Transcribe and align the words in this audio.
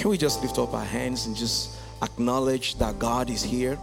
Can 0.00 0.08
we 0.08 0.16
just 0.16 0.40
lift 0.40 0.58
up 0.58 0.72
our 0.72 0.82
hands 0.82 1.26
and 1.26 1.36
just 1.36 1.76
acknowledge 2.02 2.76
that 2.76 2.98
God 2.98 3.28
is 3.28 3.42
here? 3.42 3.78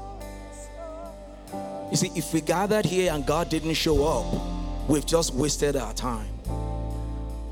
You 1.92 1.96
see, 1.96 2.12
if 2.16 2.34
we 2.34 2.42
gathered 2.42 2.88
here 2.88 3.14
and 3.14 3.24
God 3.24 3.50
didn't 3.50 3.76
show 3.76 4.04
up, 4.04 4.90
we've 4.90 5.06
just 5.06 5.36
wasted 5.36 5.76
our 5.76 5.94
time. 5.94 6.28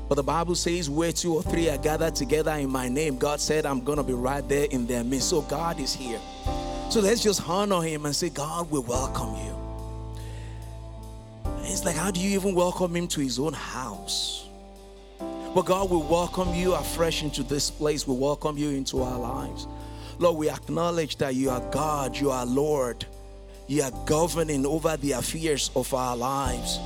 But 0.08 0.16
the 0.16 0.24
Bible 0.24 0.56
says, 0.56 0.90
where 0.90 1.12
two 1.12 1.34
or 1.34 1.44
three 1.44 1.68
are 1.68 1.78
gathered 1.78 2.16
together 2.16 2.50
in 2.54 2.68
my 2.68 2.88
name, 2.88 3.18
God 3.18 3.38
said, 3.38 3.66
I'm 3.66 3.84
going 3.84 3.98
to 3.98 4.02
be 4.02 4.14
right 4.14 4.46
there 4.48 4.66
in 4.72 4.84
their 4.84 5.04
midst. 5.04 5.28
So 5.28 5.42
God 5.42 5.78
is 5.78 5.94
here. 5.94 6.18
So 6.90 6.98
let's 6.98 7.22
just 7.22 7.48
honor 7.48 7.82
Him 7.82 8.04
and 8.04 8.16
say, 8.16 8.30
God, 8.30 8.68
we 8.68 8.80
welcome 8.80 9.36
you. 9.46 9.54
It's 11.60 11.84
like, 11.84 11.94
how 11.94 12.10
do 12.10 12.18
you 12.18 12.36
even 12.36 12.52
welcome 12.52 12.96
Him 12.96 13.06
to 13.06 13.20
His 13.20 13.38
own 13.38 13.52
house? 13.52 14.45
But 15.56 15.64
God, 15.64 15.88
we 15.88 15.96
welcome 15.96 16.54
you 16.54 16.74
afresh 16.74 17.22
into 17.22 17.42
this 17.42 17.70
place. 17.70 18.06
We 18.06 18.14
welcome 18.14 18.58
you 18.58 18.68
into 18.68 19.02
our 19.02 19.18
lives. 19.18 19.66
Lord, 20.18 20.36
we 20.36 20.50
acknowledge 20.50 21.16
that 21.16 21.34
you 21.34 21.48
are 21.48 21.62
God, 21.70 22.14
you 22.14 22.30
are 22.30 22.44
Lord, 22.44 23.06
you 23.66 23.82
are 23.82 23.90
governing 24.04 24.66
over 24.66 24.98
the 24.98 25.12
affairs 25.12 25.70
of 25.74 25.94
our 25.94 26.14
lives. 26.14 26.78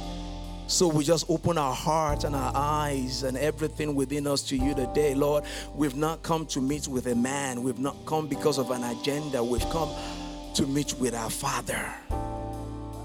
So 0.69 0.87
we 0.87 1.03
just 1.03 1.29
open 1.29 1.59
our 1.59 1.75
hearts 1.75 2.23
and 2.23 2.37
our 2.37 2.53
eyes 2.55 3.25
and 3.25 3.37
everything 3.37 3.97
within 3.97 4.29
us 4.29 4.41
to 4.43 4.57
you 4.57 4.73
today. 4.77 5.17
Lord, 5.17 5.43
we've 5.75 5.97
not 5.97 6.23
come 6.23 6.47
to 6.47 6.61
meet 6.61 6.87
with 6.87 7.09
a 7.09 7.17
man, 7.17 7.65
we've 7.65 7.81
not 7.81 7.97
come 8.07 8.29
because 8.29 8.57
of 8.57 8.71
an 8.71 8.85
agenda, 8.85 9.43
we've 9.43 9.69
come 9.71 9.91
to 10.55 10.65
meet 10.65 10.95
with 11.01 11.17
our 11.17 11.29
Father, 11.29 11.93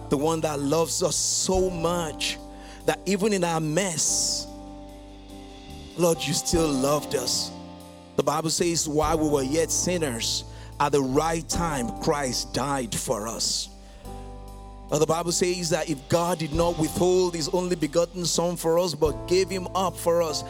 the 0.09 0.17
one 0.17 0.41
that 0.41 0.59
loves 0.59 1.01
us 1.01 1.15
so 1.15 1.71
much 1.71 2.37
that 2.85 2.99
even 3.07 3.33
in 3.33 3.43
our 3.43 3.59
mess, 3.59 4.45
Lord, 5.97 6.21
you 6.21 6.33
still 6.33 6.67
loved 6.67 7.15
us. 7.15 7.51
The 8.15 8.23
Bible 8.23 8.49
says, 8.49 8.87
while 8.87 9.17
we 9.17 9.29
were 9.29 9.43
yet 9.43 9.71
sinners, 9.71 10.43
at 10.79 10.91
the 10.91 11.01
right 11.01 11.47
time, 11.47 11.89
Christ 12.01 12.53
died 12.53 12.93
for 12.93 13.27
us. 13.27 13.69
The 14.89 15.05
Bible 15.05 15.31
says 15.31 15.69
that 15.71 15.89
if 15.89 16.07
God 16.09 16.37
did 16.39 16.53
not 16.53 16.77
withhold 16.77 17.33
his 17.33 17.49
only 17.49 17.75
begotten 17.75 18.25
Son 18.25 18.55
for 18.55 18.77
us, 18.77 18.93
but 18.93 19.27
gave 19.27 19.49
him 19.49 19.67
up 19.73 19.97
for 19.97 20.21
us, 20.21 20.43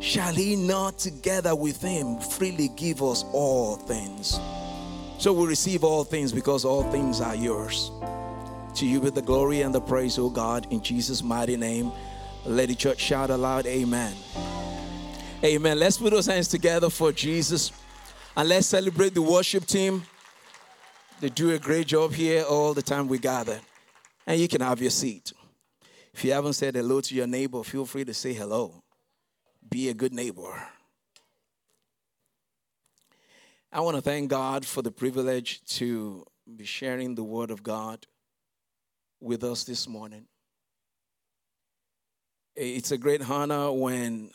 shall 0.00 0.32
he 0.32 0.56
not 0.56 0.98
together 0.98 1.54
with 1.54 1.80
him 1.80 2.18
freely 2.18 2.68
give 2.68 3.02
us 3.02 3.24
all 3.32 3.76
things? 3.76 4.38
So 5.18 5.32
we 5.32 5.46
receive 5.46 5.82
all 5.82 6.04
things 6.04 6.32
because 6.32 6.64
all 6.64 6.82
things 6.90 7.20
are 7.20 7.34
yours. 7.34 7.90
To 8.76 8.86
you 8.86 9.00
be 9.00 9.10
the 9.10 9.22
glory 9.22 9.62
and 9.62 9.74
the 9.74 9.80
praise, 9.80 10.18
O 10.18 10.30
God, 10.30 10.66
in 10.70 10.82
Jesus' 10.82 11.22
mighty 11.22 11.56
name. 11.56 11.92
Let 12.44 12.68
the 12.68 12.74
church 12.74 13.00
shout 13.00 13.30
aloud, 13.30 13.66
Amen. 13.66 14.14
Amen. 15.44 15.78
Let's 15.78 15.96
put 15.96 16.10
those 16.12 16.26
hands 16.26 16.48
together 16.48 16.90
for 16.90 17.12
Jesus 17.12 17.72
and 18.36 18.48
let's 18.48 18.66
celebrate 18.66 19.14
the 19.14 19.22
worship 19.22 19.66
team. 19.66 20.02
They 21.20 21.28
do 21.28 21.52
a 21.52 21.58
great 21.58 21.86
job 21.86 22.12
here 22.12 22.42
all 22.42 22.74
the 22.74 22.82
time 22.82 23.06
we 23.06 23.18
gather. 23.18 23.60
And 24.26 24.40
you 24.40 24.48
can 24.48 24.60
have 24.60 24.80
your 24.80 24.90
seat. 24.90 25.32
If 26.12 26.24
you 26.24 26.32
haven't 26.32 26.54
said 26.54 26.74
hello 26.74 27.00
to 27.00 27.14
your 27.14 27.26
neighbor, 27.26 27.62
feel 27.62 27.86
free 27.86 28.04
to 28.04 28.14
say 28.14 28.32
hello. 28.32 28.82
Be 29.68 29.88
a 29.88 29.94
good 29.94 30.12
neighbor. 30.12 30.62
I 33.72 33.80
want 33.80 33.96
to 33.96 34.02
thank 34.02 34.30
God 34.30 34.66
for 34.66 34.82
the 34.82 34.90
privilege 34.90 35.64
to 35.76 36.24
be 36.56 36.64
sharing 36.64 37.14
the 37.14 37.24
Word 37.24 37.50
of 37.50 37.62
God 37.62 38.06
with 39.20 39.44
us 39.44 39.64
this 39.64 39.88
morning. 39.88 40.26
It's 42.54 42.90
a 42.90 42.98
great 42.98 43.28
honor 43.28 43.72
when 43.72 44.30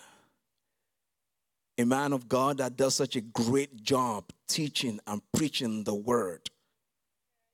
a 1.77 1.85
man 1.85 2.13
of 2.13 2.27
God 2.27 2.57
that 2.57 2.75
does 2.75 2.95
such 2.95 3.15
a 3.15 3.21
great 3.21 3.83
job 3.83 4.25
teaching 4.47 4.99
and 5.05 5.21
preaching 5.33 5.83
the 5.83 5.93
Word 5.93 6.49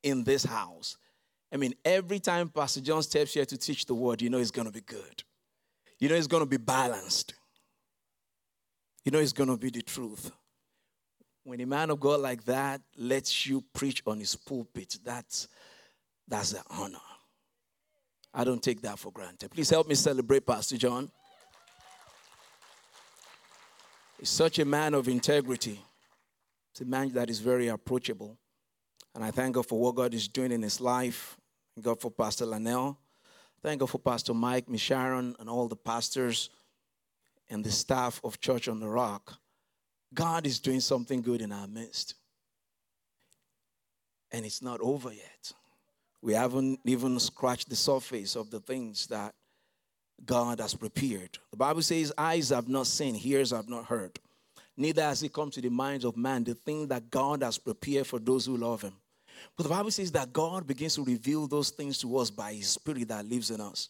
in 0.03 0.23
this 0.23 0.43
house. 0.43 0.97
I 1.51 1.57
mean, 1.57 1.75
every 1.85 2.19
time 2.19 2.49
Pastor 2.49 2.81
John 2.81 3.03
steps 3.03 3.33
here 3.33 3.45
to 3.45 3.57
teach 3.57 3.85
the 3.85 3.93
word, 3.93 4.21
you 4.21 4.29
know 4.29 4.39
it's 4.39 4.51
going 4.51 4.65
to 4.65 4.73
be 4.73 4.81
good. 4.81 5.23
You 5.99 6.09
know 6.09 6.15
it's 6.15 6.27
going 6.27 6.41
to 6.41 6.49
be 6.49 6.57
balanced. 6.57 7.35
You 9.05 9.11
know 9.11 9.19
it's 9.19 9.33
going 9.33 9.49
to 9.49 9.57
be 9.57 9.69
the 9.69 9.83
truth. 9.83 10.31
When 11.43 11.61
a 11.61 11.65
man 11.65 11.91
of 11.91 11.99
God 11.99 12.21
like 12.21 12.43
that 12.45 12.81
lets 12.97 13.45
you 13.45 13.63
preach 13.73 14.01
on 14.07 14.19
his 14.19 14.35
pulpit, 14.35 14.97
that's 15.03 15.47
that's 16.27 16.53
an 16.53 16.63
honor. 16.71 16.97
I 18.33 18.43
don't 18.43 18.63
take 18.63 18.81
that 18.81 18.97
for 18.97 19.11
granted. 19.11 19.51
Please 19.51 19.69
help 19.69 19.87
me 19.87 19.95
celebrate 19.95 20.45
Pastor 20.45 20.77
John. 20.77 21.11
He's 24.17 24.29
such 24.29 24.57
a 24.59 24.65
man 24.65 24.93
of 24.93 25.07
integrity. 25.07 25.79
It's 26.71 26.81
a 26.81 26.85
man 26.85 27.11
that 27.13 27.29
is 27.29 27.39
very 27.39 27.67
approachable. 27.67 28.37
And 29.13 29.23
I 29.23 29.29
thank 29.29 29.55
God 29.55 29.67
for 29.67 29.79
what 29.79 29.95
God 29.95 30.13
is 30.13 30.27
doing 30.27 30.51
in 30.51 30.63
his 30.63 30.81
life. 30.81 31.37
Thank 31.75 31.85
God 31.85 32.01
for 32.01 32.09
Pastor 32.09 32.45
Lanell. 32.45 32.97
Thank 33.61 33.79
God 33.79 33.89
for 33.89 33.99
Pastor 33.99 34.33
Mike, 34.33 34.67
Miss 34.67 34.81
Sharon, 34.81 35.35
and 35.39 35.49
all 35.49 35.67
the 35.67 35.75
pastors 35.75 36.49
and 37.49 37.63
the 37.63 37.71
staff 37.71 38.19
of 38.23 38.39
Church 38.39 38.67
on 38.67 38.79
the 38.79 38.87
Rock. 38.87 39.37
God 40.13 40.47
is 40.47 40.59
doing 40.59 40.79
something 40.79 41.21
good 41.21 41.41
in 41.41 41.51
our 41.51 41.67
midst. 41.67 42.15
And 44.31 44.45
it's 44.45 44.61
not 44.61 44.79
over 44.81 45.13
yet. 45.13 45.53
We 46.23 46.33
haven't 46.33 46.79
even 46.85 47.19
scratched 47.19 47.69
the 47.69 47.75
surface 47.75 48.37
of 48.37 48.49
the 48.49 48.61
things 48.61 49.07
that 49.07 49.35
God 50.25 50.61
has 50.61 50.73
prepared. 50.73 51.37
The 51.51 51.57
Bible 51.57 51.81
says, 51.81 52.13
Eyes 52.17 52.47
have 52.47 52.69
not 52.69 52.87
seen, 52.87 53.19
ears 53.21 53.51
have 53.51 53.67
not 53.67 53.83
heard. 53.83 54.17
Neither 54.77 55.01
has 55.01 55.21
it 55.21 55.33
come 55.33 55.51
to 55.51 55.59
the 55.59 55.69
minds 55.69 56.05
of 56.05 56.15
man 56.15 56.45
the 56.45 56.55
thing 56.55 56.87
that 56.87 57.11
God 57.11 57.43
has 57.43 57.57
prepared 57.57 58.07
for 58.07 58.19
those 58.19 58.45
who 58.45 58.55
love 58.55 58.81
him. 58.81 58.93
But 59.57 59.63
the 59.63 59.69
Bible 59.69 59.91
says 59.91 60.13
that 60.13 60.31
God 60.31 60.65
begins 60.65 60.95
to 60.95 61.03
reveal 61.03 61.45
those 61.45 61.71
things 61.71 61.97
to 61.99 62.17
us 62.17 62.29
by 62.29 62.53
His 62.53 62.69
Spirit 62.69 63.09
that 63.09 63.25
lives 63.25 63.51
in 63.51 63.59
us. 63.59 63.89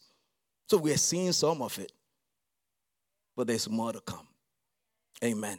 So 0.68 0.78
we're 0.78 0.96
seeing 0.96 1.30
some 1.30 1.62
of 1.62 1.78
it, 1.78 1.92
but 3.36 3.46
there's 3.46 3.70
more 3.70 3.92
to 3.92 4.00
come. 4.00 4.26
Amen. 5.22 5.58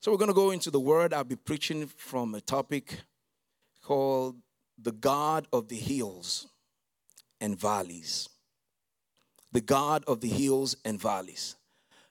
So 0.00 0.10
we're 0.10 0.18
going 0.18 0.30
to 0.30 0.34
go 0.34 0.50
into 0.50 0.72
the 0.72 0.80
Word. 0.80 1.14
I'll 1.14 1.22
be 1.22 1.36
preaching 1.36 1.86
from 1.86 2.34
a 2.34 2.40
topic 2.40 2.98
called 3.84 4.34
The 4.78 4.92
God 4.92 5.46
of 5.52 5.68
the 5.68 5.76
Hills 5.76 6.46
and 7.40 7.58
Valleys. 7.58 8.28
The 9.52 9.60
God 9.60 10.04
of 10.06 10.20
the 10.20 10.28
Hills 10.28 10.76
and 10.84 11.00
Valleys. 11.00 11.56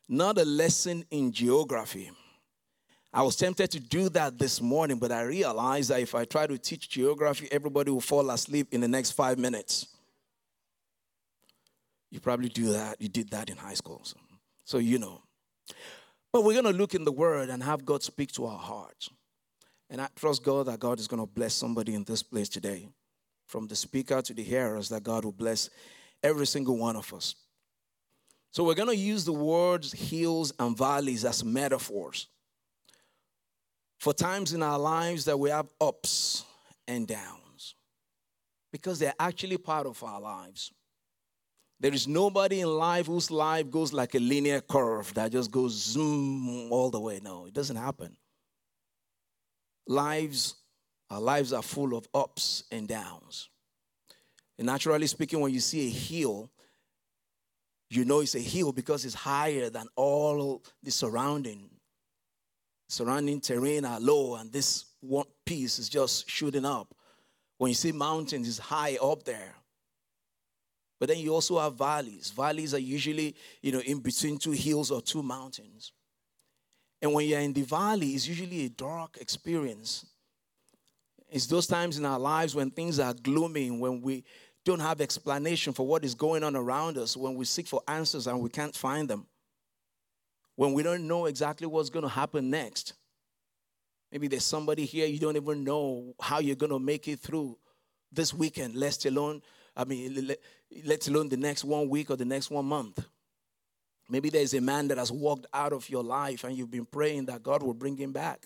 Not 0.08 0.38
a 0.38 0.46
lesson 0.46 1.06
in 1.12 1.32
geography 1.32 2.12
I 3.16 3.22
was 3.22 3.38
tempted 3.38 3.72
to 3.72 3.80
do 3.80 4.10
that 4.10 4.38
this 4.38 4.60
morning, 4.60 4.98
but 4.98 5.10
I 5.10 5.22
realized 5.22 5.90
that 5.90 6.02
if 6.02 6.14
I 6.14 6.26
try 6.26 6.48
to 6.48 6.58
teach 6.58 6.90
geography, 6.90 7.48
everybody 7.50 7.90
will 7.90 8.02
fall 8.02 8.30
asleep 8.30 8.68
in 8.74 8.82
the 8.82 8.90
next 8.90 9.12
five 9.12 9.40
minutes. 9.40 9.88
You 12.12 12.20
probably 12.20 12.50
do 12.50 12.74
that. 12.74 13.02
You 13.02 13.08
did 13.08 13.30
that 13.30 13.50
in 13.50 13.56
high 13.56 13.74
school. 13.74 14.02
So, 14.04 14.18
so 14.66 14.78
you 14.80 15.00
know. 15.00 15.22
But 16.34 16.44
we're 16.44 16.62
going 16.62 16.74
to 16.74 16.78
look 16.78 16.94
in 16.94 17.06
the 17.06 17.12
Word 17.14 17.50
and 17.50 17.64
have 17.64 17.86
God 17.86 18.04
speak 18.04 18.34
to 18.34 18.48
our 18.48 18.60
hearts. 18.60 19.10
And 19.90 20.02
I 20.02 20.08
trust 20.16 20.44
God 20.44 20.68
that 20.68 20.80
God 20.80 21.00
is 21.00 21.08
going 21.08 21.22
to 21.22 21.28
bless 21.28 21.54
somebody 21.54 21.94
in 21.94 22.04
this 22.04 22.24
place 22.24 22.50
today. 22.50 22.88
From 23.48 23.68
the 23.68 23.76
speaker 23.76 24.22
to 24.22 24.34
the 24.34 24.44
hearers, 24.44 24.90
that 24.90 25.04
God 25.04 25.24
will 25.24 25.32
bless 25.32 25.70
every 26.24 26.48
single 26.48 26.78
one 26.78 26.96
of 26.96 27.14
us. 27.14 27.36
So 28.52 28.64
we're 28.64 28.74
going 28.74 28.90
to 28.90 28.96
use 28.96 29.26
the 29.26 29.34
words 29.34 29.92
hills 29.92 30.54
and 30.58 30.78
valleys 30.78 31.26
as 31.26 31.44
metaphors 31.44 32.28
for 34.00 34.14
times 34.14 34.54
in 34.54 34.64
our 34.64 34.80
lives 34.80 35.26
that 35.26 35.38
we 35.38 35.50
have 35.50 35.68
ups 35.82 36.46
and 36.88 37.08
downs 37.08 37.76
because 38.72 39.00
they're 39.00 39.14
actually 39.20 39.58
part 39.58 39.88
of 39.88 40.02
our 40.04 40.22
lives. 40.22 40.72
There 41.80 41.94
is 41.94 42.08
nobody 42.08 42.62
in 42.62 42.68
life 42.68 43.08
whose 43.08 43.30
life 43.30 43.70
goes 43.70 43.92
like 43.92 44.16
a 44.16 44.20
linear 44.20 44.62
curve 44.62 45.14
that 45.16 45.32
just 45.32 45.52
goes 45.52 45.74
zoom 45.74 46.72
all 46.72 46.90
the 46.90 47.00
way. 47.00 47.20
No, 47.22 47.48
it 47.48 47.54
doesn't 47.54 47.76
happen. 47.76 48.16
Lives, 49.88 50.56
our 51.10 51.22
lives 51.22 51.54
are 51.54 51.62
full 51.62 51.96
of 51.96 52.08
ups 52.14 52.64
and 52.72 52.88
downs. 52.88 53.50
And 54.58 54.68
naturally 54.68 55.08
speaking, 55.08 55.40
when 55.40 55.54
you 55.54 55.60
see 55.60 55.88
a 55.88 55.92
hill, 55.92 56.50
you 57.90 58.06
know 58.06 58.22
it's 58.22 58.36
a 58.36 58.40
hill 58.40 58.72
because 58.72 59.06
it's 59.06 59.14
higher 59.14 59.70
than 59.70 59.88
all 59.96 60.62
the 60.82 60.92
surrounding 60.92 61.70
surrounding 62.88 63.42
terrain 63.42 63.84
are 63.84 64.00
low 64.00 64.36
and 64.36 64.52
this 64.52 64.86
one 65.02 65.26
piece 65.46 65.80
is 65.80 65.90
just 65.90 66.30
shooting 66.30 66.66
up. 66.66 66.94
When 67.58 67.70
you 67.70 67.76
see 67.76 67.92
mountains, 67.92 68.48
it's 68.48 68.60
high 68.60 68.98
up 69.02 69.24
there. 69.24 69.56
But 71.00 71.10
then 71.10 71.20
you 71.20 71.34
also 71.34 71.60
have 71.60 71.76
valleys. 71.76 72.32
Valleys 72.36 72.74
are 72.74 72.80
usually, 72.80 73.36
you 73.62 73.72
know, 73.72 73.80
in 73.80 74.00
between 74.00 74.38
two 74.38 74.52
hills 74.52 74.92
or 74.92 75.02
two 75.02 75.24
mountains. 75.24 75.92
And 77.06 77.14
when 77.14 77.28
you're 77.28 77.40
in 77.40 77.54
the 77.54 77.62
valley, 77.62 78.16
it's 78.16 78.28
usually 78.28 78.66
a 78.66 78.70
dark 78.70 79.20
experience. 79.22 80.08
It's 81.30 81.46
those 81.46 81.68
times 81.68 82.00
in 82.00 82.06
our 82.06 82.18
lives 82.18 82.56
when 82.56 82.72
things 82.72 82.98
are 83.00 83.14
gloomy, 83.14 83.70
when 83.70 84.02
we 84.02 84.24
don't 84.64 84.80
have 84.80 85.02
explanation 85.02 85.72
for 85.72 85.86
what 85.86 86.04
is 86.04 86.16
going 86.16 86.44
on 86.44 86.56
around 86.56 86.98
us, 86.98 87.16
when 87.16 87.36
we 87.36 87.46
seek 87.46 87.68
for 87.68 87.82
answers 87.88 88.26
and 88.26 88.42
we 88.42 88.50
can't 88.50 88.76
find 88.76 89.08
them. 89.08 89.28
when 90.56 90.74
we 90.74 90.84
don't 90.84 91.08
know 91.08 91.26
exactly 91.26 91.68
what's 91.68 91.90
going 91.90 92.04
to 92.04 92.10
happen 92.10 92.50
next. 92.50 92.94
Maybe 94.12 94.28
there's 94.28 94.46
somebody 94.46 94.86
here 94.86 95.06
you 95.06 95.20
don't 95.20 95.36
even 95.36 95.64
know 95.64 96.14
how 96.20 96.40
you're 96.40 96.56
going 96.56 96.72
to 96.72 96.80
make 96.80 97.08
it 97.08 97.20
through 97.20 97.58
this 98.12 98.34
weekend, 98.34 98.76
let 98.76 99.06
alone, 99.06 99.42
I 99.76 99.84
mean, 99.84 100.28
let, 100.28 100.40
let 100.86 101.08
alone 101.08 101.30
the 101.30 101.38
next 101.38 101.66
one 101.66 101.90
week 101.90 102.10
or 102.10 102.16
the 102.16 102.26
next 102.26 102.50
one 102.50 102.66
month. 102.66 103.06
Maybe 104.10 104.30
there's 104.30 104.54
a 104.54 104.62
man 104.62 104.88
that 104.90 104.98
has 104.98 105.12
walked 105.12 105.48
out 105.54 105.74
of 105.74 105.90
your 105.90 106.04
life 106.04 106.44
and 106.44 106.56
you've 106.56 106.72
been 106.72 106.86
praying 106.86 107.26
that 107.26 107.42
God 107.42 107.64
will 107.64 107.74
bring 107.74 107.98
him 107.98 108.12
back. 108.12 108.46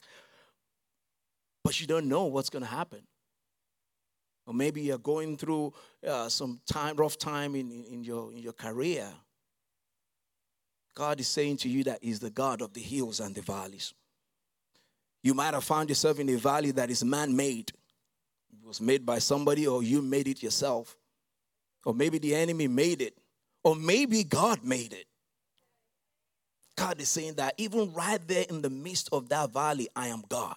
But 1.64 1.82
you 1.82 1.88
don't 1.88 2.08
know 2.08 2.26
what's 2.26 2.50
going 2.50 2.64
to 2.64 2.70
happen. 2.70 3.02
Or 4.48 4.54
maybe 4.54 4.82
you're 4.82 4.98
going 4.98 5.38
through 5.38 5.74
uh, 6.08 6.30
some 6.30 6.60
time, 6.66 6.96
rough 6.96 7.18
time 7.18 7.56
in, 7.56 7.70
in, 7.72 8.04
your, 8.04 8.32
in 8.32 8.40
your 8.40 8.54
career. 8.54 9.08
God 10.96 11.20
is 11.20 11.28
saying 11.28 11.58
to 11.58 11.70
you 11.70 11.84
that 11.84 12.00
He's 12.02 12.20
the 12.20 12.32
God 12.32 12.62
of 12.62 12.74
the 12.74 12.82
hills 12.82 13.20
and 13.20 13.36
the 13.36 13.42
valleys. 13.42 13.94
You 15.22 15.34
might 15.34 15.54
have 15.54 15.64
found 15.64 15.90
yourself 15.90 16.20
in 16.20 16.30
a 16.30 16.36
valley 16.36 16.72
that 16.72 16.90
is 16.90 17.04
man 17.04 17.36
made. 17.36 17.72
It 18.52 18.66
was 18.66 18.82
made 18.82 19.06
by 19.06 19.20
somebody, 19.20 19.68
or 19.68 19.84
you 19.84 20.02
made 20.02 20.28
it 20.28 20.42
yourself. 20.42 20.98
Or 21.86 21.94
maybe 21.94 22.18
the 22.18 22.34
enemy 22.34 22.68
made 22.68 23.02
it. 23.02 23.18
Or 23.64 23.76
maybe 23.76 24.24
God 24.24 24.64
made 24.64 24.94
it. 24.94 25.06
God 26.80 27.02
is 27.02 27.10
saying 27.10 27.34
that 27.34 27.56
even 27.58 27.92
right 27.92 28.26
there 28.26 28.46
in 28.50 28.62
the 28.62 28.70
midst 28.70 29.10
of 29.12 29.28
that 29.30 29.52
valley, 29.52 29.90
I 29.98 30.08
am 30.08 30.24
God. 30.30 30.56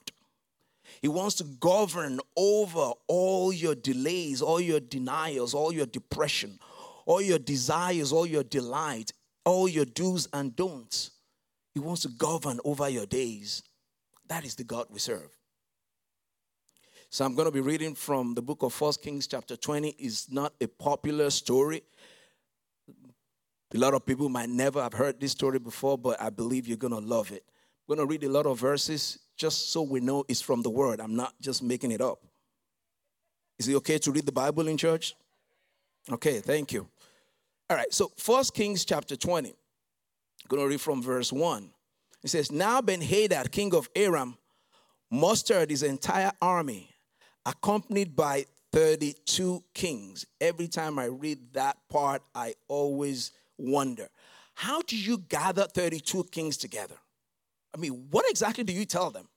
He 1.00 1.08
wants 1.08 1.34
to 1.36 1.44
govern 1.44 2.20
over 2.36 2.92
all 3.08 3.52
your 3.52 3.74
delays, 3.74 4.40
all 4.40 4.60
your 4.60 4.78
denials, 4.78 5.52
all 5.52 5.72
your 5.72 5.86
depression, 5.86 6.60
all 7.06 7.20
your 7.20 7.40
desires, 7.40 8.12
all 8.12 8.24
your 8.24 8.44
delight, 8.44 9.12
all 9.44 9.66
your 9.66 9.84
do's 9.84 10.28
and 10.32 10.54
don'ts. 10.54 11.10
He 11.74 11.80
wants 11.80 12.02
to 12.02 12.08
govern 12.08 12.60
over 12.64 12.88
your 12.88 13.06
days. 13.06 13.64
That 14.28 14.44
is 14.44 14.54
the 14.54 14.64
God 14.64 14.86
we 14.90 15.00
serve. 15.00 15.36
So 17.10 17.24
I'm 17.24 17.34
going 17.34 17.46
to 17.46 17.52
be 17.52 17.60
reading 17.60 17.96
from 17.96 18.34
the 18.34 18.42
book 18.42 18.62
of 18.62 18.72
First 18.72 19.02
Kings 19.02 19.26
chapter 19.26 19.56
20. 19.56 19.90
It's 19.98 20.30
not 20.30 20.54
a 20.60 20.68
popular 20.68 21.30
story. 21.30 21.82
A 23.74 23.78
lot 23.78 23.94
of 23.94 24.04
people 24.04 24.28
might 24.28 24.50
never 24.50 24.82
have 24.82 24.92
heard 24.92 25.18
this 25.18 25.32
story 25.32 25.58
before, 25.58 25.96
but 25.96 26.20
I 26.20 26.28
believe 26.28 26.68
you're 26.68 26.76
going 26.76 26.92
to 26.92 26.98
love 26.98 27.32
it. 27.32 27.42
I'm 27.88 27.96
going 27.96 28.06
to 28.06 28.10
read 28.10 28.24
a 28.24 28.28
lot 28.28 28.46
of 28.46 28.58
verses 28.58 29.18
just 29.36 29.72
so 29.72 29.82
we 29.82 30.00
know 30.00 30.24
it's 30.28 30.42
from 30.42 30.62
the 30.62 30.70
word. 30.70 31.00
I'm 31.00 31.16
not 31.16 31.34
just 31.40 31.62
making 31.62 31.90
it 31.90 32.00
up. 32.00 32.18
Is 33.58 33.68
it 33.68 33.74
okay 33.76 33.98
to 33.98 34.12
read 34.12 34.26
the 34.26 34.32
Bible 34.32 34.68
in 34.68 34.76
church? 34.76 35.14
Okay, 36.10 36.40
thank 36.40 36.72
you. 36.72 36.86
All 37.70 37.76
right, 37.76 37.92
so 37.92 38.12
First 38.18 38.54
Kings 38.54 38.84
chapter 38.84 39.16
20. 39.16 39.48
I'm 39.48 39.54
going 40.48 40.62
to 40.62 40.68
read 40.68 40.80
from 40.80 41.02
verse 41.02 41.32
1. 41.32 41.70
It 42.22 42.28
says, 42.28 42.52
Now 42.52 42.82
Ben 42.82 43.00
Hadad, 43.00 43.50
king 43.50 43.74
of 43.74 43.88
Aram, 43.96 44.36
mustered 45.10 45.70
his 45.70 45.82
entire 45.82 46.32
army, 46.42 46.90
accompanied 47.46 48.14
by 48.14 48.44
32 48.72 49.62
kings. 49.74 50.26
Every 50.40 50.68
time 50.68 50.98
I 50.98 51.06
read 51.06 51.38
that 51.54 51.76
part, 51.88 52.22
I 52.34 52.54
always 52.68 53.32
wonder 53.58 54.08
how 54.54 54.82
do 54.82 54.96
you 54.96 55.18
gather 55.18 55.64
32 55.64 56.24
kings 56.24 56.56
together? 56.56 56.96
I 57.74 57.78
mean, 57.78 58.06
what 58.10 58.28
exactly 58.28 58.64
do 58.64 58.72
you 58.72 58.84
tell 58.84 59.10
them? 59.10 59.28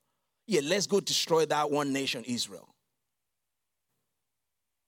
Yeah, 0.45 0.61
let's 0.63 0.87
go 0.87 0.99
destroy 0.99 1.45
that 1.47 1.71
one 1.71 1.93
nation, 1.93 2.23
Israel. 2.25 2.75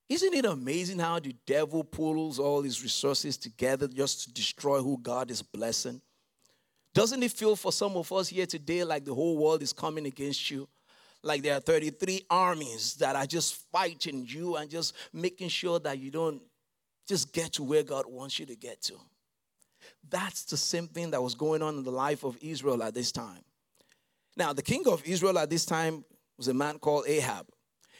Isn't 0.08 0.32
it 0.32 0.44
amazing 0.44 1.00
how 1.00 1.18
the 1.18 1.34
devil 1.46 1.84
pulls 1.84 2.38
all 2.38 2.62
his 2.62 2.82
resources 2.82 3.36
together 3.36 3.88
just 3.88 4.24
to 4.24 4.32
destroy 4.32 4.80
who 4.80 4.98
God 4.98 5.30
is 5.30 5.42
blessing? 5.42 6.00
Doesn't 6.94 7.22
it 7.22 7.32
feel 7.32 7.56
for 7.56 7.72
some 7.72 7.96
of 7.96 8.10
us 8.12 8.28
here 8.28 8.46
today 8.46 8.84
like 8.84 9.04
the 9.04 9.14
whole 9.14 9.36
world 9.36 9.62
is 9.62 9.72
coming 9.72 10.06
against 10.06 10.50
you? 10.50 10.68
Like 11.22 11.42
there 11.42 11.56
are 11.56 11.60
33 11.60 12.24
armies 12.30 12.94
that 12.94 13.16
are 13.16 13.26
just 13.26 13.54
fighting 13.70 14.24
you 14.26 14.56
and 14.56 14.70
just 14.70 14.94
making 15.12 15.48
sure 15.48 15.78
that 15.80 15.98
you 15.98 16.10
don't 16.10 16.40
just 17.06 17.32
get 17.32 17.52
to 17.54 17.62
where 17.62 17.82
God 17.82 18.06
wants 18.06 18.38
you 18.38 18.46
to 18.46 18.56
get 18.56 18.80
to. 18.82 18.94
That's 20.08 20.44
the 20.44 20.56
same 20.56 20.88
thing 20.88 21.10
that 21.10 21.22
was 21.22 21.34
going 21.34 21.62
on 21.62 21.76
in 21.78 21.84
the 21.84 21.90
life 21.90 22.24
of 22.24 22.36
Israel 22.40 22.82
at 22.82 22.94
this 22.94 23.12
time. 23.12 23.42
Now, 24.36 24.52
the 24.52 24.62
king 24.62 24.84
of 24.86 25.04
Israel 25.04 25.38
at 25.38 25.50
this 25.50 25.64
time 25.64 26.04
was 26.36 26.48
a 26.48 26.54
man 26.54 26.78
called 26.78 27.04
Ahab. 27.06 27.46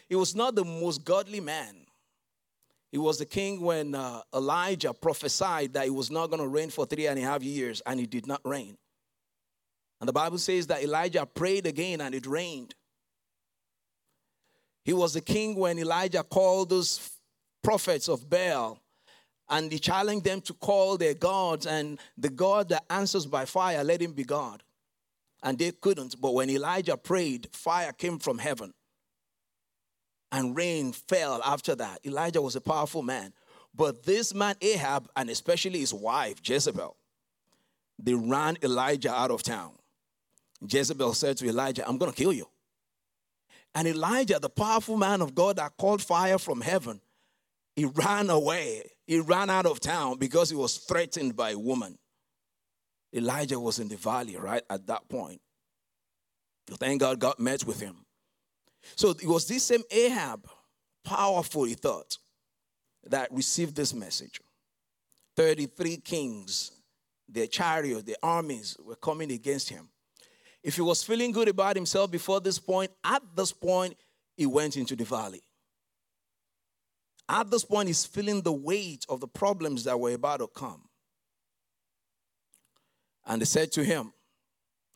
He 0.08 0.14
was 0.14 0.34
not 0.34 0.54
the 0.54 0.64
most 0.64 1.04
godly 1.04 1.40
man. 1.40 1.86
He 2.90 2.98
was 2.98 3.18
the 3.18 3.26
king 3.26 3.60
when 3.60 3.94
uh, 3.94 4.22
Elijah 4.34 4.94
prophesied 4.94 5.74
that 5.74 5.84
he 5.84 5.90
was 5.90 6.10
not 6.10 6.28
going 6.28 6.40
to 6.40 6.48
rain 6.48 6.70
for 6.70 6.86
three 6.86 7.06
and 7.06 7.18
a 7.18 7.22
half 7.22 7.42
years, 7.42 7.82
and 7.84 8.00
he 8.00 8.06
did 8.06 8.26
not 8.26 8.40
rain. 8.44 8.78
And 10.00 10.08
the 10.08 10.12
Bible 10.12 10.38
says 10.38 10.66
that 10.68 10.82
Elijah 10.82 11.26
prayed 11.26 11.66
again 11.66 12.00
and 12.00 12.14
it 12.14 12.26
rained. 12.26 12.74
He 14.84 14.92
was 14.92 15.12
the 15.12 15.20
king 15.20 15.56
when 15.56 15.78
Elijah 15.78 16.22
called 16.22 16.70
those 16.70 17.10
prophets 17.62 18.08
of 18.08 18.30
Baal 18.30 18.80
and 19.50 19.72
he 19.72 19.78
challenged 19.78 20.24
them 20.24 20.40
to 20.42 20.54
call 20.54 20.96
their 20.96 21.14
gods, 21.14 21.66
and 21.66 21.98
the 22.16 22.28
God 22.28 22.68
that 22.68 22.84
answers 22.90 23.26
by 23.26 23.44
fire, 23.44 23.82
let 23.82 24.02
him 24.02 24.12
be 24.12 24.24
God. 24.24 24.62
And 25.42 25.58
they 25.58 25.70
couldn't. 25.70 26.20
But 26.20 26.34
when 26.34 26.50
Elijah 26.50 26.96
prayed, 26.96 27.48
fire 27.52 27.92
came 27.92 28.18
from 28.18 28.38
heaven 28.38 28.74
and 30.32 30.56
rain 30.56 30.92
fell 30.92 31.40
after 31.44 31.74
that. 31.76 32.00
Elijah 32.04 32.42
was 32.42 32.56
a 32.56 32.60
powerful 32.60 33.02
man. 33.02 33.32
But 33.74 34.02
this 34.02 34.34
man, 34.34 34.56
Ahab, 34.60 35.08
and 35.16 35.30
especially 35.30 35.78
his 35.78 35.94
wife, 35.94 36.40
Jezebel, 36.42 36.96
they 37.98 38.14
ran 38.14 38.56
Elijah 38.62 39.12
out 39.12 39.30
of 39.30 39.42
town. 39.42 39.72
Jezebel 40.68 41.14
said 41.14 41.36
to 41.38 41.46
Elijah, 41.46 41.88
I'm 41.88 41.98
going 41.98 42.10
to 42.10 42.16
kill 42.16 42.32
you. 42.32 42.48
And 43.74 43.86
Elijah, 43.86 44.38
the 44.40 44.48
powerful 44.50 44.96
man 44.96 45.22
of 45.22 45.34
God 45.34 45.56
that 45.56 45.76
called 45.76 46.02
fire 46.02 46.38
from 46.38 46.60
heaven, 46.60 47.00
he 47.76 47.84
ran 47.84 48.28
away. 48.28 48.90
He 49.08 49.20
ran 49.20 49.48
out 49.48 49.64
of 49.64 49.80
town 49.80 50.18
because 50.18 50.50
he 50.50 50.56
was 50.56 50.76
threatened 50.76 51.34
by 51.34 51.52
a 51.52 51.58
woman. 51.58 51.96
Elijah 53.14 53.58
was 53.58 53.78
in 53.78 53.88
the 53.88 53.96
valley 53.96 54.36
right 54.36 54.62
at 54.68 54.86
that 54.86 55.08
point. 55.08 55.40
Thank 56.66 57.00
God 57.00 57.18
God 57.18 57.38
met 57.38 57.64
with 57.64 57.80
him. 57.80 58.04
So 58.96 59.10
it 59.10 59.24
was 59.26 59.48
this 59.48 59.62
same 59.64 59.82
Ahab, 59.90 60.46
powerful, 61.04 61.64
he 61.64 61.72
thought, 61.72 62.18
that 63.06 63.32
received 63.32 63.74
this 63.74 63.94
message. 63.94 64.42
33 65.36 65.96
kings, 65.96 66.72
their 67.26 67.46
chariots, 67.46 68.02
their 68.02 68.16
armies 68.22 68.76
were 68.84 68.96
coming 68.96 69.32
against 69.32 69.70
him. 69.70 69.88
If 70.62 70.74
he 70.74 70.82
was 70.82 71.02
feeling 71.02 71.32
good 71.32 71.48
about 71.48 71.76
himself 71.76 72.10
before 72.10 72.42
this 72.42 72.58
point, 72.58 72.90
at 73.02 73.22
this 73.34 73.52
point, 73.52 73.94
he 74.36 74.44
went 74.44 74.76
into 74.76 74.94
the 74.94 75.04
valley. 75.04 75.40
At 77.28 77.50
this 77.50 77.64
point, 77.64 77.88
he's 77.88 78.06
feeling 78.06 78.40
the 78.40 78.52
weight 78.52 79.04
of 79.08 79.20
the 79.20 79.28
problems 79.28 79.84
that 79.84 79.98
were 79.98 80.12
about 80.12 80.38
to 80.38 80.46
come. 80.46 80.82
And 83.26 83.42
they 83.42 83.46
said 83.46 83.70
to 83.72 83.84
him, 83.84 84.12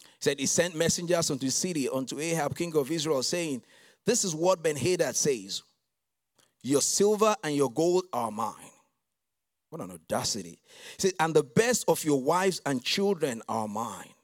he 0.00 0.08
said, 0.20 0.40
He 0.40 0.46
sent 0.46 0.74
messengers 0.74 1.30
unto 1.30 1.44
the 1.44 1.52
city, 1.52 1.88
unto 1.88 2.18
Ahab, 2.18 2.56
king 2.56 2.74
of 2.74 2.90
Israel, 2.90 3.22
saying, 3.22 3.62
This 4.06 4.24
is 4.24 4.34
what 4.34 4.62
Ben 4.62 4.76
Hadad 4.76 5.14
says 5.14 5.62
Your 6.62 6.80
silver 6.80 7.36
and 7.44 7.54
your 7.54 7.70
gold 7.70 8.06
are 8.12 8.30
mine. 8.30 8.54
What 9.68 9.82
an 9.82 9.90
audacity. 9.90 10.60
He 10.96 11.08
said, 11.08 11.12
And 11.20 11.34
the 11.34 11.42
best 11.42 11.84
of 11.88 12.02
your 12.04 12.22
wives 12.22 12.62
and 12.64 12.82
children 12.82 13.42
are 13.48 13.68
mine. 13.68 14.14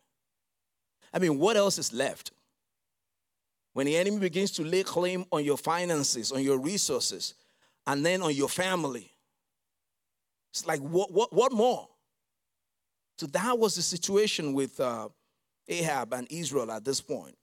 I 1.13 1.19
mean, 1.19 1.39
what 1.39 1.57
else 1.57 1.79
is 1.79 1.93
left? 1.93 2.33
When 3.73 3.87
the 3.87 3.97
enemy 3.97 4.19
begins 4.19 4.51
to 4.53 4.65
lay 4.65 4.83
claim 4.83 5.25
on 5.31 5.45
your 5.45 5.59
finances, 5.59 6.33
on 6.33 6.43
your 6.43 6.59
resources, 6.59 7.35
and 7.89 8.05
then 8.05 8.23
on 8.23 8.35
your 8.35 8.51
family. 8.51 9.11
It's 10.53 10.67
like, 10.67 10.81
what, 10.81 11.11
what, 11.11 11.33
what 11.33 11.53
more? 11.53 11.89
So 13.17 13.27
that 13.29 13.59
was 13.59 13.75
the 13.75 13.83
situation 13.83 14.53
with 14.53 14.79
uh, 14.79 15.09
Ahab 15.67 16.13
and 16.13 16.29
Israel 16.31 16.71
at 16.71 16.85
this 16.85 17.01
point. 17.01 17.37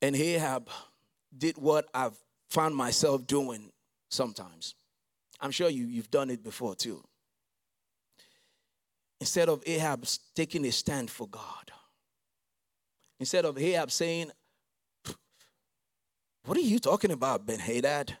And 0.00 0.14
Ahab 0.14 0.70
did 1.36 1.58
what 1.58 1.88
I've 1.92 2.16
found 2.48 2.76
myself 2.76 3.26
doing 3.26 3.72
sometimes. 4.10 4.74
I'm 5.40 5.50
sure 5.50 5.68
you, 5.68 5.86
you've 5.86 6.10
done 6.10 6.30
it 6.30 6.44
before 6.44 6.76
too. 6.76 7.02
Instead 9.20 9.48
of 9.48 9.62
Ahab 9.66 10.06
taking 10.36 10.64
a 10.66 10.70
stand 10.70 11.10
for 11.10 11.26
God, 11.26 11.72
instead 13.18 13.44
of 13.44 13.58
Ahab 13.58 13.90
saying, 13.90 14.30
what 16.46 16.56
are 16.56 16.62
you 16.62 16.78
talking 16.78 17.10
about, 17.10 17.46
Ben 17.46 17.58
Hadad? 17.58 18.16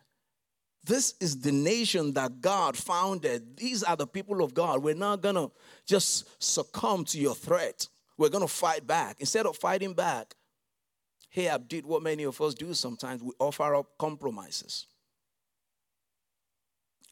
This 0.84 1.14
is 1.20 1.40
the 1.40 1.50
nation 1.52 2.12
that 2.12 2.40
God 2.40 2.76
founded. 2.76 3.56
These 3.56 3.82
are 3.82 3.96
the 3.96 4.06
people 4.06 4.42
of 4.42 4.54
God. 4.54 4.82
We're 4.82 4.94
not 4.94 5.20
going 5.20 5.34
to 5.34 5.50
just 5.86 6.42
succumb 6.42 7.04
to 7.06 7.18
your 7.18 7.34
threat. 7.34 7.88
We're 8.16 8.28
going 8.28 8.46
to 8.46 8.52
fight 8.52 8.86
back. 8.86 9.16
Instead 9.18 9.46
of 9.46 9.56
fighting 9.56 9.94
back, 9.94 10.34
Ahab 11.34 11.68
did 11.68 11.84
what 11.86 12.02
many 12.02 12.22
of 12.22 12.40
us 12.40 12.54
do 12.54 12.72
sometimes 12.72 13.22
we 13.22 13.32
offer 13.38 13.74
up 13.74 13.98
compromises. 13.98 14.86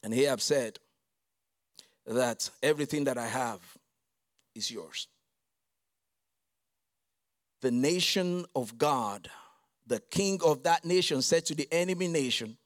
And 0.03 0.15
Ahab 0.15 0.41
said 0.41 0.79
that 2.07 2.49
everything 2.63 3.05
that 3.05 3.19
I 3.19 3.27
have, 3.27 3.61
is 4.55 4.71
yours. 4.71 5.09
The 7.61 7.71
nation 7.71 8.45
of 8.55 8.79
God, 8.79 9.31
the 9.87 10.01
king 10.11 10.41
of 10.45 10.63
that 10.63 10.85
nation, 10.85 11.23
said 11.23 11.45
to 11.47 11.55
the 11.55 11.69
enemy 11.73 12.09
nation, 12.09 12.57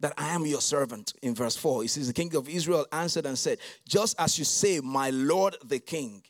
that 0.00 0.12
I 0.18 0.34
am 0.34 0.44
your 0.44 0.60
servant 0.60 1.14
in 1.22 1.34
verse 1.34 1.56
4. 1.56 1.82
He 1.82 1.88
says, 1.88 2.08
The 2.08 2.12
king 2.12 2.34
of 2.36 2.48
Israel 2.48 2.86
answered 2.92 3.26
and 3.26 3.38
said, 3.38 3.58
Just 3.88 4.18
as 4.20 4.38
you 4.38 4.44
say, 4.44 4.80
my 4.80 5.10
lord 5.10 5.56
the 5.64 5.78
king, 5.78 6.22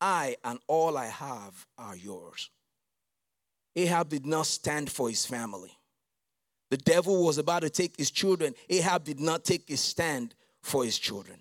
I 0.00 0.36
and 0.44 0.58
all 0.66 0.98
I 0.98 1.06
have 1.06 1.66
are 1.78 1.96
yours. 1.96 2.50
Ahab 3.74 4.08
did 4.08 4.26
not 4.26 4.46
stand 4.46 4.90
for 4.90 5.08
his 5.08 5.24
family. 5.24 5.70
The 6.70 6.76
devil 6.78 7.24
was 7.24 7.38
about 7.38 7.62
to 7.62 7.70
take 7.70 7.96
his 7.96 8.10
children. 8.10 8.54
Ahab 8.68 9.04
did 9.04 9.20
not 9.20 9.44
take 9.44 9.70
a 9.70 9.76
stand 9.76 10.34
for 10.62 10.84
his 10.84 10.98
children. 10.98 11.38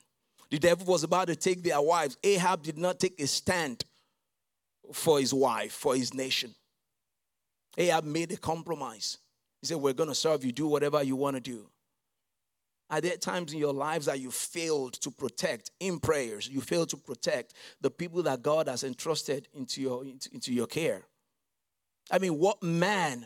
The 0.51 0.59
devil 0.59 0.85
was 0.85 1.03
about 1.03 1.27
to 1.27 1.35
take 1.35 1.63
their 1.63 1.81
wives. 1.81 2.17
Ahab 2.23 2.61
did 2.61 2.77
not 2.77 2.99
take 2.99 3.19
a 3.19 3.27
stand 3.27 3.83
for 4.93 5.19
his 5.19 5.33
wife, 5.33 5.71
for 5.71 5.95
his 5.95 6.13
nation. 6.13 6.53
Ahab 7.77 8.05
made 8.05 8.31
a 8.31 8.37
compromise. 8.37 9.17
He 9.61 9.67
said, 9.67 9.77
We're 9.77 9.93
going 9.93 10.09
to 10.09 10.15
serve 10.15 10.43
you, 10.45 10.51
do 10.51 10.67
whatever 10.67 11.03
you 11.03 11.15
want 11.15 11.35
to 11.35 11.41
do. 11.41 11.69
Are 12.89 13.01
there 13.01 13.17
times 13.17 13.51
in 13.51 13.59
your 13.59 13.73
lives 13.73 14.05
that 14.05 14.19
you 14.19 14.29
failed 14.29 14.93
to 15.01 15.09
protect 15.09 15.71
in 15.79 15.99
prayers? 15.99 16.47
You 16.47 16.61
failed 16.61 16.89
to 16.89 16.97
protect 16.97 17.53
the 17.81 17.89
people 17.89 18.21
that 18.23 18.43
God 18.43 18.67
has 18.67 18.83
entrusted 18.83 19.47
into 19.53 19.81
your, 19.81 20.05
into, 20.05 20.29
into 20.31 20.53
your 20.53 20.67
care. 20.67 21.01
I 22.11 22.19
mean, 22.19 22.37
what 22.37 22.61
man 22.61 23.25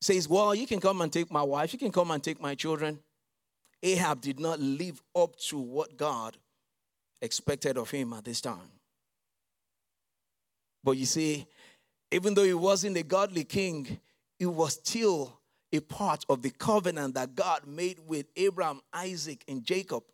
says, 0.00 0.28
Well, 0.28 0.54
you 0.54 0.66
can 0.66 0.80
come 0.80 1.00
and 1.00 1.12
take 1.12 1.30
my 1.30 1.42
wife, 1.42 1.72
you 1.72 1.78
can 1.78 1.92
come 1.92 2.10
and 2.10 2.22
take 2.22 2.40
my 2.40 2.54
children? 2.54 2.98
Ahab 3.82 4.20
did 4.20 4.40
not 4.40 4.58
live 4.58 5.00
up 5.14 5.36
to 5.36 5.58
what 5.58 5.96
God 5.96 6.36
expected 7.22 7.76
of 7.76 7.90
him 7.90 8.12
at 8.12 8.24
this 8.24 8.40
time. 8.40 8.70
But 10.82 10.96
you 10.96 11.06
see, 11.06 11.46
even 12.10 12.34
though 12.34 12.44
he 12.44 12.54
wasn't 12.54 12.96
a 12.96 13.02
godly 13.02 13.44
king, 13.44 14.00
he 14.38 14.46
was 14.46 14.74
still 14.74 15.40
a 15.72 15.80
part 15.80 16.24
of 16.28 16.42
the 16.42 16.50
covenant 16.50 17.14
that 17.14 17.34
God 17.34 17.66
made 17.66 17.98
with 18.06 18.26
Abraham, 18.36 18.80
Isaac, 18.92 19.44
and 19.48 19.64
Jacob. 19.64 20.04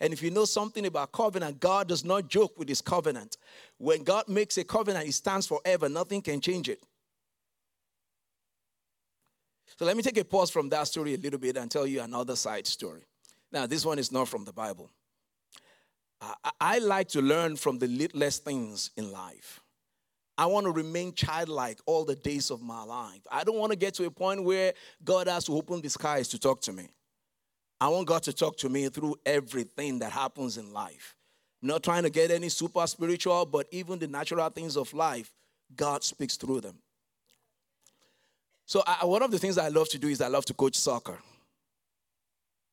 And 0.00 0.12
if 0.12 0.22
you 0.22 0.30
know 0.30 0.44
something 0.44 0.86
about 0.86 1.12
covenant, 1.12 1.58
God 1.58 1.88
does 1.88 2.04
not 2.04 2.28
joke 2.28 2.58
with 2.58 2.68
his 2.68 2.82
covenant. 2.82 3.38
When 3.78 4.04
God 4.04 4.28
makes 4.28 4.58
a 4.58 4.64
covenant, 4.64 5.08
it 5.08 5.12
stands 5.12 5.46
forever, 5.46 5.88
nothing 5.88 6.20
can 6.22 6.40
change 6.40 6.68
it. 6.68 6.82
So 9.78 9.86
let 9.86 9.96
me 9.96 10.02
take 10.02 10.18
a 10.18 10.24
pause 10.24 10.50
from 10.50 10.68
that 10.70 10.88
story 10.88 11.14
a 11.14 11.16
little 11.16 11.38
bit 11.38 11.56
and 11.56 11.70
tell 11.70 11.86
you 11.86 12.02
another 12.02 12.36
side 12.36 12.66
story. 12.66 13.02
Now, 13.50 13.66
this 13.66 13.84
one 13.84 13.98
is 13.98 14.12
not 14.12 14.28
from 14.28 14.44
the 14.44 14.52
Bible. 14.52 14.90
I, 16.20 16.50
I 16.60 16.78
like 16.78 17.08
to 17.10 17.22
learn 17.22 17.56
from 17.56 17.78
the 17.78 17.86
littlest 17.86 18.44
things 18.44 18.90
in 18.96 19.10
life. 19.10 19.60
I 20.40 20.46
want 20.46 20.64
to 20.64 20.72
remain 20.72 21.12
childlike 21.12 21.80
all 21.84 22.06
the 22.06 22.14
days 22.14 22.50
of 22.50 22.62
my 22.62 22.82
life. 22.82 23.20
I 23.30 23.44
don't 23.44 23.58
want 23.58 23.72
to 23.72 23.76
get 23.76 23.92
to 23.96 24.06
a 24.06 24.10
point 24.10 24.42
where 24.42 24.72
God 25.04 25.28
has 25.28 25.44
to 25.44 25.52
open 25.52 25.82
the 25.82 25.90
skies 25.90 26.28
to 26.28 26.38
talk 26.38 26.62
to 26.62 26.72
me. 26.72 26.88
I 27.78 27.88
want 27.88 28.06
God 28.06 28.22
to 28.22 28.32
talk 28.32 28.56
to 28.56 28.70
me 28.70 28.88
through 28.88 29.16
everything 29.26 29.98
that 29.98 30.12
happens 30.12 30.56
in 30.56 30.72
life. 30.72 31.14
I'm 31.60 31.68
not 31.68 31.82
trying 31.82 32.04
to 32.04 32.10
get 32.10 32.30
any 32.30 32.48
super 32.48 32.86
spiritual, 32.86 33.44
but 33.44 33.66
even 33.70 33.98
the 33.98 34.06
natural 34.06 34.48
things 34.48 34.78
of 34.78 34.94
life, 34.94 35.30
God 35.76 36.02
speaks 36.02 36.38
through 36.38 36.62
them. 36.62 36.78
So, 38.64 38.82
I, 38.86 39.04
one 39.04 39.22
of 39.22 39.30
the 39.30 39.38
things 39.38 39.58
I 39.58 39.68
love 39.68 39.90
to 39.90 39.98
do 39.98 40.08
is 40.08 40.22
I 40.22 40.28
love 40.28 40.46
to 40.46 40.54
coach 40.54 40.76
soccer. 40.76 41.18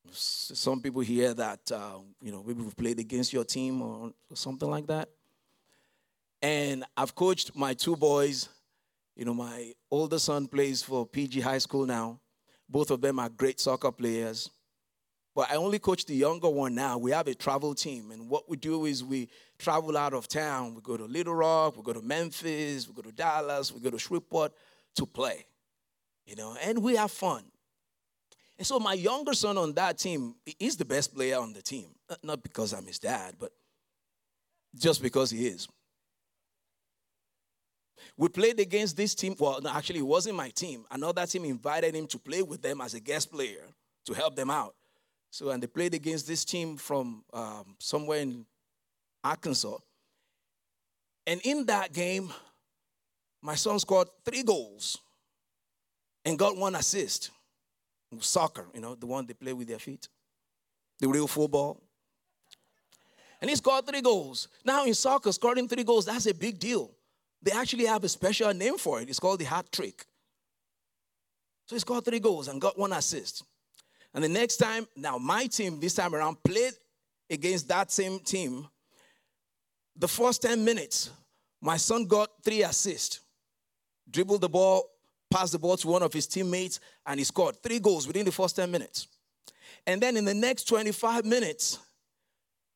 Some 0.10 0.80
people 0.80 1.02
hear 1.02 1.34
that, 1.34 1.70
uh, 1.70 1.98
you 2.22 2.32
know, 2.32 2.46
maybe 2.48 2.62
we've 2.62 2.78
played 2.78 3.00
against 3.00 3.34
your 3.34 3.44
team 3.44 3.82
or 3.82 4.14
something 4.34 4.70
like 4.70 4.88
that. 4.88 5.10
And 6.42 6.84
I've 6.96 7.16
coached 7.16 7.56
my 7.56 7.74
two 7.74 7.96
boys. 7.96 8.50
You 9.16 9.26
know, 9.26 9.34
my 9.34 9.74
older 9.90 10.20
son 10.20 10.48
plays 10.48 10.84
for 10.84 11.06
PG 11.06 11.42
High 11.42 11.58
School 11.58 11.86
now. 11.86 12.20
Both 12.70 12.92
of 12.92 13.02
them 13.02 13.20
are 13.20 13.30
great 13.30 13.60
soccer 13.60 13.92
players. 13.92 14.50
But 15.34 15.52
I 15.52 15.56
only 15.56 15.78
coach 15.78 16.06
the 16.06 16.16
younger 16.16 16.50
one 16.50 16.74
now. 16.74 16.98
We 16.98 17.12
have 17.12 17.28
a 17.28 17.36
travel 17.36 17.76
team. 17.76 18.12
And 18.12 18.28
what 18.28 18.50
we 18.50 18.58
do 18.58 18.86
is 18.86 19.04
we 19.04 19.30
travel 19.60 19.96
out 19.96 20.14
of 20.14 20.28
town. 20.28 20.74
We 20.74 20.82
go 20.82 20.98
to 20.98 21.06
Little 21.06 21.36
Rock, 21.36 21.78
we 21.78 21.84
go 21.84 21.94
to 21.94 22.02
Memphis, 22.02 22.88
we 22.88 22.96
go 22.96 23.04
to 23.04 23.12
Dallas, 23.12 23.72
we 23.72 23.80
go 23.80 23.92
to 23.92 24.00
Shreveport 24.00 24.52
to 24.96 25.06
play. 25.06 25.46
You 26.26 26.36
know, 26.36 26.58
and 26.62 26.80
we 26.80 26.96
have 26.96 27.12
fun. 27.12 27.44
And 28.58 28.66
so 28.66 28.80
my 28.80 28.94
younger 28.94 29.34
son 29.34 29.58
on 29.58 29.74
that 29.74 30.00
team, 30.00 30.36
is 30.60 30.78
the 30.78 30.86
best 30.86 31.14
player 31.14 31.38
on 31.38 31.54
the 31.54 31.62
team. 31.62 31.90
Not 32.24 32.42
because 32.42 32.74
I'm 32.74 32.86
his 32.86 33.00
dad, 33.00 33.36
but 33.40 33.52
just 34.76 35.02
because 35.02 35.30
he 35.30 35.48
is. 35.48 35.68
We 38.16 38.30
played 38.30 38.60
against 38.60 38.98
this 38.98 39.16
team. 39.16 39.36
Well, 39.40 39.60
no, 39.62 39.70
actually, 39.70 40.00
it 40.00 40.06
wasn't 40.06 40.36
my 40.36 40.50
team. 40.50 40.86
Another 40.92 41.26
team 41.26 41.46
invited 41.46 41.96
him 41.96 42.08
to 42.08 42.20
play 42.20 42.42
with 42.42 42.62
them 42.62 42.82
as 42.82 42.94
a 42.94 43.00
guest 43.00 43.32
player 43.32 43.66
to 44.06 44.14
help 44.14 44.36
them 44.36 44.50
out. 44.50 44.76
So, 45.30 45.50
and 45.50 45.62
they 45.62 45.68
played 45.68 45.94
against 45.94 46.28
this 46.28 46.46
team 46.46 46.78
from 46.78 47.24
um, 47.34 47.76
somewhere 47.80 48.20
in 48.20 48.46
Arkansas. 49.24 49.78
And 51.26 51.42
in 51.44 51.66
that 51.66 51.94
game, 51.94 52.32
my 53.42 53.56
son 53.56 53.80
scored 53.80 54.08
three 54.24 54.44
goals 54.44 54.98
and 56.24 56.40
got 56.40 56.56
one 56.58 56.76
assist. 56.76 57.32
Soccer, 58.20 58.66
you 58.74 58.80
know, 58.80 58.96
the 58.96 59.06
one 59.06 59.26
they 59.26 59.34
play 59.34 59.52
with 59.52 59.68
their 59.68 59.80
feet, 59.80 60.08
the 61.00 61.10
real 61.10 61.28
football. 61.28 61.82
And 63.42 63.50
he 63.50 63.56
scored 63.56 63.86
three 63.86 64.02
goals. 64.02 64.48
Now, 64.64 64.86
in 64.86 64.94
soccer, 64.94 65.32
scoring 65.32 65.68
three 65.68 65.84
goals, 65.84 66.06
that's 66.06 66.26
a 66.26 66.34
big 66.34 66.58
deal. 66.58 66.92
They 67.42 67.52
actually 67.52 67.86
have 67.86 68.04
a 68.04 68.10
special 68.10 68.54
name 68.54 68.78
for 68.78 69.02
it. 69.02 69.10
It's 69.10 69.20
called 69.20 69.40
the 69.40 69.46
hat 69.46 69.72
trick. 69.72 70.06
So 71.68 71.76
he 71.76 71.80
scored 71.80 72.06
three 72.06 72.20
goals 72.20 72.48
and 72.48 72.62
got 72.62 72.78
one 72.78 72.94
assist. 72.94 73.44
And 74.14 74.24
the 74.24 74.30
next 74.30 74.58
time, 74.58 74.88
now 74.96 75.18
my 75.18 75.46
team 75.46 75.80
this 75.80 75.94
time 75.94 76.16
around 76.16 76.42
played 76.44 76.74
against 77.30 77.68
that 77.68 77.92
same 77.92 78.20
team. 78.20 78.68
The 79.96 80.08
first 80.08 80.42
10 80.42 80.64
minutes, 80.64 81.10
my 81.62 81.78
son 81.78 82.06
got 82.06 82.30
three 82.44 82.64
assists, 82.64 83.20
dribbled 84.10 84.42
the 84.42 84.50
ball, 84.50 84.90
passed 85.30 85.52
the 85.52 85.60
ball 85.60 85.76
to 85.78 85.88
one 85.88 86.04
of 86.04 86.14
his 86.14 86.28
teammates, 86.28 86.80
and 87.06 87.20
he 87.20 87.24
scored 87.24 87.62
three 87.62 87.80
goals 87.80 88.08
within 88.08 88.26
the 88.26 88.32
first 88.32 88.56
10 88.56 88.72
minutes. 88.72 89.08
And 89.86 90.02
then 90.02 90.18
in 90.18 90.26
the 90.26 90.34
next 90.34 90.66
25 90.66 91.26
minutes, 91.26 91.80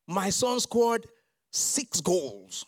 my 0.06 0.30
son 0.30 0.60
scored 0.60 1.06
six 1.50 2.00
goals. 2.00 2.66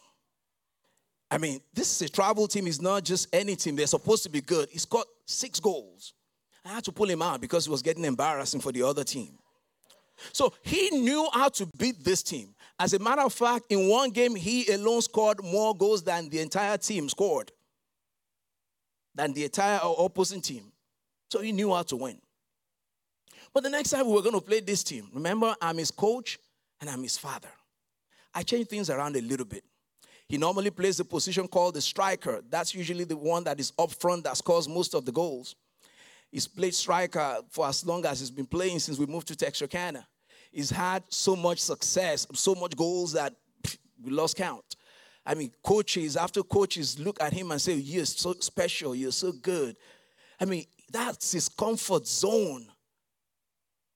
I 1.31 1.38
mean, 1.38 1.61
this 1.73 1.90
is 1.95 2.09
a 2.09 2.12
travel 2.12 2.47
team, 2.47 2.66
it's 2.66 2.81
not 2.81 3.04
just 3.04 3.35
any 3.35 3.57
team. 3.57 3.76
They're 3.76 3.87
supposed 3.87 4.23
to 4.25 4.28
be 4.28 4.40
good. 4.40 4.69
He's 4.71 4.85
got 4.85 5.07
six 5.26 5.59
goals. 5.59 6.12
I 6.64 6.71
had 6.71 6.85
to 6.85 6.93
pull 6.93 7.09
him 7.09 7.23
out 7.23 7.40
because 7.40 7.66
it 7.66 7.71
was 7.71 7.83
getting 7.83 8.04
embarrassing 8.04 8.61
for 8.61 8.73
the 8.73 8.83
other 8.83 9.04
team. 9.04 9.38
So 10.33 10.52
he 10.62 10.90
knew 10.90 11.28
how 11.33 11.49
to 11.50 11.66
beat 11.76 12.04
this 12.04 12.23
team. 12.23 12.54
As 12.78 12.95
a 12.95 12.99
matter 12.99 13.23
of 13.23 13.33
fact, 13.33 13.66
in 13.71 13.88
one 13.88 14.11
game, 14.11 14.35
he 14.35 14.66
alone 14.73 15.02
scored 15.02 15.43
more 15.43 15.76
goals 15.76 16.02
than 16.02 16.28
the 16.28 16.40
entire 16.40 16.76
team 16.76 17.09
scored, 17.09 17.52
than 19.14 19.33
the 19.33 19.45
entire 19.45 19.81
opposing 19.83 20.40
team. 20.40 20.73
So 21.31 21.40
he 21.40 21.52
knew 21.52 21.75
how 21.75 21.83
to 21.83 21.97
win. 21.97 22.19
But 23.52 23.62
the 23.62 23.71
next 23.71 23.90
time 23.90 24.07
we 24.07 24.12
were 24.12 24.23
going 24.23 24.35
to 24.35 24.40
play 24.40 24.61
this 24.61 24.83
team, 24.83 25.09
remember, 25.12 25.54
I'm 25.61 25.78
his 25.78 25.90
coach 25.90 26.38
and 26.81 26.88
I'm 26.88 27.02
his 27.02 27.16
father. 27.16 27.50
I 28.33 28.43
changed 28.43 28.71
things 28.71 28.90
around 28.90 29.16
a 29.16 29.21
little 29.21 29.47
bit. 29.47 29.64
He 30.28 30.38
normally 30.38 30.71
plays 30.71 30.97
the 30.97 31.04
position 31.04 31.47
called 31.49 31.75
the 31.75 31.81
striker. 31.81 32.43
That's 32.49 32.75
usually 32.75 33.04
the 33.04 33.16
one 33.16 33.45
that 33.45 33.61
is 33.61 33.73
up 33.78 33.93
front 33.93 34.25
that 34.25 34.37
scores 34.37 34.69
most 34.69 34.95
of 34.95 35.04
the 35.04 35.12
goals. 35.12 35.54
He's 36.31 36.49
played 36.49 36.75
striker 36.75 37.38
for 37.50 37.66
as 37.69 37.87
long 37.87 38.04
as 38.07 38.21
he's 38.21 38.31
been 38.31 38.47
playing 38.47 38.81
since 38.81 38.99
we 38.99 39.07
moved 39.07 39.28
to 39.28 39.37
Texarkana. 39.37 40.07
He's 40.50 40.71
had 40.71 41.02
so 41.09 41.37
much 41.37 41.61
success, 41.61 42.26
so 42.33 42.54
much 42.54 42.76
goals 42.76 43.12
that 43.12 43.35
we 44.02 44.11
lost 44.11 44.37
count. 44.37 44.76
I 45.26 45.35
mean, 45.35 45.52
coaches, 45.62 46.16
after 46.16 46.43
coaches 46.43 46.99
look 46.99 47.23
at 47.23 47.33
him 47.33 47.50
and 47.50 47.61
say, 47.61 47.75
You're 47.75 48.04
so 48.04 48.35
special, 48.40 48.95
you're 48.95 49.12
so 49.12 49.33
good. 49.33 49.76
I 50.40 50.45
mean, 50.45 50.64
that's 50.90 51.33
his 51.33 51.49
comfort 51.49 52.07
zone. 52.07 52.66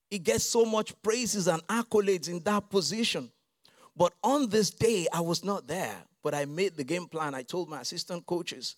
He 0.09 0.19
gets 0.19 0.43
so 0.43 0.65
much 0.65 0.99
praises 1.01 1.47
and 1.47 1.65
accolades 1.67 2.29
in 2.29 2.39
that 2.43 2.69
position. 2.69 3.31
But 3.95 4.13
on 4.23 4.49
this 4.49 4.69
day, 4.69 5.07
I 5.13 5.21
was 5.21 5.43
not 5.43 5.67
there. 5.67 5.97
But 6.23 6.35
I 6.35 6.45
made 6.45 6.75
the 6.75 6.83
game 6.83 7.07
plan. 7.07 7.33
I 7.33 7.43
told 7.43 7.69
my 7.69 7.81
assistant 7.81 8.25
coaches, 8.25 8.75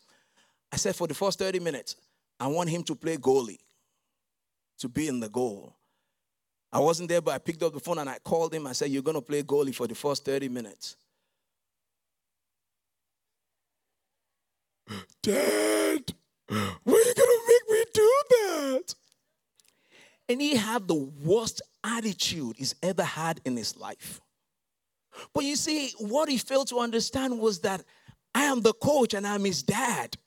I 0.72 0.78
said, 0.78 0.96
for 0.96 1.08
the 1.08 1.14
first 1.14 1.40
30 1.40 1.60
minutes, 1.60 1.96
I 2.40 2.48
want 2.48 2.70
him 2.70 2.84
to 2.84 2.96
play 2.96 3.18
goalie, 3.18 3.60
to 4.80 4.90
be 4.90 5.08
in 5.08 5.20
the 5.20 5.30
goal. 5.30 5.76
I 6.72 6.80
wasn't 6.80 7.10
there, 7.10 7.22
but 7.22 7.34
I 7.34 7.38
picked 7.38 7.62
up 7.64 7.74
the 7.74 7.80
phone 7.80 7.98
and 7.98 8.10
I 8.10 8.18
called 8.20 8.54
him. 8.54 8.66
I 8.66 8.72
said, 8.72 8.90
You're 8.90 9.04
going 9.04 9.16
to 9.16 9.22
play 9.22 9.44
goalie 9.44 9.76
for 9.76 9.88
the 9.88 9.96
first 9.96 10.24
30 10.24 10.48
minutes. 10.50 10.96
Dad, 15.22 16.14
why 16.48 16.58
are 16.58 16.98
you 16.98 17.14
going 17.14 17.16
to 17.16 17.42
make 17.48 17.70
me 17.70 17.86
do 17.94 18.22
that? 18.30 18.96
And 20.30 20.42
he 20.42 20.56
had 20.56 20.88
the 20.88 20.96
worst 20.96 21.62
attitude 21.84 22.56
he's 22.58 22.76
ever 22.82 23.04
had 23.04 23.42
in 23.44 23.58
his 23.58 23.76
life. 23.76 24.22
But 25.34 25.44
you 25.44 25.56
see, 25.56 25.92
what 26.00 26.30
he 26.30 26.38
failed 26.38 26.68
to 26.70 26.80
understand 26.80 27.40
was 27.40 27.60
that 27.62 27.84
I 28.34 28.44
am 28.44 28.62
the 28.62 28.74
coach 28.74 29.14
and 29.14 29.28
I'm 29.28 29.44
his 29.44 29.64
dad. 29.64 30.18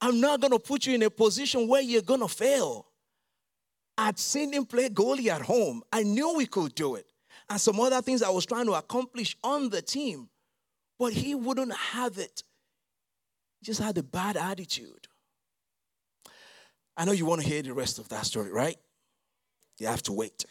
I'm 0.00 0.20
not 0.20 0.40
going 0.40 0.52
to 0.52 0.58
put 0.58 0.86
you 0.86 0.94
in 0.94 1.02
a 1.02 1.10
position 1.10 1.68
where 1.68 1.80
you're 1.80 2.02
going 2.02 2.20
to 2.20 2.28
fail. 2.28 2.86
I'd 3.96 4.18
seen 4.18 4.52
him 4.52 4.66
play 4.66 4.88
goalie 4.88 5.28
at 5.28 5.42
home. 5.42 5.82
I 5.92 6.02
knew 6.02 6.36
we 6.36 6.46
could 6.46 6.74
do 6.74 6.96
it. 6.96 7.06
And 7.48 7.60
some 7.60 7.80
other 7.80 8.02
things 8.02 8.22
I 8.22 8.28
was 8.28 8.44
trying 8.44 8.66
to 8.66 8.74
accomplish 8.74 9.36
on 9.42 9.70
the 9.70 9.80
team. 9.80 10.28
But 10.98 11.12
he 11.12 11.34
wouldn't 11.34 11.74
have 11.74 12.18
it. 12.18 12.42
He 13.60 13.66
just 13.66 13.80
had 13.80 13.96
a 13.96 14.02
bad 14.02 14.36
attitude. 14.36 15.08
I 16.96 17.04
know 17.04 17.12
you 17.12 17.26
want 17.26 17.42
to 17.42 17.48
hear 17.48 17.62
the 17.62 17.74
rest 17.74 17.98
of 17.98 18.08
that 18.08 18.26
story, 18.26 18.50
right? 18.50 18.76
You 19.78 19.86
have 19.86 20.02
to 20.04 20.12
wait 20.12 20.44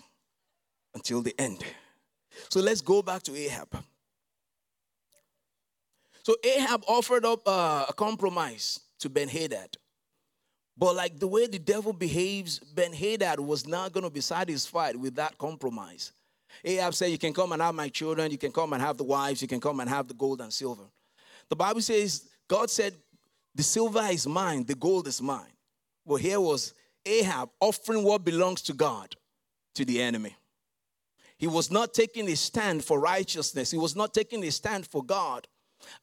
until 0.94 1.22
the 1.22 1.34
end. 1.40 1.64
So 2.50 2.60
let's 2.60 2.82
go 2.82 3.02
back 3.02 3.24
to 3.24 3.36
Ahab. 3.36 3.84
So 6.24 6.36
Ahab 6.44 6.84
offered 6.88 7.24
up 7.26 7.48
uh, 7.48 7.86
a 7.88 7.94
compromise 7.94 8.80
to 9.00 9.10
Ben 9.10 9.28
Hadad. 9.28 9.78
But 10.78 10.96
like 10.96 11.20
the 11.20 11.28
way 11.28 11.48
the 11.48 11.60
devil 11.60 11.94
behaves, 11.94 12.60
Ben 12.60 12.92
Hadad 12.92 13.40
was 13.40 13.68
not 13.68 13.94
going 13.94 14.04
to 14.04 14.10
be 14.10 14.22
satisfied 14.22 14.96
with 14.96 15.16
that 15.16 15.38
compromise. 15.38 16.12
Ahab 16.64 16.94
said, 16.94 17.12
You 17.12 17.18
can 17.18 17.34
come 17.34 17.52
and 17.52 17.62
have 17.62 17.76
my 17.76 17.90
children, 17.90 18.32
you 18.32 18.38
can 18.38 18.52
come 18.52 18.74
and 18.74 18.82
have 18.82 18.98
the 18.98 19.04
wives, 19.04 19.42
you 19.42 19.48
can 19.48 19.62
come 19.62 19.80
and 19.80 19.90
have 19.90 20.08
the 20.08 20.14
gold 20.14 20.42
and 20.42 20.52
silver. 20.52 20.84
The 21.50 21.56
Bible 21.56 21.82
says, 21.82 22.28
God 22.48 22.70
said, 22.70 22.94
The 23.54 23.64
silver 23.64 24.06
is 24.12 24.28
mine, 24.28 24.66
the 24.66 24.76
gold 24.76 25.08
is 25.08 25.22
mine. 25.22 25.54
Well, 26.06 26.18
here 26.18 26.42
was 26.42 26.74
Ahab 27.06 27.50
offering 27.60 28.04
what 28.04 28.26
belongs 28.26 28.62
to 28.64 28.74
God 28.74 29.16
to 29.76 29.86
the 29.86 30.02
enemy. 30.02 30.36
He 31.38 31.48
was 31.48 31.70
not 31.70 31.94
taking 31.94 32.30
a 32.30 32.36
stand 32.36 32.84
for 32.84 33.00
righteousness, 33.00 33.72
he 33.72 33.78
was 33.78 33.96
not 33.96 34.14
taking 34.14 34.44
a 34.44 34.52
stand 34.52 34.88
for 34.88 35.04
God. 35.04 35.48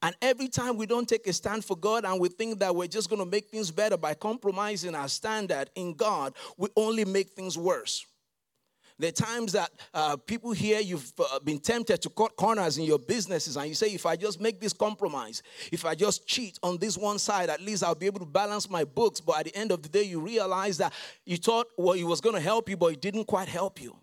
And 0.02 0.14
every 0.22 0.48
time 0.48 0.76
we 0.76 0.86
don't 0.86 1.08
take 1.08 1.26
a 1.26 1.32
stand 1.32 1.64
for 1.64 1.76
God 1.76 2.04
and 2.04 2.20
we 2.20 2.28
think 2.28 2.60
that 2.60 2.74
we're 2.74 2.86
just 2.86 3.08
going 3.08 3.20
to 3.20 3.28
make 3.28 3.48
things 3.48 3.70
better 3.70 3.96
by 3.96 4.14
compromising 4.14 4.94
our 4.94 5.08
standard 5.08 5.70
in 5.74 5.94
God, 5.94 6.34
we 6.56 6.68
only 6.76 7.04
make 7.04 7.30
things 7.30 7.58
worse. 7.58 8.06
There 8.98 9.08
are 9.08 9.12
times 9.12 9.52
that 9.52 9.70
uh, 9.92 10.16
people 10.16 10.52
here, 10.52 10.78
you've 10.78 11.12
uh, 11.18 11.40
been 11.40 11.58
tempted 11.58 12.00
to 12.02 12.10
cut 12.10 12.36
corners 12.36 12.78
in 12.78 12.84
your 12.84 13.00
businesses, 13.00 13.56
and 13.56 13.66
you 13.66 13.74
say, 13.74 13.88
if 13.88 14.06
I 14.06 14.14
just 14.14 14.40
make 14.40 14.60
this 14.60 14.72
compromise, 14.72 15.42
if 15.72 15.84
I 15.84 15.96
just 15.96 16.26
cheat 16.28 16.58
on 16.62 16.76
this 16.78 16.96
one 16.96 17.18
side, 17.18 17.50
at 17.50 17.60
least 17.60 17.82
I'll 17.82 17.96
be 17.96 18.06
able 18.06 18.20
to 18.20 18.26
balance 18.26 18.70
my 18.70 18.84
books. 18.84 19.20
But 19.20 19.40
at 19.40 19.44
the 19.46 19.56
end 19.56 19.72
of 19.72 19.82
the 19.82 19.88
day, 19.88 20.04
you 20.04 20.20
realize 20.20 20.78
that 20.78 20.92
you 21.24 21.36
thought 21.36 21.66
well, 21.76 21.94
it 21.94 22.04
was 22.04 22.20
going 22.20 22.36
to 22.36 22.40
help 22.40 22.68
you, 22.68 22.76
but 22.76 22.92
it 22.92 23.00
didn't 23.00 23.24
quite 23.24 23.48
help 23.48 23.82
you. 23.82 23.96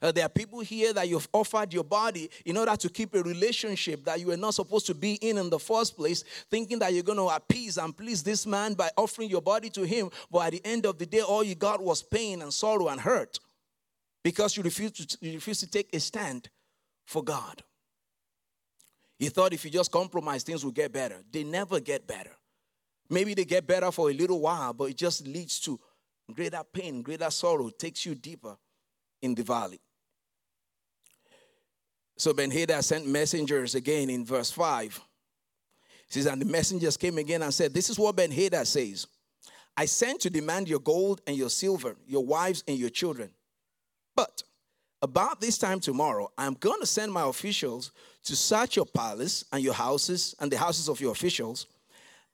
Uh, 0.00 0.12
there 0.12 0.24
are 0.24 0.28
people 0.28 0.60
here 0.60 0.92
that 0.92 1.08
you've 1.08 1.28
offered 1.32 1.72
your 1.72 1.84
body 1.84 2.30
in 2.44 2.56
order 2.56 2.76
to 2.76 2.88
keep 2.88 3.14
a 3.14 3.22
relationship 3.22 4.04
that 4.04 4.20
you 4.20 4.28
were 4.28 4.36
not 4.36 4.54
supposed 4.54 4.86
to 4.86 4.94
be 4.94 5.14
in 5.14 5.38
in 5.38 5.50
the 5.50 5.58
first 5.58 5.96
place, 5.96 6.24
thinking 6.50 6.78
that 6.78 6.92
you're 6.92 7.02
going 7.02 7.18
to 7.18 7.28
appease 7.28 7.78
and 7.78 7.96
please 7.96 8.22
this 8.22 8.46
man 8.46 8.74
by 8.74 8.90
offering 8.96 9.28
your 9.28 9.42
body 9.42 9.70
to 9.70 9.84
him. 9.84 10.10
But 10.30 10.46
at 10.46 10.52
the 10.52 10.62
end 10.64 10.86
of 10.86 10.98
the 10.98 11.06
day, 11.06 11.20
all 11.20 11.44
you 11.44 11.54
got 11.54 11.82
was 11.82 12.02
pain 12.02 12.42
and 12.42 12.52
sorrow 12.52 12.88
and 12.88 13.00
hurt 13.00 13.38
because 14.22 14.56
you 14.56 14.62
refused 14.62 15.10
to, 15.10 15.18
you 15.26 15.34
refused 15.34 15.60
to 15.60 15.70
take 15.70 15.94
a 15.94 16.00
stand 16.00 16.48
for 17.04 17.22
God. 17.22 17.62
You 19.18 19.30
thought 19.30 19.52
if 19.52 19.64
you 19.64 19.70
just 19.70 19.92
compromise, 19.92 20.42
things 20.42 20.64
will 20.64 20.72
get 20.72 20.92
better. 20.92 21.22
They 21.30 21.44
never 21.44 21.80
get 21.80 22.06
better. 22.06 22.32
Maybe 23.08 23.34
they 23.34 23.44
get 23.44 23.66
better 23.66 23.92
for 23.92 24.10
a 24.10 24.12
little 24.12 24.40
while, 24.40 24.72
but 24.72 24.84
it 24.90 24.96
just 24.96 25.26
leads 25.26 25.60
to 25.60 25.78
greater 26.32 26.62
pain, 26.72 27.02
greater 27.02 27.30
sorrow, 27.30 27.68
takes 27.68 28.06
you 28.06 28.14
deeper 28.14 28.56
in 29.22 29.34
the 29.34 29.42
valley. 29.42 29.80
So 32.16 32.32
Ben 32.32 32.50
Hadad 32.50 32.84
sent 32.84 33.06
messengers 33.06 33.74
again 33.74 34.10
in 34.10 34.24
verse 34.24 34.50
5. 34.50 35.00
He 36.06 36.12
says, 36.12 36.26
And 36.26 36.40
the 36.40 36.46
messengers 36.46 36.96
came 36.96 37.18
again 37.18 37.42
and 37.42 37.52
said, 37.52 37.72
This 37.72 37.88
is 37.88 37.98
what 37.98 38.16
Ben 38.16 38.30
Hadad 38.30 38.66
says 38.66 39.06
I 39.76 39.86
sent 39.86 40.20
to 40.20 40.30
demand 40.30 40.68
your 40.68 40.80
gold 40.80 41.22
and 41.26 41.36
your 41.36 41.50
silver, 41.50 41.96
your 42.06 42.24
wives 42.24 42.62
and 42.68 42.76
your 42.76 42.90
children. 42.90 43.30
But 44.14 44.42
about 45.00 45.40
this 45.40 45.58
time 45.58 45.80
tomorrow, 45.80 46.30
I'm 46.36 46.54
going 46.54 46.80
to 46.80 46.86
send 46.86 47.12
my 47.12 47.22
officials 47.22 47.92
to 48.24 48.36
search 48.36 48.76
your 48.76 48.86
palace 48.86 49.44
and 49.52 49.62
your 49.62 49.74
houses 49.74 50.34
and 50.38 50.50
the 50.50 50.58
houses 50.58 50.88
of 50.88 51.00
your 51.00 51.12
officials, 51.12 51.66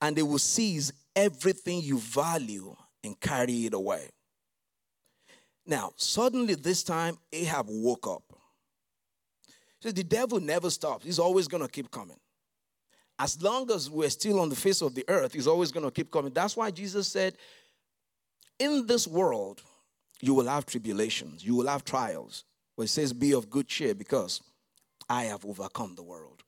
and 0.03 0.15
they 0.15 0.23
will 0.23 0.39
seize 0.39 0.93
everything 1.15 1.81
you 1.81 1.99
value 1.99 2.75
and 3.05 3.19
carry 3.21 3.67
it 3.67 3.75
away. 3.75 4.11
Now, 5.69 5.93
suddenly 5.97 6.55
this 6.55 6.83
time, 6.83 7.19
Ahab 7.31 7.67
woke 7.69 8.09
up. 8.09 8.23
So 9.81 9.93
the 9.93 10.03
devil 10.03 10.41
never 10.41 10.71
stops, 10.71 11.05
he's 11.05 11.19
always 11.19 11.47
going 11.47 11.63
to 11.63 11.69
keep 11.69 11.91
coming. 11.91 12.17
As 13.21 13.41
long 13.43 13.71
as 13.71 13.91
we're 13.91 14.11
still 14.11 14.41
on 14.41 14.49
the 14.49 14.57
face 14.57 14.81
of 14.81 14.95
the 14.95 15.05
earth, 15.09 15.35
he's 15.35 15.47
always 15.47 15.71
going 15.71 15.85
to 15.85 15.91
keep 15.91 16.11
coming. 16.11 16.33
That's 16.33 16.57
why 16.57 16.71
Jesus 16.71 17.07
said, 17.07 17.35
In 18.59 18.87
this 18.87 19.07
world, 19.07 19.61
you 20.21 20.35
will 20.35 20.47
have 20.47 20.67
tribulations, 20.67 21.45
you 21.45 21.55
will 21.55 21.67
have 21.67 21.85
trials. 21.85 22.45
But 22.77 22.85
it 22.85 22.89
says, 22.89 23.13
Be 23.13 23.35
of 23.35 23.51
good 23.51 23.69
cheer 23.69 23.95
because 23.95 24.41
I 25.09 25.25
have 25.25 25.45
overcome 25.45 25.97
the 25.97 26.03
world. 26.03 26.43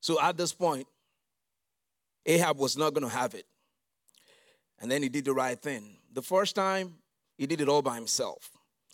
So 0.00 0.20
at 0.20 0.38
this 0.38 0.54
point, 0.54 0.86
Ahab 2.24 2.56
was 2.56 2.76
not 2.78 2.94
going 2.94 3.08
to 3.08 3.14
have 3.14 3.34
it. 3.34 3.44
And 4.80 4.90
then 4.90 5.02
he 5.02 5.10
did 5.10 5.26
the 5.26 5.34
right 5.34 5.60
thing. 5.60 5.98
The 6.12 6.22
first 6.22 6.56
time, 6.56 6.94
he 7.40 7.46
did 7.46 7.62
it 7.62 7.70
all 7.70 7.80
by 7.80 7.94
himself. 7.94 8.50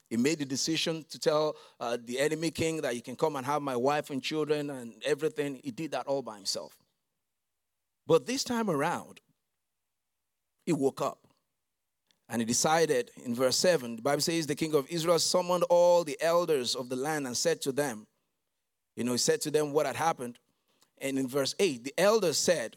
He 0.08 0.16
made 0.16 0.38
the 0.38 0.44
decision 0.44 1.04
to 1.10 1.18
tell 1.18 1.56
uh, 1.80 1.98
the 2.00 2.20
enemy 2.20 2.52
king 2.52 2.80
that 2.82 2.94
you 2.94 3.02
can 3.02 3.16
come 3.16 3.34
and 3.34 3.44
have 3.44 3.60
my 3.60 3.74
wife 3.74 4.10
and 4.10 4.22
children 4.22 4.70
and 4.70 5.02
everything. 5.04 5.58
He 5.64 5.72
did 5.72 5.90
that 5.90 6.06
all 6.06 6.22
by 6.22 6.36
himself. 6.36 6.78
But 8.06 8.24
this 8.24 8.44
time 8.44 8.70
around, 8.70 9.20
he 10.64 10.72
woke 10.72 11.02
up 11.02 11.18
and 12.28 12.40
he 12.40 12.46
decided 12.46 13.10
in 13.24 13.34
verse 13.34 13.56
7, 13.56 13.96
the 13.96 14.02
Bible 14.02 14.20
says 14.20 14.46
the 14.46 14.54
king 14.54 14.76
of 14.76 14.86
Israel 14.88 15.18
summoned 15.18 15.64
all 15.64 16.04
the 16.04 16.16
elders 16.20 16.76
of 16.76 16.88
the 16.88 16.94
land 16.94 17.26
and 17.26 17.36
said 17.36 17.60
to 17.62 17.72
them, 17.72 18.06
you 18.94 19.02
know, 19.02 19.10
he 19.10 19.18
said 19.18 19.40
to 19.40 19.50
them 19.50 19.72
what 19.72 19.86
had 19.86 19.96
happened. 19.96 20.38
And 20.98 21.18
in 21.18 21.26
verse 21.26 21.56
8, 21.58 21.82
the 21.82 21.94
elders 21.98 22.38
said, 22.38 22.76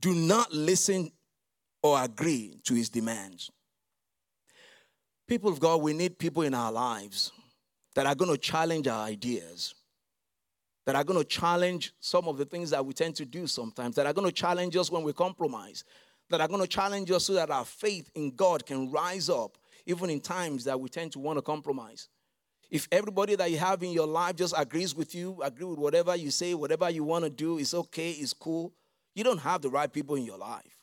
Do 0.00 0.12
not 0.12 0.52
listen 0.52 1.12
or 1.80 2.02
agree 2.02 2.58
to 2.64 2.74
his 2.74 2.88
demands. 2.88 3.52
People 5.30 5.52
of 5.52 5.60
God, 5.60 5.80
we 5.80 5.92
need 5.92 6.18
people 6.18 6.42
in 6.42 6.54
our 6.54 6.72
lives 6.72 7.30
that 7.94 8.04
are 8.04 8.16
going 8.16 8.32
to 8.32 8.36
challenge 8.36 8.88
our 8.88 9.06
ideas, 9.06 9.76
that 10.86 10.96
are 10.96 11.04
going 11.04 11.20
to 11.20 11.24
challenge 11.24 11.92
some 12.00 12.26
of 12.26 12.36
the 12.36 12.44
things 12.44 12.70
that 12.70 12.84
we 12.84 12.92
tend 12.92 13.14
to 13.14 13.24
do 13.24 13.46
sometimes, 13.46 13.94
that 13.94 14.06
are 14.06 14.12
going 14.12 14.26
to 14.26 14.34
challenge 14.34 14.74
us 14.74 14.90
when 14.90 15.04
we 15.04 15.12
compromise, 15.12 15.84
that 16.30 16.40
are 16.40 16.48
going 16.48 16.60
to 16.60 16.66
challenge 16.66 17.12
us 17.12 17.26
so 17.26 17.34
that 17.34 17.48
our 17.48 17.64
faith 17.64 18.10
in 18.16 18.32
God 18.34 18.66
can 18.66 18.90
rise 18.90 19.30
up, 19.30 19.56
even 19.86 20.10
in 20.10 20.18
times 20.18 20.64
that 20.64 20.80
we 20.80 20.88
tend 20.88 21.12
to 21.12 21.20
want 21.20 21.38
to 21.38 21.42
compromise. 21.42 22.08
If 22.68 22.88
everybody 22.90 23.36
that 23.36 23.52
you 23.52 23.58
have 23.58 23.84
in 23.84 23.92
your 23.92 24.08
life 24.08 24.34
just 24.34 24.54
agrees 24.58 24.96
with 24.96 25.14
you, 25.14 25.40
agree 25.44 25.66
with 25.66 25.78
whatever 25.78 26.16
you 26.16 26.32
say, 26.32 26.54
whatever 26.54 26.90
you 26.90 27.04
want 27.04 27.22
to 27.22 27.30
do, 27.30 27.60
it's 27.60 27.72
okay, 27.72 28.10
it's 28.10 28.32
cool, 28.32 28.72
you 29.14 29.22
don't 29.22 29.38
have 29.38 29.62
the 29.62 29.70
right 29.70 29.92
people 29.92 30.16
in 30.16 30.24
your 30.24 30.38
life. 30.38 30.79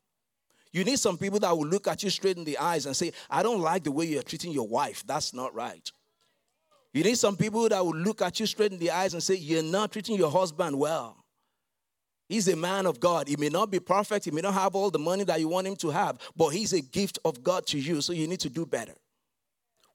You 0.72 0.84
need 0.84 1.00
some 1.00 1.18
people 1.18 1.40
that 1.40 1.58
will 1.58 1.68
look 1.68 1.88
at 1.88 2.04
you 2.04 2.10
straight 2.10 2.38
in 2.38 2.44
the 2.44 2.58
eyes 2.58 2.86
and 2.86 2.96
say, 2.96 3.12
I 3.30 3.44
don't 3.44 3.62
like 3.62 3.84
the 3.84 3.92
way 3.92 4.06
you're 4.06 4.24
treating 4.24 4.52
your 4.52 4.68
wife. 4.68 5.04
That's 5.06 5.34
not 5.34 5.54
right. 5.56 5.92
You 6.94 7.04
need 7.04 7.18
some 7.18 7.36
people 7.36 7.70
that 7.70 7.86
will 7.86 7.96
look 7.96 8.22
at 8.22 8.40
you 8.40 8.46
straight 8.46 8.72
in 8.72 8.80
the 8.80 8.92
eyes 8.92 9.14
and 9.14 9.22
say, 9.22 9.36
You're 9.36 9.64
not 9.64 9.92
treating 9.92 10.18
your 10.18 10.32
husband 10.32 10.78
well. 10.78 11.24
He's 12.28 12.48
a 12.48 12.56
man 12.56 12.86
of 12.86 13.00
God. 13.00 13.28
He 13.28 13.38
may 13.38 13.50
not 13.50 13.72
be 13.72 13.80
perfect, 13.80 14.26
he 14.26 14.32
may 14.32 14.42
not 14.42 14.54
have 14.54 14.76
all 14.76 14.90
the 14.90 15.00
money 15.00 15.24
that 15.26 15.40
you 15.40 15.48
want 15.48 15.68
him 15.68 15.76
to 15.78 15.90
have, 15.90 16.18
but 16.36 16.50
he's 16.50 16.74
a 16.74 16.82
gift 16.82 17.20
of 17.24 17.44
God 17.44 17.66
to 17.68 17.80
you, 17.80 18.02
so 18.02 18.14
you 18.14 18.28
need 18.28 18.40
to 18.42 18.50
do 18.50 18.66
better. 18.66 18.96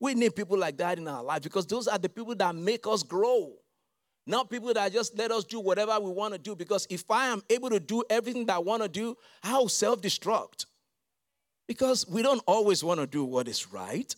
We 0.00 0.14
need 0.14 0.35
people 0.35 0.58
like 0.58 0.76
that 0.78 0.98
in 0.98 1.06
our 1.06 1.22
life 1.22 1.42
because 1.42 1.66
those 1.66 1.87
are 1.87 1.98
the 1.98 2.08
people 2.08 2.35
that 2.37 2.54
make 2.54 2.87
us 2.87 3.02
grow. 3.02 3.52
Not 4.26 4.50
people 4.50 4.72
that 4.72 4.92
just 4.92 5.16
let 5.18 5.32
us 5.32 5.44
do 5.44 5.58
whatever 5.58 5.98
we 5.98 6.11
want 6.11 6.35
to 6.35 6.38
do. 6.38 6.54
Because 6.54 6.87
if 6.88 7.11
I 7.11 7.28
am 7.28 7.42
able 7.50 7.70
to 7.70 7.80
do 7.80 8.04
everything 8.08 8.46
that 8.46 8.56
I 8.56 8.58
want 8.58 8.82
to 8.82 8.88
do, 8.88 9.16
I'll 9.42 9.68
self 9.68 10.00
destruct. 10.00 10.66
Because 11.66 12.06
we 12.08 12.22
don't 12.22 12.42
always 12.46 12.85
want 12.85 13.00
to 13.00 13.06
do 13.06 13.24
what 13.24 13.48
is 13.48 13.72
right. 13.72 14.14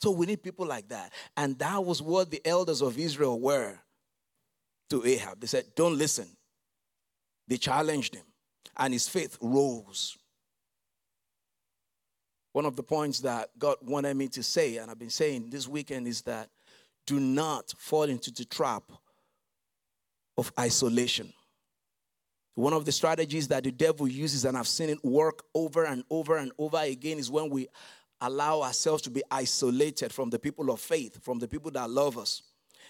So 0.00 0.10
we 0.10 0.26
need 0.26 0.42
people 0.42 0.66
like 0.66 0.88
that. 0.88 1.12
And 1.36 1.58
that 1.58 1.84
was 1.84 2.00
what 2.00 2.30
the 2.30 2.40
elders 2.46 2.80
of 2.80 2.98
Israel 2.98 3.38
were 3.38 3.78
to 4.88 5.04
Ahab. 5.04 5.40
They 5.40 5.46
said, 5.46 5.66
Don't 5.74 5.98
listen. 5.98 6.28
They 7.48 7.56
challenged 7.56 8.14
him, 8.14 8.24
and 8.76 8.92
his 8.92 9.08
faith 9.08 9.36
rose. 9.40 10.16
One 12.52 12.64
of 12.64 12.76
the 12.76 12.82
points 12.82 13.20
that 13.20 13.50
God 13.58 13.76
wanted 13.82 14.16
me 14.16 14.28
to 14.28 14.42
say, 14.42 14.76
and 14.76 14.90
I've 14.90 14.98
been 14.98 15.10
saying 15.10 15.50
this 15.50 15.66
weekend, 15.66 16.06
is 16.06 16.22
that 16.22 16.48
do 17.10 17.18
not 17.18 17.74
fall 17.76 18.04
into 18.04 18.30
the 18.30 18.44
trap 18.44 18.84
of 20.38 20.52
isolation. 20.56 21.32
One 22.54 22.72
of 22.72 22.84
the 22.84 22.92
strategies 22.92 23.48
that 23.48 23.64
the 23.64 23.72
devil 23.72 24.06
uses, 24.06 24.44
and 24.44 24.56
I've 24.56 24.68
seen 24.68 24.90
it 24.90 25.04
work 25.04 25.42
over 25.52 25.84
and 25.84 26.04
over 26.08 26.36
and 26.36 26.52
over 26.56 26.78
again, 26.78 27.18
is 27.18 27.28
when 27.28 27.50
we 27.50 27.66
allow 28.20 28.62
ourselves 28.62 29.02
to 29.02 29.10
be 29.10 29.24
isolated 29.28 30.12
from 30.12 30.30
the 30.30 30.38
people 30.38 30.70
of 30.70 30.78
faith, 30.78 31.20
from 31.24 31.40
the 31.40 31.48
people 31.48 31.72
that 31.72 31.90
love 31.90 32.16
us. 32.16 32.42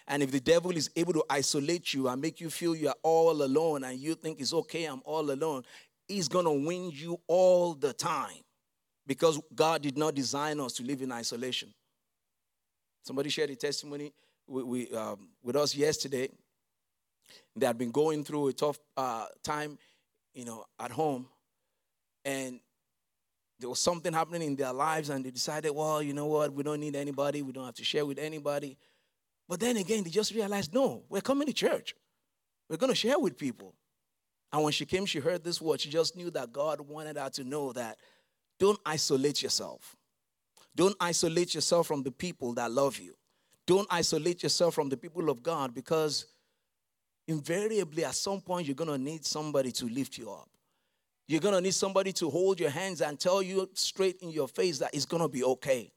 And 0.07 0.23
if 0.23 0.31
the 0.31 0.41
devil 0.41 0.73
is 0.73 0.91
able 0.95 1.15
to 1.15 1.25
isolate 1.31 1.95
you 1.95 2.09
and 2.09 2.21
make 2.21 2.43
you 2.43 2.51
feel 2.51 2.77
you 2.77 2.89
are 2.89 2.97
all 3.03 3.43
alone 3.43 3.85
and 3.85 3.99
you 3.99 4.15
think 4.15 4.39
it's 4.39 4.53
okay, 4.53 4.85
I'm 4.85 5.01
all 5.07 5.31
alone, 5.31 5.63
he's 6.09 6.29
going 6.29 6.45
to 6.45 6.67
win 6.67 6.91
you 6.93 7.19
all 7.27 7.73
the 7.73 7.95
time 7.95 8.43
because 9.07 9.41
God 9.55 9.81
did 9.81 9.97
not 9.97 10.15
design 10.15 10.61
us 10.61 10.75
to 10.75 10.83
live 10.83 11.01
in 11.01 11.11
isolation. 11.11 11.73
Somebody 13.03 13.31
shared 13.31 13.51
a 13.51 13.57
testimony 13.57 14.13
with, 14.47 14.95
um, 14.95 15.29
with 15.43 15.57
us 15.57 15.75
yesterday. 15.75 16.29
They 17.57 17.67
had 17.67 17.79
been 17.79 17.91
going 17.91 18.25
through 18.25 18.49
a 18.49 18.53
tough 18.53 18.79
uh, 18.97 19.27
time, 19.43 19.79
you 20.35 20.45
know, 20.45 20.65
at 20.79 20.91
home. 20.91 21.27
And 22.25 22.61
there 23.59 23.69
was 23.69 23.79
something 23.79 24.13
happening 24.13 24.43
in 24.43 24.57
their 24.57 24.73
lives, 24.73 25.11
and 25.11 25.25
they 25.25 25.31
decided, 25.31 25.71
well, 25.71 26.03
you 26.03 26.13
know 26.13 26.27
what, 26.27 26.53
we 26.53 26.63
don't 26.63 26.81
need 26.81 26.97
anybody, 26.97 27.43
we 27.43 27.53
don't 27.53 27.67
have 27.67 27.75
to 27.75 27.85
share 27.85 28.07
with 28.07 28.19
anybody. 28.19 28.77
But 29.49 29.61
then 29.61 29.77
again, 29.77 30.05
they 30.05 30.11
just 30.11 30.35
realized, 30.35 30.73
no, 30.73 31.03
we're 31.09 31.21
coming 31.21 31.47
to 31.47 31.53
church. 31.53 31.95
We're 32.69 32.77
going 32.77 32.93
to 32.93 32.97
share 32.97 33.19
with 33.19 33.37
people. 33.37 33.75
And 34.53 34.63
when 34.63 34.73
she 34.73 34.87
came, 34.87 35.07
she 35.07 35.19
heard 35.19 35.45
this 35.45 35.61
word. 35.61 35.81
She 35.81 35.91
just 35.91 36.17
knew 36.17 36.31
that 36.31 36.53
God 36.53 36.81
wanted 36.81 37.17
her 37.17 37.31
to 37.31 37.45
know 37.45 37.73
that 37.73 37.99
don't 38.59 38.79
isolate 38.85 39.43
yourself. 39.43 39.97
Don't 40.75 40.97
isolate 41.01 41.55
yourself 41.55 41.87
from 41.87 42.03
the 42.03 42.13
people 42.13 42.55
that 42.55 42.71
love 42.71 42.99
you. 42.99 43.15
Don't 43.67 43.87
isolate 43.91 44.43
yourself 44.43 44.75
from 44.75 44.89
the 44.89 44.97
people 44.97 45.31
of 45.31 45.43
God 45.43 45.75
because 45.75 46.27
invariably 47.29 48.05
at 48.05 48.15
some 48.15 48.41
point 48.41 48.67
you're 48.67 48.75
going 48.75 48.91
to 48.91 48.99
need 48.99 49.25
somebody 49.25 49.71
to 49.73 49.87
lift 49.87 50.19
you 50.19 50.31
up. 50.31 50.49
You're 51.29 51.41
going 51.41 51.55
to 51.55 51.61
need 51.61 51.75
somebody 51.75 52.13
to 52.15 52.29
hold 52.29 52.59
your 52.59 52.71
hands 52.71 53.01
and 53.01 53.19
tell 53.19 53.41
you 53.41 53.71
straight 53.75 54.17
in 54.21 54.31
your 54.31 54.49
face 54.49 54.79
that 54.79 54.93
it's 54.93 55.05
going 55.05 55.23
to 55.23 55.29
be 55.29 55.45
okay. 55.45 55.93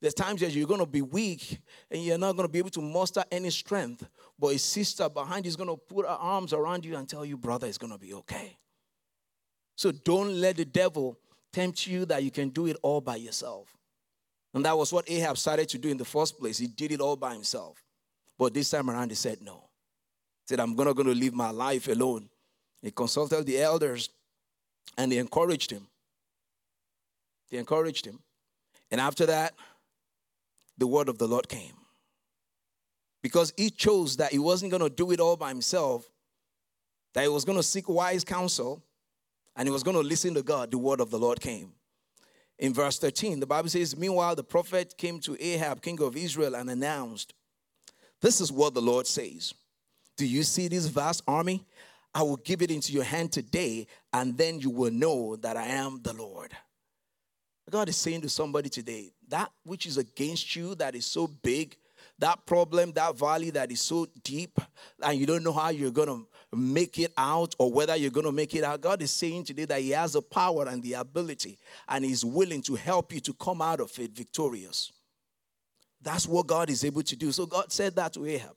There's 0.00 0.14
times 0.14 0.40
that 0.40 0.52
you're 0.52 0.66
going 0.66 0.80
to 0.80 0.86
be 0.86 1.02
weak 1.02 1.60
and 1.90 2.02
you're 2.02 2.18
not 2.18 2.36
going 2.36 2.46
to 2.46 2.52
be 2.52 2.58
able 2.58 2.70
to 2.70 2.80
muster 2.82 3.24
any 3.30 3.50
strength. 3.50 4.06
But 4.38 4.48
a 4.48 4.58
sister 4.58 5.08
behind 5.08 5.44
you 5.44 5.48
is 5.50 5.56
going 5.56 5.70
to 5.70 5.76
put 5.76 6.06
her 6.06 6.12
arms 6.12 6.52
around 6.52 6.84
you 6.84 6.96
and 6.96 7.08
tell 7.08 7.24
you, 7.24 7.36
brother, 7.36 7.66
it's 7.66 7.78
going 7.78 7.92
to 7.92 7.98
be 7.98 8.14
okay. 8.14 8.58
So 9.76 9.92
don't 9.92 10.40
let 10.40 10.56
the 10.56 10.64
devil 10.64 11.18
tempt 11.52 11.86
you 11.86 12.04
that 12.06 12.22
you 12.22 12.30
can 12.30 12.50
do 12.50 12.66
it 12.66 12.76
all 12.82 13.00
by 13.00 13.16
yourself. 13.16 13.74
And 14.52 14.64
that 14.64 14.76
was 14.76 14.92
what 14.92 15.08
Ahab 15.08 15.38
started 15.38 15.68
to 15.70 15.78
do 15.78 15.88
in 15.88 15.96
the 15.96 16.04
first 16.04 16.38
place. 16.38 16.58
He 16.58 16.66
did 16.66 16.92
it 16.92 17.00
all 17.00 17.16
by 17.16 17.34
himself. 17.34 17.82
But 18.38 18.54
this 18.54 18.70
time 18.70 18.90
around, 18.90 19.10
he 19.10 19.14
said, 19.14 19.38
no. 19.42 19.68
He 20.42 20.48
said, 20.48 20.60
I'm 20.60 20.74
not 20.74 20.96
going 20.96 21.06
to 21.06 21.14
live 21.14 21.34
my 21.34 21.50
life 21.50 21.86
alone. 21.88 22.28
He 22.82 22.90
consulted 22.90 23.46
the 23.46 23.60
elders 23.60 24.08
and 24.96 25.12
they 25.12 25.18
encouraged 25.18 25.70
him. 25.70 25.86
They 27.50 27.58
encouraged 27.58 28.06
him. 28.06 28.20
And 28.90 29.00
after 29.00 29.26
that, 29.26 29.54
the 30.78 30.86
word 30.86 31.08
of 31.08 31.18
the 31.18 31.28
Lord 31.28 31.48
came. 31.48 31.74
Because 33.22 33.52
he 33.56 33.70
chose 33.70 34.16
that 34.16 34.32
he 34.32 34.38
wasn't 34.38 34.70
going 34.70 34.82
to 34.82 34.88
do 34.88 35.10
it 35.10 35.20
all 35.20 35.36
by 35.36 35.50
himself, 35.50 36.08
that 37.12 37.22
he 37.22 37.28
was 37.28 37.44
going 37.44 37.58
to 37.58 37.62
seek 37.62 37.88
wise 37.88 38.24
counsel, 38.24 38.82
and 39.56 39.68
he 39.68 39.72
was 39.72 39.82
going 39.82 39.96
to 39.96 40.02
listen 40.02 40.32
to 40.34 40.42
God. 40.42 40.70
The 40.70 40.78
word 40.78 41.00
of 41.00 41.10
the 41.10 41.18
Lord 41.18 41.40
came. 41.40 41.72
In 42.60 42.74
verse 42.74 42.98
13, 42.98 43.40
the 43.40 43.46
Bible 43.46 43.70
says, 43.70 43.96
Meanwhile, 43.96 44.36
the 44.36 44.44
prophet 44.44 44.94
came 44.98 45.18
to 45.20 45.34
Ahab, 45.42 45.80
king 45.80 46.00
of 46.02 46.14
Israel, 46.14 46.54
and 46.54 46.68
announced, 46.68 47.32
This 48.20 48.38
is 48.38 48.52
what 48.52 48.74
the 48.74 48.82
Lord 48.82 49.06
says. 49.06 49.54
Do 50.18 50.26
you 50.26 50.42
see 50.42 50.68
this 50.68 50.84
vast 50.84 51.22
army? 51.26 51.64
I 52.14 52.22
will 52.22 52.36
give 52.36 52.60
it 52.60 52.70
into 52.70 52.92
your 52.92 53.04
hand 53.04 53.32
today, 53.32 53.86
and 54.12 54.36
then 54.36 54.60
you 54.60 54.68
will 54.68 54.90
know 54.90 55.36
that 55.36 55.56
I 55.56 55.68
am 55.68 56.02
the 56.02 56.12
Lord. 56.12 56.52
God 57.70 57.88
is 57.88 57.96
saying 57.96 58.20
to 58.22 58.28
somebody 58.28 58.68
today, 58.68 59.10
that 59.28 59.50
which 59.64 59.86
is 59.86 59.96
against 59.96 60.54
you 60.54 60.74
that 60.74 60.94
is 60.94 61.06
so 61.06 61.28
big, 61.28 61.76
that 62.18 62.44
problem, 62.44 62.92
that 62.92 63.16
valley 63.16 63.48
that 63.50 63.72
is 63.72 63.80
so 63.80 64.06
deep, 64.22 64.60
and 65.02 65.18
you 65.18 65.24
don't 65.24 65.44
know 65.44 65.52
how 65.52 65.70
you're 65.70 65.90
going 65.90 66.08
to 66.08 66.26
make 66.52 66.98
it 66.98 67.12
out 67.16 67.54
or 67.58 67.70
whether 67.70 67.94
you're 67.94 68.10
going 68.10 68.26
to 68.26 68.32
make 68.32 68.54
it 68.54 68.64
out. 68.64 68.80
God 68.80 69.02
is 69.02 69.10
saying 69.10 69.44
today 69.44 69.64
that 69.66 69.80
He 69.80 69.90
has 69.90 70.14
the 70.14 70.22
power 70.22 70.66
and 70.66 70.82
the 70.82 70.94
ability, 70.94 71.58
and 71.88 72.04
He's 72.04 72.24
willing 72.24 72.62
to 72.62 72.74
help 72.74 73.12
you 73.12 73.20
to 73.20 73.34
come 73.34 73.62
out 73.62 73.80
of 73.80 73.96
it 73.98 74.12
victorious. 74.12 74.92
That's 76.02 76.26
what 76.26 76.46
God 76.46 76.70
is 76.70 76.84
able 76.84 77.02
to 77.02 77.16
do. 77.16 77.30
So 77.30 77.46
God 77.46 77.70
said 77.70 77.94
that 77.96 78.14
to 78.14 78.26
Ahab. 78.26 78.56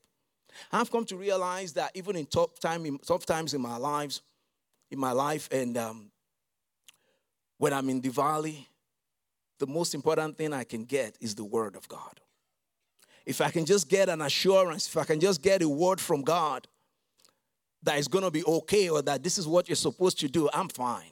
I've 0.72 0.92
come 0.92 1.06
to 1.06 1.18
realize 1.18 1.74
that 1.74 1.92
even 1.96 2.16
in 2.16 2.26
tough, 2.26 2.60
time, 2.60 2.86
in 2.86 3.00
tough 3.00 3.26
times 3.26 3.54
in 3.54 3.62
my 3.62 3.78
lives, 3.78 4.22
in 4.92 5.00
my 5.00 5.12
life, 5.12 5.50
and 5.52 5.78
um, 5.78 6.12
when 7.58 7.74
I'm 7.74 7.90
in 7.90 8.02
the 8.02 8.10
valley, 8.10 8.68
the 9.60 9.68
most 9.68 9.94
important 9.94 10.38
thing 10.38 10.54
I 10.54 10.64
can 10.64 10.86
get 10.86 11.18
is 11.22 11.36
the 11.36 11.44
word 11.44 11.76
of 11.76 11.88
God. 11.88 12.20
If 13.26 13.40
I 13.40 13.50
can 13.50 13.66
just 13.66 13.90
get 13.90 14.10
an 14.10 14.22
assurance, 14.22 14.88
if 14.88 14.98
I 14.98 15.06
can 15.06 15.20
just 15.20 15.42
get 15.42 15.62
a 15.62 15.70
word 15.70 16.02
from 16.02 16.22
God 16.22 16.68
that 17.84 17.98
it's 17.98 18.08
going 18.08 18.24
to 18.24 18.32
be 18.32 18.43
okay 18.46 18.89
or 18.89 19.02
that 19.02 19.24
this 19.24 19.38
is 19.38 19.48
what 19.48 19.67
you're 19.67 19.76
supposed 19.76 20.19
to 20.19 20.28
do, 20.28 20.50
I'm 20.54 20.69
fine. 20.69 21.12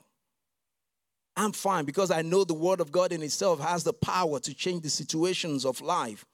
I'm 1.35 1.51
fine 1.51 1.85
because 1.85 2.11
I 2.11 2.21
know 2.21 2.43
the 2.43 2.53
word 2.53 2.81
of 2.81 2.91
God 2.91 3.11
in 3.11 3.21
itself 3.23 3.59
has 3.59 3.83
the 3.83 3.93
power 3.93 4.39
to 4.39 4.53
change 4.53 4.83
the 4.83 4.89
situations 4.89 5.65
of 5.65 5.81
life. 5.81 6.25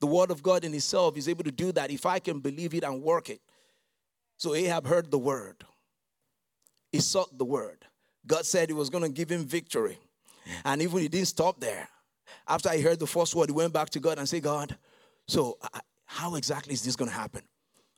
The 0.00 0.06
word 0.06 0.30
of 0.30 0.42
God 0.42 0.64
in 0.64 0.74
itself 0.74 1.16
is 1.16 1.28
able 1.28 1.44
to 1.44 1.52
do 1.52 1.72
that 1.72 1.90
if 1.90 2.06
I 2.06 2.18
can 2.18 2.40
believe 2.40 2.74
it 2.74 2.84
and 2.84 3.02
work 3.02 3.30
it. 3.30 3.40
So 4.36 4.54
Ahab 4.54 4.86
heard 4.86 5.10
the 5.10 5.18
word. 5.18 5.64
He 6.92 7.00
sought 7.00 7.36
the 7.36 7.44
word. 7.44 7.84
God 8.26 8.46
said 8.46 8.68
he 8.68 8.74
was 8.74 8.90
going 8.90 9.04
to 9.04 9.10
give 9.10 9.30
him 9.30 9.44
victory. 9.44 9.98
And 10.64 10.80
even 10.82 10.98
he 10.98 11.08
didn't 11.08 11.28
stop 11.28 11.60
there. 11.60 11.88
After 12.46 12.70
he 12.70 12.80
heard 12.80 12.98
the 12.98 13.06
first 13.06 13.34
word, 13.34 13.48
he 13.48 13.52
went 13.52 13.72
back 13.72 13.90
to 13.90 14.00
God 14.00 14.18
and 14.18 14.28
said, 14.28 14.42
God, 14.42 14.76
so 15.26 15.58
uh, 15.62 15.80
how 16.06 16.36
exactly 16.36 16.72
is 16.72 16.82
this 16.82 16.96
going 16.96 17.10
to 17.10 17.16
happen? 17.16 17.42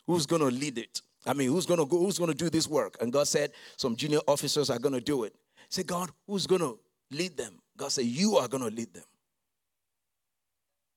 Who's 0.06 0.26
going 0.26 0.42
to 0.42 0.48
lead 0.48 0.78
it? 0.78 1.02
I 1.26 1.34
mean, 1.34 1.48
who's 1.48 1.66
going 1.66 1.80
to 1.80 1.86
go? 1.86 1.98
Who's 1.98 2.18
going 2.18 2.30
to 2.30 2.36
do 2.36 2.48
this 2.48 2.66
work? 2.66 2.96
And 3.00 3.12
God 3.12 3.28
said, 3.28 3.52
some 3.76 3.94
junior 3.96 4.20
officers 4.26 4.70
are 4.70 4.78
going 4.78 4.94
to 4.94 5.00
do 5.00 5.24
it. 5.24 5.34
Say, 5.68 5.82
God, 5.82 6.10
who's 6.26 6.46
going 6.46 6.62
to 6.62 6.78
lead 7.10 7.36
them? 7.36 7.60
God 7.76 7.92
said, 7.92 8.06
you 8.06 8.36
are 8.36 8.48
going 8.48 8.62
to 8.62 8.74
lead 8.74 8.92
them. 8.94 9.04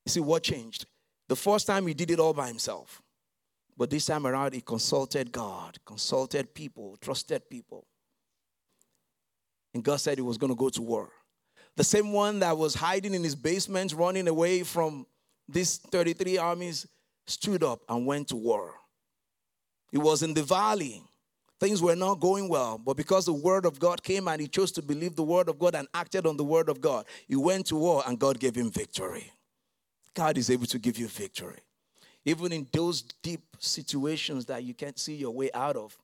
You 0.06 0.10
see 0.10 0.20
what 0.20 0.44
changed? 0.44 0.86
The 1.30 1.36
first 1.36 1.68
time 1.68 1.88
he 1.88 1.94
did 1.94 2.12
it 2.12 2.20
all 2.20 2.34
by 2.34 2.48
himself. 2.48 3.02
But 3.78 3.90
this 3.90 4.06
time 4.06 4.28
around, 4.28 4.54
he 4.54 4.62
consulted 4.62 5.32
God, 5.32 5.78
consulted 5.86 6.54
people, 6.54 6.98
trusted 7.02 7.50
people. 7.50 7.86
And 9.74 9.84
God 9.84 10.00
said 10.00 10.18
he 10.18 10.22
was 10.22 10.38
going 10.38 10.52
to 10.52 10.58
go 10.58 10.70
to 10.70 10.82
war. 10.82 11.10
The 11.76 11.84
same 11.84 12.12
one 12.12 12.40
that 12.40 12.56
was 12.58 12.76
hiding 12.76 13.16
in 13.16 13.24
his 13.24 13.36
basement, 13.36 13.94
running 13.94 14.28
away 14.28 14.62
from 14.62 15.08
these 15.50 15.78
33 15.78 16.38
armies, 16.38 16.88
stood 17.26 17.64
up 17.64 17.82
and 17.90 18.06
went 18.06 18.28
to 18.28 18.36
war. 18.36 18.76
He 19.94 20.00
was 20.00 20.24
in 20.24 20.34
the 20.34 20.42
valley. 20.42 21.04
Things 21.60 21.80
were 21.80 21.96
not 21.96 22.20
going 22.20 22.50
well, 22.50 22.80
but 22.80 22.98
because 22.98 23.28
the 23.28 23.34
word 23.34 23.68
of 23.68 23.80
God 23.80 24.02
came 24.02 24.28
and 24.28 24.42
he 24.42 24.48
chose 24.48 24.72
to 24.72 24.82
believe 24.82 25.16
the 25.16 25.24
word 25.24 25.48
of 25.48 25.60
God 25.60 25.76
and 25.76 25.88
acted 25.94 26.26
on 26.26 26.36
the 26.36 26.44
word 26.44 26.68
of 26.68 26.82
God, 26.82 27.06
he 27.28 27.36
went 27.36 27.68
to 27.68 27.76
war 27.76 28.04
and 28.08 28.18
God 28.18 28.40
gave 28.40 28.56
him 28.56 28.72
victory. 28.72 29.32
God 30.16 30.36
is 30.40 30.50
able 30.50 30.66
to 30.66 30.80
give 30.80 30.98
you 30.98 31.08
victory. 31.08 31.60
Even 32.26 32.52
in 32.52 32.68
those 32.74 33.04
deep 33.22 33.42
situations 33.60 34.46
that 34.48 34.64
you 34.64 34.74
can't 34.74 34.98
see 34.98 35.14
your 35.14 35.32
way 35.32 35.52
out 35.54 35.76
of, 35.76 35.96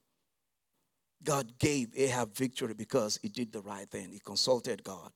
God 1.23 1.57
gave 1.57 1.89
Ahab 1.97 2.35
victory 2.35 2.75
because 2.75 3.17
he 3.23 3.27
did 3.27 3.51
the 3.51 3.61
right 3.61 3.89
thing. 3.89 4.11
He 4.11 4.19
consulted 4.19 4.83
God. 4.83 5.11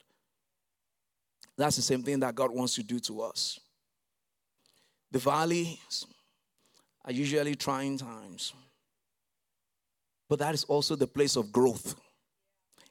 That's 1.58 1.76
the 1.76 1.84
same 1.84 2.02
thing 2.02 2.22
that 2.22 2.34
God 2.34 2.52
wants 2.52 2.74
to 2.76 2.84
do 2.84 3.00
to 3.02 3.22
us. 3.22 3.60
The 5.12 5.20
valleys 5.20 6.08
are 7.06 7.12
usually 7.12 7.56
trying 7.56 7.98
times, 7.98 8.54
but 10.34 10.40
that 10.40 10.56
is 10.56 10.64
also 10.64 10.96
the 10.96 11.06
place 11.06 11.36
of 11.36 11.52
growth. 11.52 11.94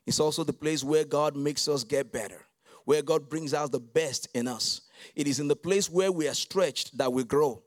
It's 0.07 0.20
also 0.20 0.44
the 0.44 0.52
place 0.52 0.85
where 0.85 1.05
God 1.05 1.35
makes 1.35 1.66
us 1.66 1.83
get 1.83 2.12
better, 2.12 2.40
where 2.85 3.02
God 3.02 3.28
brings 3.28 3.52
out 3.52 3.72
the 3.72 3.81
best 3.81 4.28
in 4.33 4.46
us. 4.46 4.83
It 5.16 5.26
is 5.26 5.40
in 5.40 5.48
the 5.48 5.57
place 5.57 5.90
where 5.90 6.12
we 6.12 6.28
are 6.28 6.35
stretched 6.35 6.96
that 6.98 7.12
we 7.12 7.24
grow. 7.24 7.61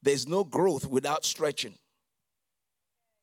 There's 0.00 0.28
no 0.28 0.44
growth 0.44 0.86
without 0.86 1.24
stretching. 1.24 1.74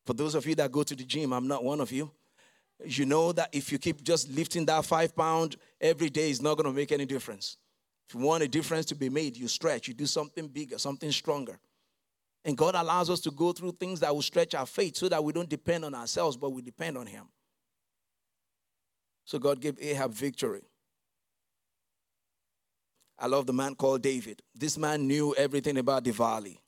For 0.05 0.13
those 0.13 0.35
of 0.35 0.45
you 0.45 0.55
that 0.55 0.73
go 0.73 0.83
to 0.83 0.93
the 0.93 1.05
gym, 1.05 1.31
I'm 1.31 1.47
not 1.47 1.63
one 1.63 1.79
of 1.79 1.89
you 1.89 2.11
you 2.85 3.05
know 3.05 3.31
that 3.31 3.49
if 3.53 3.71
you 3.71 3.77
keep 3.77 4.03
just 4.03 4.29
lifting 4.29 4.65
that 4.65 4.83
five 4.85 5.15
pound 5.15 5.55
every 5.79 6.09
day, 6.09 6.29
it's 6.29 6.41
not 6.41 6.57
going 6.57 6.69
to 6.69 6.75
make 6.75 6.91
any 6.91 7.05
difference. 7.05 7.57
If 8.09 8.15
you 8.15 8.21
want 8.21 8.43
a 8.43 8.47
difference 8.47 8.85
to 8.87 8.95
be 8.95 9.09
made, 9.09 9.37
you 9.37 9.47
stretch, 9.47 9.87
you 9.87 9.93
do 9.93 10.05
something 10.05 10.47
bigger, 10.47 10.77
something 10.77 11.11
stronger. 11.11 11.59
And 12.45 12.57
God 12.57 12.75
allows 12.75 13.09
us 13.09 13.21
to 13.21 13.31
go 13.31 13.53
through 13.53 13.73
things 13.73 14.01
that 14.01 14.13
will 14.13 14.21
stretch 14.21 14.53
our 14.53 14.65
faith 14.65 14.97
so 14.97 15.07
that 15.09 15.23
we 15.23 15.31
don't 15.31 15.49
depend 15.49 15.85
on 15.85 15.95
ourselves, 15.95 16.35
but 16.35 16.49
we 16.51 16.61
depend 16.61 16.97
on 16.97 17.07
Him. 17.07 17.25
So 19.25 19.39
God 19.39 19.61
gave 19.61 19.77
Ahab 19.81 20.11
victory. 20.11 20.61
I 23.17 23.27
love 23.27 23.45
the 23.45 23.53
man 23.53 23.75
called 23.75 24.01
David. 24.01 24.41
This 24.53 24.77
man 24.77 25.07
knew 25.07 25.33
everything 25.35 25.77
about 25.77 26.03
the 26.03 26.11
valley. 26.11 26.59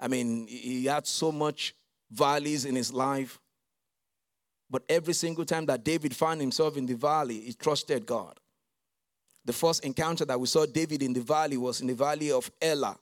I 0.00 0.08
mean, 0.08 0.46
he 0.48 0.86
had 0.86 1.06
so 1.06 1.30
much 1.30 1.74
valleys 2.10 2.64
in 2.64 2.74
his 2.74 2.92
life. 2.92 3.38
But 4.68 4.82
every 4.88 5.14
single 5.14 5.44
time 5.44 5.66
that 5.66 5.84
David 5.84 6.14
found 6.14 6.40
himself 6.40 6.76
in 6.76 6.86
the 6.86 6.94
valley, 6.94 7.40
he 7.40 7.52
trusted 7.52 8.04
God. 8.04 8.38
The 9.44 9.52
first 9.52 9.84
encounter 9.84 10.24
that 10.24 10.40
we 10.40 10.48
saw 10.48 10.66
David 10.66 11.02
in 11.02 11.12
the 11.12 11.20
valley 11.20 11.56
was 11.56 11.80
in 11.80 11.86
the 11.86 11.94
valley 11.94 12.32
of 12.32 12.50
Elah. 12.60 12.98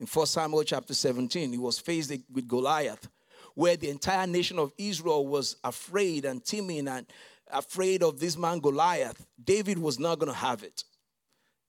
In 0.00 0.06
1 0.06 0.26
Samuel 0.26 0.64
chapter 0.64 0.94
17. 0.94 1.52
He 1.52 1.58
was 1.58 1.78
faced 1.78 2.12
with 2.32 2.48
Goliath, 2.48 3.08
where 3.54 3.76
the 3.76 3.90
entire 3.90 4.26
nation 4.26 4.58
of 4.58 4.72
Israel 4.78 5.26
was 5.26 5.56
afraid 5.64 6.24
and 6.24 6.44
timid 6.44 6.88
and 6.88 7.06
afraid 7.50 8.02
of 8.02 8.18
this 8.18 8.36
man 8.36 8.60
Goliath. 8.60 9.24
David 9.42 9.78
was 9.78 9.98
not 9.98 10.18
going 10.18 10.32
to 10.32 10.38
have 10.38 10.62
it. 10.62 10.84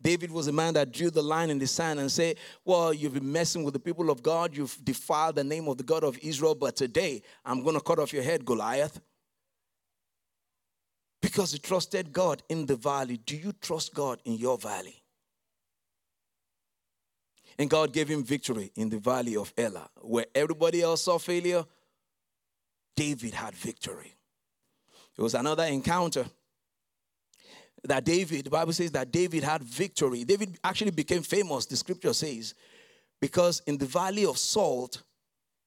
David 0.01 0.29
was 0.29 0.47
a 0.47 0.51
man 0.51 0.73
that 0.73 0.91
drew 0.91 1.09
the 1.09 1.23
line 1.23 1.49
in 1.49 1.57
the 1.57 1.65
sand 1.65 1.99
and 1.99 2.11
said, 2.11 2.37
Well, 2.63 2.93
you've 2.93 3.13
been 3.13 3.31
messing 3.31 3.63
with 3.63 3.73
the 3.73 3.79
people 3.79 4.09
of 4.09 4.21
God, 4.21 4.55
you've 4.55 4.77
defiled 4.83 5.35
the 5.35 5.43
name 5.43 5.67
of 5.67 5.77
the 5.77 5.83
God 5.83 6.03
of 6.03 6.17
Israel, 6.19 6.53
but 6.53 6.75
today 6.75 7.21
I'm 7.43 7.63
going 7.63 7.75
to 7.75 7.81
cut 7.81 7.99
off 7.99 8.13
your 8.13 8.23
head, 8.23 8.45
Goliath. 8.45 8.99
Because 11.21 11.53
he 11.53 11.57
trusted 11.57 12.13
God 12.13 12.43
in 12.49 12.67
the 12.67 12.75
valley. 12.75 13.17
Do 13.17 13.35
you 13.35 13.51
trust 13.53 13.95
God 13.95 14.19
in 14.25 14.33
your 14.33 14.57
valley? 14.59 15.04
And 17.57 17.69
God 17.69 17.93
gave 17.93 18.07
him 18.07 18.23
victory 18.23 18.71
in 18.75 18.89
the 18.89 18.99
valley 18.99 19.37
of 19.37 19.53
Elah. 19.57 19.89
Where 20.01 20.25
everybody 20.35 20.81
else 20.81 21.01
saw 21.03 21.17
failure, 21.17 21.65
David 22.95 23.33
had 23.33 23.55
victory. 23.55 24.13
It 25.17 25.21
was 25.21 25.33
another 25.33 25.63
encounter 25.63 26.25
that 27.83 28.03
David, 28.03 28.45
the 28.45 28.49
Bible 28.49 28.73
says 28.73 28.91
that 28.91 29.11
David 29.11 29.43
had 29.43 29.63
victory. 29.63 30.23
David 30.23 30.57
actually 30.63 30.91
became 30.91 31.21
famous, 31.21 31.65
the 31.65 31.77
scripture 31.77 32.13
says, 32.13 32.55
because 33.21 33.61
in 33.67 33.77
the 33.77 33.85
valley 33.85 34.25
of 34.25 34.37
Salt, 34.37 35.03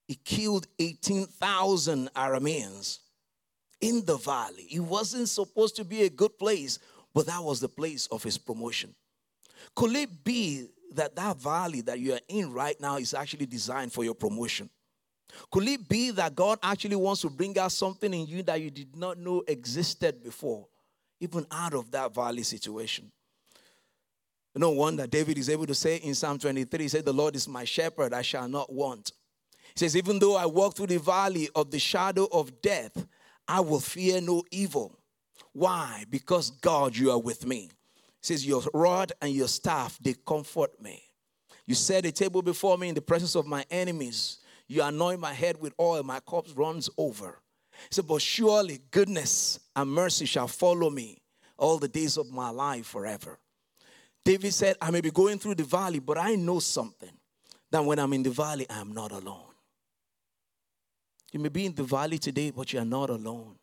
he 0.06 0.16
killed 0.16 0.66
18,000 0.78 2.10
Arameans 2.14 2.98
in 3.80 4.04
the 4.04 4.16
valley. 4.16 4.66
It 4.70 4.80
wasn't 4.80 5.28
supposed 5.28 5.76
to 5.76 5.84
be 5.84 6.02
a 6.02 6.10
good 6.10 6.38
place, 6.38 6.78
but 7.14 7.26
that 7.26 7.42
was 7.42 7.60
the 7.60 7.68
place 7.68 8.06
of 8.08 8.22
his 8.22 8.36
promotion. 8.36 8.94
Could 9.74 9.94
it 9.94 10.24
be 10.24 10.68
that 10.94 11.16
that 11.16 11.38
valley 11.38 11.80
that 11.82 11.98
you 11.98 12.14
are 12.14 12.20
in 12.28 12.52
right 12.52 12.78
now 12.80 12.96
is 12.96 13.14
actually 13.14 13.46
designed 13.46 13.92
for 13.92 14.04
your 14.04 14.14
promotion? 14.14 14.70
Could 15.50 15.68
it 15.68 15.88
be 15.88 16.10
that 16.12 16.34
God 16.34 16.58
actually 16.62 16.96
wants 16.96 17.20
to 17.22 17.30
bring 17.30 17.58
out 17.58 17.72
something 17.72 18.12
in 18.12 18.26
you 18.26 18.42
that 18.44 18.60
you 18.60 18.70
did 18.70 18.96
not 18.96 19.18
know 19.18 19.42
existed 19.46 20.22
before, 20.22 20.66
even 21.20 21.46
out 21.50 21.74
of 21.74 21.90
that 21.90 22.14
valley 22.14 22.42
situation? 22.42 23.10
No 24.54 24.70
wonder 24.70 25.06
David 25.06 25.38
is 25.38 25.48
able 25.48 25.66
to 25.66 25.74
say 25.74 25.96
in 25.96 26.14
Psalm 26.14 26.38
23, 26.38 26.82
he 26.82 26.88
said, 26.88 27.04
The 27.04 27.12
Lord 27.12 27.36
is 27.36 27.46
my 27.46 27.64
shepherd, 27.64 28.12
I 28.12 28.22
shall 28.22 28.48
not 28.48 28.72
want. 28.72 29.12
He 29.74 29.78
says, 29.78 29.96
Even 29.96 30.18
though 30.18 30.36
I 30.36 30.46
walk 30.46 30.74
through 30.74 30.88
the 30.88 30.98
valley 30.98 31.48
of 31.54 31.70
the 31.70 31.78
shadow 31.78 32.26
of 32.32 32.60
death, 32.60 33.06
I 33.46 33.60
will 33.60 33.78
fear 33.78 34.20
no 34.20 34.42
evil. 34.50 34.98
Why? 35.52 36.04
Because 36.10 36.50
God, 36.50 36.96
you 36.96 37.10
are 37.12 37.20
with 37.20 37.46
me. 37.46 37.70
Says, 38.20 38.46
Your 38.46 38.62
rod 38.74 39.12
and 39.22 39.32
your 39.32 39.48
staff, 39.48 39.98
they 40.00 40.14
comfort 40.26 40.80
me. 40.80 41.02
You 41.66 41.74
set 41.74 42.06
a 42.06 42.12
table 42.12 42.42
before 42.42 42.78
me 42.78 42.88
in 42.88 42.94
the 42.94 43.02
presence 43.02 43.34
of 43.34 43.46
my 43.46 43.64
enemies. 43.70 44.38
You 44.66 44.82
anoint 44.82 45.20
my 45.20 45.32
head 45.32 45.60
with 45.60 45.74
oil, 45.80 46.02
my 46.02 46.20
cup 46.20 46.46
runs 46.54 46.90
over. 46.96 47.40
He 47.72 47.94
said, 47.94 48.06
But 48.06 48.22
surely 48.22 48.80
goodness 48.90 49.60
and 49.76 49.90
mercy 49.90 50.26
shall 50.26 50.48
follow 50.48 50.90
me 50.90 51.22
all 51.58 51.78
the 51.78 51.88
days 51.88 52.16
of 52.16 52.30
my 52.30 52.50
life 52.50 52.86
forever. 52.86 53.38
David 54.24 54.52
said, 54.52 54.76
I 54.80 54.90
may 54.90 55.00
be 55.00 55.10
going 55.10 55.38
through 55.38 55.54
the 55.56 55.64
valley, 55.64 55.98
but 55.98 56.18
I 56.18 56.34
know 56.34 56.58
something 56.58 57.12
that 57.70 57.84
when 57.84 57.98
I'm 57.98 58.12
in 58.12 58.22
the 58.22 58.30
valley, 58.30 58.66
I 58.68 58.80
am 58.80 58.92
not 58.92 59.12
alone. 59.12 59.52
You 61.32 61.40
may 61.40 61.48
be 61.48 61.66
in 61.66 61.74
the 61.74 61.82
valley 61.82 62.18
today, 62.18 62.50
but 62.50 62.72
you 62.72 62.78
are 62.78 62.84
not 62.84 63.10
alone. 63.10 63.56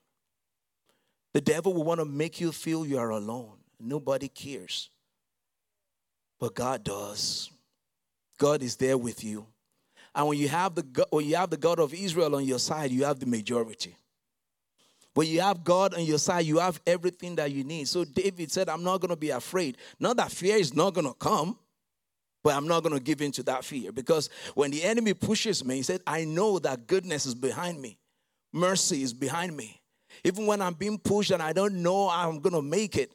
The 1.34 1.42
devil 1.42 1.74
will 1.74 1.84
want 1.84 2.00
to 2.00 2.06
make 2.06 2.40
you 2.40 2.52
feel 2.52 2.86
you 2.86 2.98
are 2.98 3.10
alone. 3.10 3.58
Nobody 3.80 4.28
cares. 4.28 4.90
But 6.40 6.56
God 6.56 6.84
does. 6.84 7.50
God 8.38 8.62
is 8.62 8.76
there 8.76 8.98
with 8.98 9.24
you. 9.24 9.46
And 10.14 10.28
when 10.28 10.38
you 10.38 10.48
have 10.48 10.76
the 10.76 11.08
when 11.10 11.26
you 11.26 11.36
have 11.36 11.50
the 11.50 11.58
God 11.58 11.80
of 11.80 11.94
Israel 11.94 12.36
on 12.36 12.46
your 12.46 12.60
side, 12.60 12.92
you 12.92 13.04
have 13.06 13.20
the 13.20 13.26
majority. 13.26 13.96
When 15.14 15.28
you 15.28 15.42
have 15.42 15.64
God 15.64 15.94
on 15.94 16.04
your 16.04 16.18
side, 16.18 16.46
you 16.46 16.60
have 16.60 16.82
everything 16.86 17.36
that 17.38 17.52
you 17.52 17.64
need. 17.64 17.88
So 17.88 18.04
David 18.04 18.52
said, 18.52 18.68
I'm 18.68 18.84
not 18.84 19.00
going 19.00 19.10
to 19.10 19.16
be 19.16 19.30
afraid. 19.30 19.78
Not 19.98 20.18
that 20.18 20.30
fear 20.30 20.58
is 20.58 20.76
not 20.76 20.94
going 20.94 21.08
to 21.08 21.14
come, 21.14 21.58
but 22.44 22.54
I'm 22.54 22.68
not 22.68 22.84
going 22.84 22.94
to 22.94 23.02
give 23.02 23.22
in 23.22 23.32
to 23.34 23.44
that 23.44 23.64
fear. 23.64 23.94
Because 23.94 24.30
when 24.56 24.72
the 24.72 24.84
enemy 24.84 25.14
pushes 25.14 25.64
me, 25.64 25.78
he 25.78 25.84
said, 25.84 26.02
I 26.06 26.26
know 26.26 26.60
that 26.60 26.86
goodness 26.86 27.26
is 27.26 27.34
behind 27.34 27.82
me, 27.82 27.98
mercy 28.52 29.04
is 29.04 29.14
behind 29.14 29.56
me. 29.56 29.82
Even 30.24 30.46
when 30.46 30.62
I'm 30.62 30.74
being 30.74 30.98
pushed 30.98 31.32
and 31.32 31.42
I 31.42 31.54
don't 31.54 31.82
know 31.82 32.10
I'm 32.10 32.40
going 32.40 32.54
to 32.54 32.62
make 32.62 32.98
it, 32.98 33.12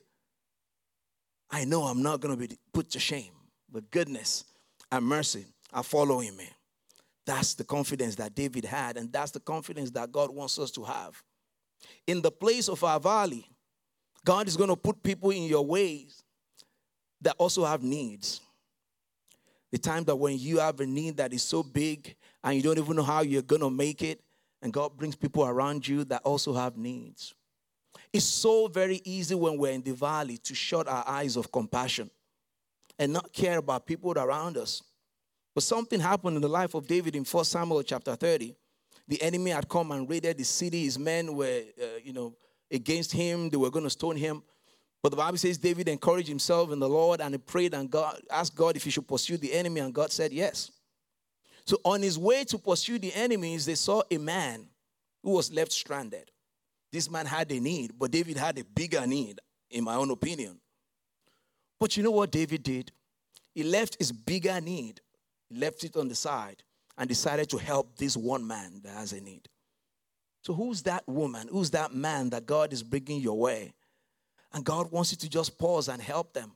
I 1.50 1.64
know 1.64 1.84
I'm 1.84 2.02
not 2.02 2.20
going 2.20 2.36
to 2.38 2.48
be 2.48 2.56
put 2.72 2.90
to 2.90 2.98
shame. 2.98 3.32
But 3.72 3.90
goodness 3.90 4.44
and 4.90 5.04
mercy 5.04 5.46
are 5.72 5.82
following 5.82 6.36
me. 6.36 6.48
That's 7.26 7.54
the 7.54 7.64
confidence 7.64 8.16
that 8.16 8.34
David 8.34 8.64
had, 8.64 8.96
and 8.96 9.12
that's 9.12 9.30
the 9.30 9.40
confidence 9.40 9.90
that 9.92 10.10
God 10.10 10.34
wants 10.34 10.58
us 10.58 10.70
to 10.72 10.84
have. 10.84 11.22
In 12.06 12.22
the 12.22 12.30
place 12.30 12.68
of 12.68 12.82
our 12.82 12.98
valley, 12.98 13.46
God 14.24 14.48
is 14.48 14.56
going 14.56 14.70
to 14.70 14.76
put 14.76 15.02
people 15.02 15.30
in 15.30 15.44
your 15.44 15.64
ways 15.64 16.22
that 17.20 17.36
also 17.38 17.64
have 17.64 17.82
needs. 17.82 18.40
The 19.70 19.78
time 19.78 20.04
that 20.04 20.16
when 20.16 20.38
you 20.38 20.58
have 20.58 20.80
a 20.80 20.86
need 20.86 21.18
that 21.18 21.32
is 21.32 21.42
so 21.42 21.62
big 21.62 22.16
and 22.42 22.56
you 22.56 22.62
don't 22.62 22.78
even 22.78 22.96
know 22.96 23.02
how 23.02 23.20
you're 23.20 23.42
going 23.42 23.62
to 23.62 23.70
make 23.70 24.02
it, 24.02 24.20
and 24.62 24.72
God 24.72 24.96
brings 24.96 25.14
people 25.14 25.44
around 25.44 25.86
you 25.86 26.04
that 26.04 26.22
also 26.24 26.52
have 26.54 26.76
needs. 26.76 27.34
It's 28.12 28.24
so 28.24 28.66
very 28.66 29.00
easy 29.04 29.34
when 29.34 29.56
we're 29.56 29.72
in 29.72 29.82
the 29.82 29.92
valley 29.92 30.36
to 30.38 30.54
shut 30.54 30.88
our 30.88 31.04
eyes 31.06 31.36
of 31.36 31.52
compassion 31.52 32.10
and 32.98 33.12
not 33.12 33.32
care 33.32 33.58
about 33.58 33.86
people 33.86 34.12
around 34.12 34.56
us. 34.56 34.82
But 35.54 35.62
something 35.62 36.00
happened 36.00 36.36
in 36.36 36.42
the 36.42 36.48
life 36.48 36.74
of 36.74 36.86
David 36.86 37.16
in 37.16 37.24
1 37.24 37.44
Samuel 37.44 37.82
chapter 37.82 38.14
30. 38.14 38.54
The 39.08 39.22
enemy 39.22 39.50
had 39.50 39.68
come 39.68 39.90
and 39.92 40.08
raided 40.08 40.38
the 40.38 40.44
city. 40.44 40.84
His 40.84 40.98
men 40.98 41.34
were, 41.34 41.62
uh, 41.80 41.98
you 42.02 42.12
know, 42.12 42.34
against 42.70 43.12
him. 43.12 43.48
They 43.48 43.56
were 43.56 43.70
going 43.70 43.84
to 43.84 43.90
stone 43.90 44.16
him. 44.16 44.42
But 45.02 45.10
the 45.10 45.16
Bible 45.16 45.38
says 45.38 45.56
David 45.56 45.88
encouraged 45.88 46.28
himself 46.28 46.70
in 46.72 46.78
the 46.78 46.88
Lord 46.88 47.20
and 47.20 47.34
he 47.34 47.38
prayed 47.38 47.74
and 47.74 47.90
God 47.90 48.20
asked 48.30 48.54
God 48.54 48.76
if 48.76 48.84
he 48.84 48.90
should 48.90 49.08
pursue 49.08 49.36
the 49.38 49.52
enemy, 49.52 49.80
and 49.80 49.94
God 49.94 50.12
said 50.12 50.32
yes. 50.32 50.70
So 51.64 51.78
on 51.84 52.02
his 52.02 52.18
way 52.18 52.44
to 52.44 52.58
pursue 52.58 52.98
the 52.98 53.12
enemies, 53.14 53.64
they 53.64 53.76
saw 53.76 54.02
a 54.10 54.18
man 54.18 54.66
who 55.22 55.30
was 55.30 55.52
left 55.52 55.72
stranded. 55.72 56.30
This 56.92 57.10
man 57.10 57.26
had 57.26 57.50
a 57.52 57.60
need, 57.60 57.92
but 57.98 58.10
David 58.10 58.36
had 58.36 58.58
a 58.58 58.64
bigger 58.64 59.06
need, 59.06 59.40
in 59.70 59.84
my 59.84 59.94
own 59.94 60.10
opinion. 60.10 60.58
But 61.78 61.96
you 61.96 62.02
know 62.02 62.10
what 62.10 62.32
David 62.32 62.62
did? 62.62 62.90
He 63.54 63.62
left 63.62 63.96
his 63.98 64.12
bigger 64.12 64.60
need, 64.60 65.00
he 65.48 65.56
left 65.56 65.84
it 65.84 65.96
on 65.96 66.08
the 66.08 66.14
side, 66.14 66.62
and 66.98 67.08
decided 67.08 67.48
to 67.50 67.58
help 67.58 67.96
this 67.96 68.16
one 68.16 68.46
man 68.46 68.80
that 68.82 68.94
has 68.94 69.12
a 69.12 69.20
need. 69.20 69.48
So, 70.42 70.54
who's 70.54 70.82
that 70.84 71.06
woman? 71.06 71.48
Who's 71.50 71.70
that 71.70 71.94
man 71.94 72.30
that 72.30 72.46
God 72.46 72.72
is 72.72 72.82
bringing 72.82 73.20
your 73.20 73.38
way? 73.38 73.74
And 74.52 74.64
God 74.64 74.90
wants 74.90 75.12
you 75.12 75.18
to 75.18 75.28
just 75.28 75.58
pause 75.58 75.88
and 75.88 76.00
help 76.02 76.32
them. 76.32 76.52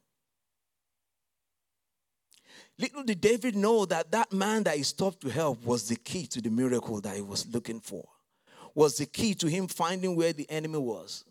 Little 2.78 3.04
did 3.04 3.20
David 3.20 3.54
know 3.54 3.84
that 3.86 4.10
that 4.10 4.32
man 4.32 4.64
that 4.64 4.76
he 4.76 4.82
stopped 4.82 5.20
to 5.20 5.28
help 5.28 5.64
was 5.64 5.86
the 5.88 5.96
key 5.96 6.26
to 6.26 6.40
the 6.40 6.50
miracle 6.50 7.00
that 7.02 7.14
he 7.14 7.22
was 7.22 7.46
looking 7.46 7.78
for 7.78 8.04
was 8.74 8.96
the 8.96 9.06
key 9.06 9.34
to 9.34 9.46
him 9.46 9.68
finding 9.68 10.16
where 10.16 10.32
the 10.32 10.50
enemy 10.50 10.78
was. 10.78 11.24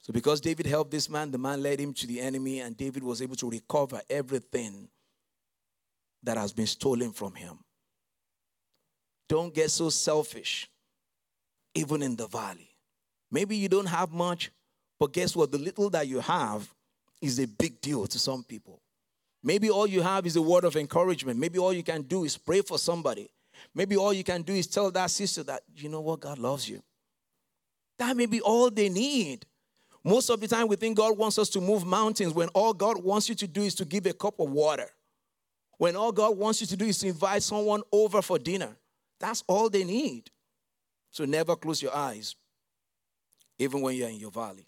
So, 0.00 0.12
because 0.12 0.40
David 0.40 0.66
helped 0.66 0.90
this 0.90 1.08
man, 1.08 1.30
the 1.30 1.38
man 1.38 1.62
led 1.62 1.80
him 1.80 1.94
to 1.94 2.06
the 2.06 2.20
enemy, 2.20 2.60
and 2.60 2.76
David 2.76 3.02
was 3.02 3.22
able 3.22 3.36
to 3.36 3.50
recover 3.50 4.02
everything 4.10 4.88
that 6.22 6.36
has 6.36 6.52
been 6.52 6.66
stolen 6.66 7.12
from 7.12 7.34
him. 7.34 7.58
Don't 9.28 9.54
get 9.54 9.70
so 9.70 9.88
selfish, 9.90 10.68
even 11.74 12.02
in 12.02 12.16
the 12.16 12.26
valley. 12.26 12.68
Maybe 13.30 13.56
you 13.56 13.68
don't 13.68 13.86
have 13.86 14.12
much, 14.12 14.50
but 14.98 15.12
guess 15.12 15.34
what? 15.34 15.50
The 15.50 15.58
little 15.58 15.90
that 15.90 16.06
you 16.06 16.20
have 16.20 16.72
is 17.20 17.38
a 17.38 17.46
big 17.46 17.80
deal 17.80 18.06
to 18.06 18.18
some 18.18 18.44
people. 18.44 18.80
Maybe 19.42 19.70
all 19.70 19.86
you 19.86 20.02
have 20.02 20.26
is 20.26 20.36
a 20.36 20.42
word 20.42 20.64
of 20.64 20.76
encouragement. 20.76 21.38
Maybe 21.38 21.58
all 21.58 21.72
you 21.72 21.82
can 21.82 22.02
do 22.02 22.24
is 22.24 22.36
pray 22.36 22.60
for 22.60 22.78
somebody. 22.78 23.30
Maybe 23.74 23.96
all 23.96 24.12
you 24.12 24.24
can 24.24 24.42
do 24.42 24.52
is 24.52 24.66
tell 24.66 24.90
that 24.92 25.10
sister 25.10 25.42
that, 25.44 25.62
you 25.74 25.88
know 25.88 26.00
what, 26.00 26.20
God 26.20 26.38
loves 26.38 26.68
you. 26.68 26.82
That 27.98 28.16
may 28.16 28.26
be 28.26 28.40
all 28.40 28.70
they 28.70 28.88
need. 28.88 29.46
Most 30.04 30.28
of 30.28 30.40
the 30.40 30.46
time, 30.46 30.68
we 30.68 30.76
think 30.76 30.96
God 30.96 31.16
wants 31.16 31.38
us 31.38 31.48
to 31.50 31.60
move 31.60 31.84
mountains 31.84 32.34
when 32.34 32.48
all 32.48 32.72
God 32.72 33.02
wants 33.02 33.28
you 33.28 33.34
to 33.36 33.48
do 33.48 33.62
is 33.62 33.74
to 33.76 33.84
give 33.84 34.06
a 34.06 34.12
cup 34.12 34.38
of 34.38 34.50
water. 34.50 34.88
When 35.78 35.96
all 35.96 36.12
God 36.12 36.36
wants 36.36 36.60
you 36.60 36.66
to 36.68 36.76
do 36.76 36.84
is 36.84 36.98
to 36.98 37.08
invite 37.08 37.42
someone 37.42 37.82
over 37.90 38.22
for 38.22 38.38
dinner. 38.38 38.76
That's 39.18 39.42
all 39.48 39.70
they 39.70 39.84
need. 39.84 40.30
So 41.10 41.24
never 41.24 41.56
close 41.56 41.82
your 41.82 41.94
eyes, 41.94 42.36
even 43.58 43.80
when 43.80 43.96
you're 43.96 44.08
in 44.08 44.18
your 44.18 44.30
valley. 44.30 44.66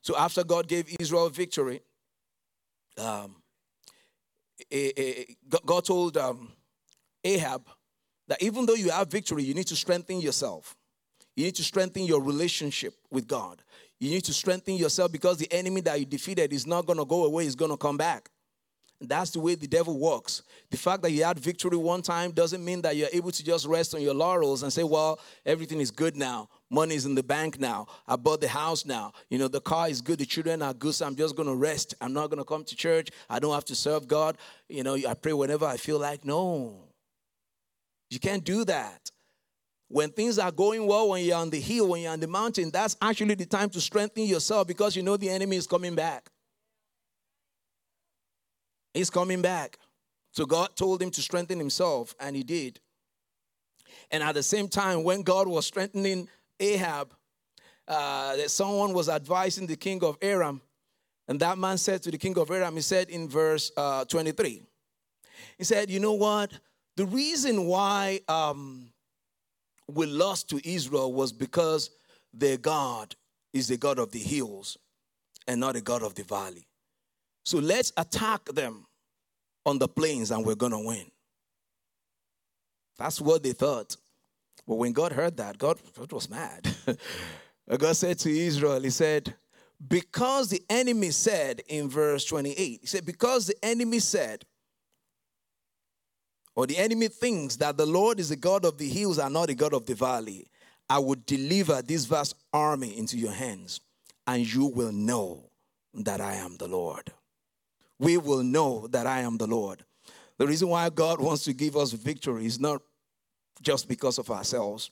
So 0.00 0.16
after 0.16 0.44
God 0.44 0.68
gave 0.68 0.94
Israel 0.98 1.28
victory, 1.28 1.82
um, 2.96 3.36
God 5.64 5.84
told 5.84 6.16
um, 6.16 6.52
Ahab 7.26 7.66
that 8.28 8.42
even 8.42 8.66
though 8.66 8.74
you 8.74 8.90
have 8.90 9.08
victory, 9.08 9.42
you 9.42 9.54
need 9.54 9.66
to 9.68 9.76
strengthen 9.76 10.20
yourself. 10.20 10.76
You 11.34 11.44
need 11.44 11.56
to 11.56 11.64
strengthen 11.64 12.04
your 12.04 12.22
relationship 12.22 12.94
with 13.10 13.26
God. 13.26 13.62
You 13.98 14.10
need 14.10 14.24
to 14.24 14.32
strengthen 14.32 14.74
yourself 14.74 15.12
because 15.12 15.38
the 15.38 15.52
enemy 15.52 15.80
that 15.82 15.98
you 15.98 16.06
defeated 16.06 16.52
is 16.52 16.66
not 16.66 16.86
going 16.86 16.98
to 16.98 17.04
go 17.04 17.24
away, 17.24 17.44
he's 17.44 17.54
going 17.54 17.70
to 17.70 17.76
come 17.76 17.96
back. 17.96 18.30
That's 18.98 19.30
the 19.30 19.40
way 19.40 19.54
the 19.54 19.66
devil 19.66 19.98
works. 19.98 20.42
The 20.70 20.78
fact 20.78 21.02
that 21.02 21.10
you 21.10 21.22
had 21.24 21.38
victory 21.38 21.76
one 21.76 22.00
time 22.00 22.30
doesn't 22.30 22.64
mean 22.64 22.80
that 22.82 22.96
you're 22.96 23.10
able 23.12 23.30
to 23.30 23.44
just 23.44 23.66
rest 23.66 23.94
on 23.94 24.00
your 24.00 24.14
laurels 24.14 24.62
and 24.62 24.72
say, 24.72 24.84
well, 24.84 25.20
everything 25.44 25.80
is 25.80 25.90
good 25.90 26.16
now. 26.16 26.48
Money 26.70 26.94
is 26.94 27.04
in 27.04 27.14
the 27.14 27.22
bank 27.22 27.60
now. 27.60 27.86
I 28.08 28.16
bought 28.16 28.40
the 28.40 28.48
house 28.48 28.86
now. 28.86 29.12
You 29.28 29.38
know, 29.38 29.48
the 29.48 29.60
car 29.60 29.90
is 29.90 30.00
good. 30.00 30.18
The 30.18 30.24
children 30.24 30.62
are 30.62 30.72
good. 30.72 30.94
So 30.94 31.06
I'm 31.06 31.14
just 31.14 31.36
going 31.36 31.48
to 31.48 31.54
rest. 31.54 31.94
I'm 32.00 32.14
not 32.14 32.28
going 32.30 32.38
to 32.38 32.44
come 32.44 32.64
to 32.64 32.74
church. 32.74 33.10
I 33.28 33.38
don't 33.38 33.52
have 33.52 33.66
to 33.66 33.74
serve 33.74 34.08
God. 34.08 34.38
You 34.68 34.82
know, 34.82 34.94
I 34.94 35.12
pray 35.12 35.34
whenever 35.34 35.66
I 35.66 35.76
feel 35.76 35.98
like. 35.98 36.24
No. 36.24 36.85
You 38.10 38.18
can't 38.18 38.44
do 38.44 38.64
that. 38.64 39.10
When 39.88 40.10
things 40.10 40.38
are 40.38 40.50
going 40.50 40.86
well, 40.86 41.10
when 41.10 41.24
you're 41.24 41.36
on 41.36 41.50
the 41.50 41.60
hill, 41.60 41.88
when 41.88 42.02
you're 42.02 42.12
on 42.12 42.20
the 42.20 42.26
mountain, 42.26 42.70
that's 42.70 42.96
actually 43.00 43.34
the 43.34 43.46
time 43.46 43.70
to 43.70 43.80
strengthen 43.80 44.24
yourself 44.24 44.66
because 44.66 44.96
you 44.96 45.02
know 45.02 45.16
the 45.16 45.28
enemy 45.28 45.56
is 45.56 45.66
coming 45.66 45.94
back. 45.94 46.28
He's 48.92 49.10
coming 49.10 49.42
back. 49.42 49.78
So 50.32 50.44
God 50.44 50.74
told 50.74 51.02
him 51.02 51.10
to 51.12 51.22
strengthen 51.22 51.58
himself, 51.58 52.14
and 52.18 52.34
he 52.34 52.42
did. 52.42 52.80
And 54.10 54.22
at 54.22 54.34
the 54.34 54.42
same 54.42 54.68
time, 54.68 55.04
when 55.04 55.22
God 55.22 55.48
was 55.48 55.66
strengthening 55.66 56.28
Ahab, 56.58 57.12
uh, 57.88 58.36
someone 58.48 58.92
was 58.92 59.08
advising 59.08 59.66
the 59.66 59.76
king 59.76 60.02
of 60.02 60.18
Aram, 60.20 60.60
and 61.28 61.40
that 61.40 61.58
man 61.58 61.78
said 61.78 62.02
to 62.02 62.10
the 62.10 62.18
king 62.18 62.36
of 62.38 62.50
Aram, 62.50 62.74
he 62.74 62.82
said 62.82 63.08
in 63.08 63.28
verse 63.28 63.70
uh, 63.76 64.04
23, 64.04 64.62
he 65.58 65.64
said, 65.64 65.90
You 65.90 66.00
know 66.00 66.14
what? 66.14 66.52
The 66.96 67.06
reason 67.06 67.66
why 67.66 68.20
um, 68.28 68.88
we 69.88 70.06
lost 70.06 70.48
to 70.50 70.68
Israel 70.68 71.12
was 71.12 71.32
because 71.32 71.90
their 72.32 72.56
God 72.56 73.14
is 73.52 73.68
the 73.68 73.76
God 73.76 73.98
of 73.98 74.12
the 74.12 74.18
hills 74.18 74.78
and 75.46 75.60
not 75.60 75.74
the 75.74 75.80
God 75.80 76.02
of 76.02 76.14
the 76.14 76.24
valley. 76.24 76.66
So 77.44 77.58
let's 77.58 77.92
attack 77.96 78.44
them 78.46 78.86
on 79.64 79.78
the 79.78 79.88
plains 79.88 80.30
and 80.30 80.44
we're 80.44 80.54
going 80.54 80.72
to 80.72 80.78
win. 80.78 81.10
That's 82.98 83.20
what 83.20 83.42
they 83.42 83.52
thought. 83.52 83.96
But 84.66 84.76
when 84.76 84.92
God 84.92 85.12
heard 85.12 85.36
that, 85.36 85.58
God, 85.58 85.78
God 85.96 86.12
was 86.12 86.30
mad. 86.30 86.66
God 87.78 87.96
said 87.96 88.18
to 88.20 88.30
Israel, 88.30 88.80
He 88.80 88.90
said, 88.90 89.34
because 89.86 90.48
the 90.48 90.62
enemy 90.70 91.10
said 91.10 91.62
in 91.68 91.88
verse 91.88 92.24
28, 92.24 92.78
He 92.80 92.86
said, 92.86 93.04
because 93.04 93.46
the 93.46 93.56
enemy 93.62 93.98
said, 93.98 94.44
or 96.56 96.66
the 96.66 96.78
enemy 96.78 97.08
thinks 97.08 97.56
that 97.56 97.76
the 97.76 97.86
Lord 97.86 98.18
is 98.18 98.30
the 98.30 98.36
God 98.36 98.64
of 98.64 98.78
the 98.78 98.88
hills 98.88 99.18
and 99.18 99.34
not 99.34 99.48
the 99.48 99.54
God 99.54 99.74
of 99.74 99.84
the 99.84 99.94
valley, 99.94 100.46
I 100.88 100.98
will 100.98 101.16
deliver 101.26 101.82
this 101.82 102.06
vast 102.06 102.34
army 102.52 102.96
into 102.96 103.18
your 103.18 103.32
hands, 103.32 103.80
and 104.26 104.52
you 104.52 104.64
will 104.64 104.92
know 104.92 105.50
that 105.92 106.20
I 106.20 106.34
am 106.34 106.56
the 106.56 106.66
Lord. 106.66 107.12
We 107.98 108.16
will 108.16 108.42
know 108.42 108.86
that 108.88 109.06
I 109.06 109.20
am 109.20 109.36
the 109.36 109.46
Lord. 109.46 109.84
The 110.38 110.46
reason 110.46 110.68
why 110.68 110.88
God 110.90 111.20
wants 111.20 111.44
to 111.44 111.52
give 111.52 111.76
us 111.76 111.92
victory 111.92 112.46
is 112.46 112.58
not 112.58 112.80
just 113.62 113.88
because 113.88 114.18
of 114.18 114.30
ourselves, 114.30 114.90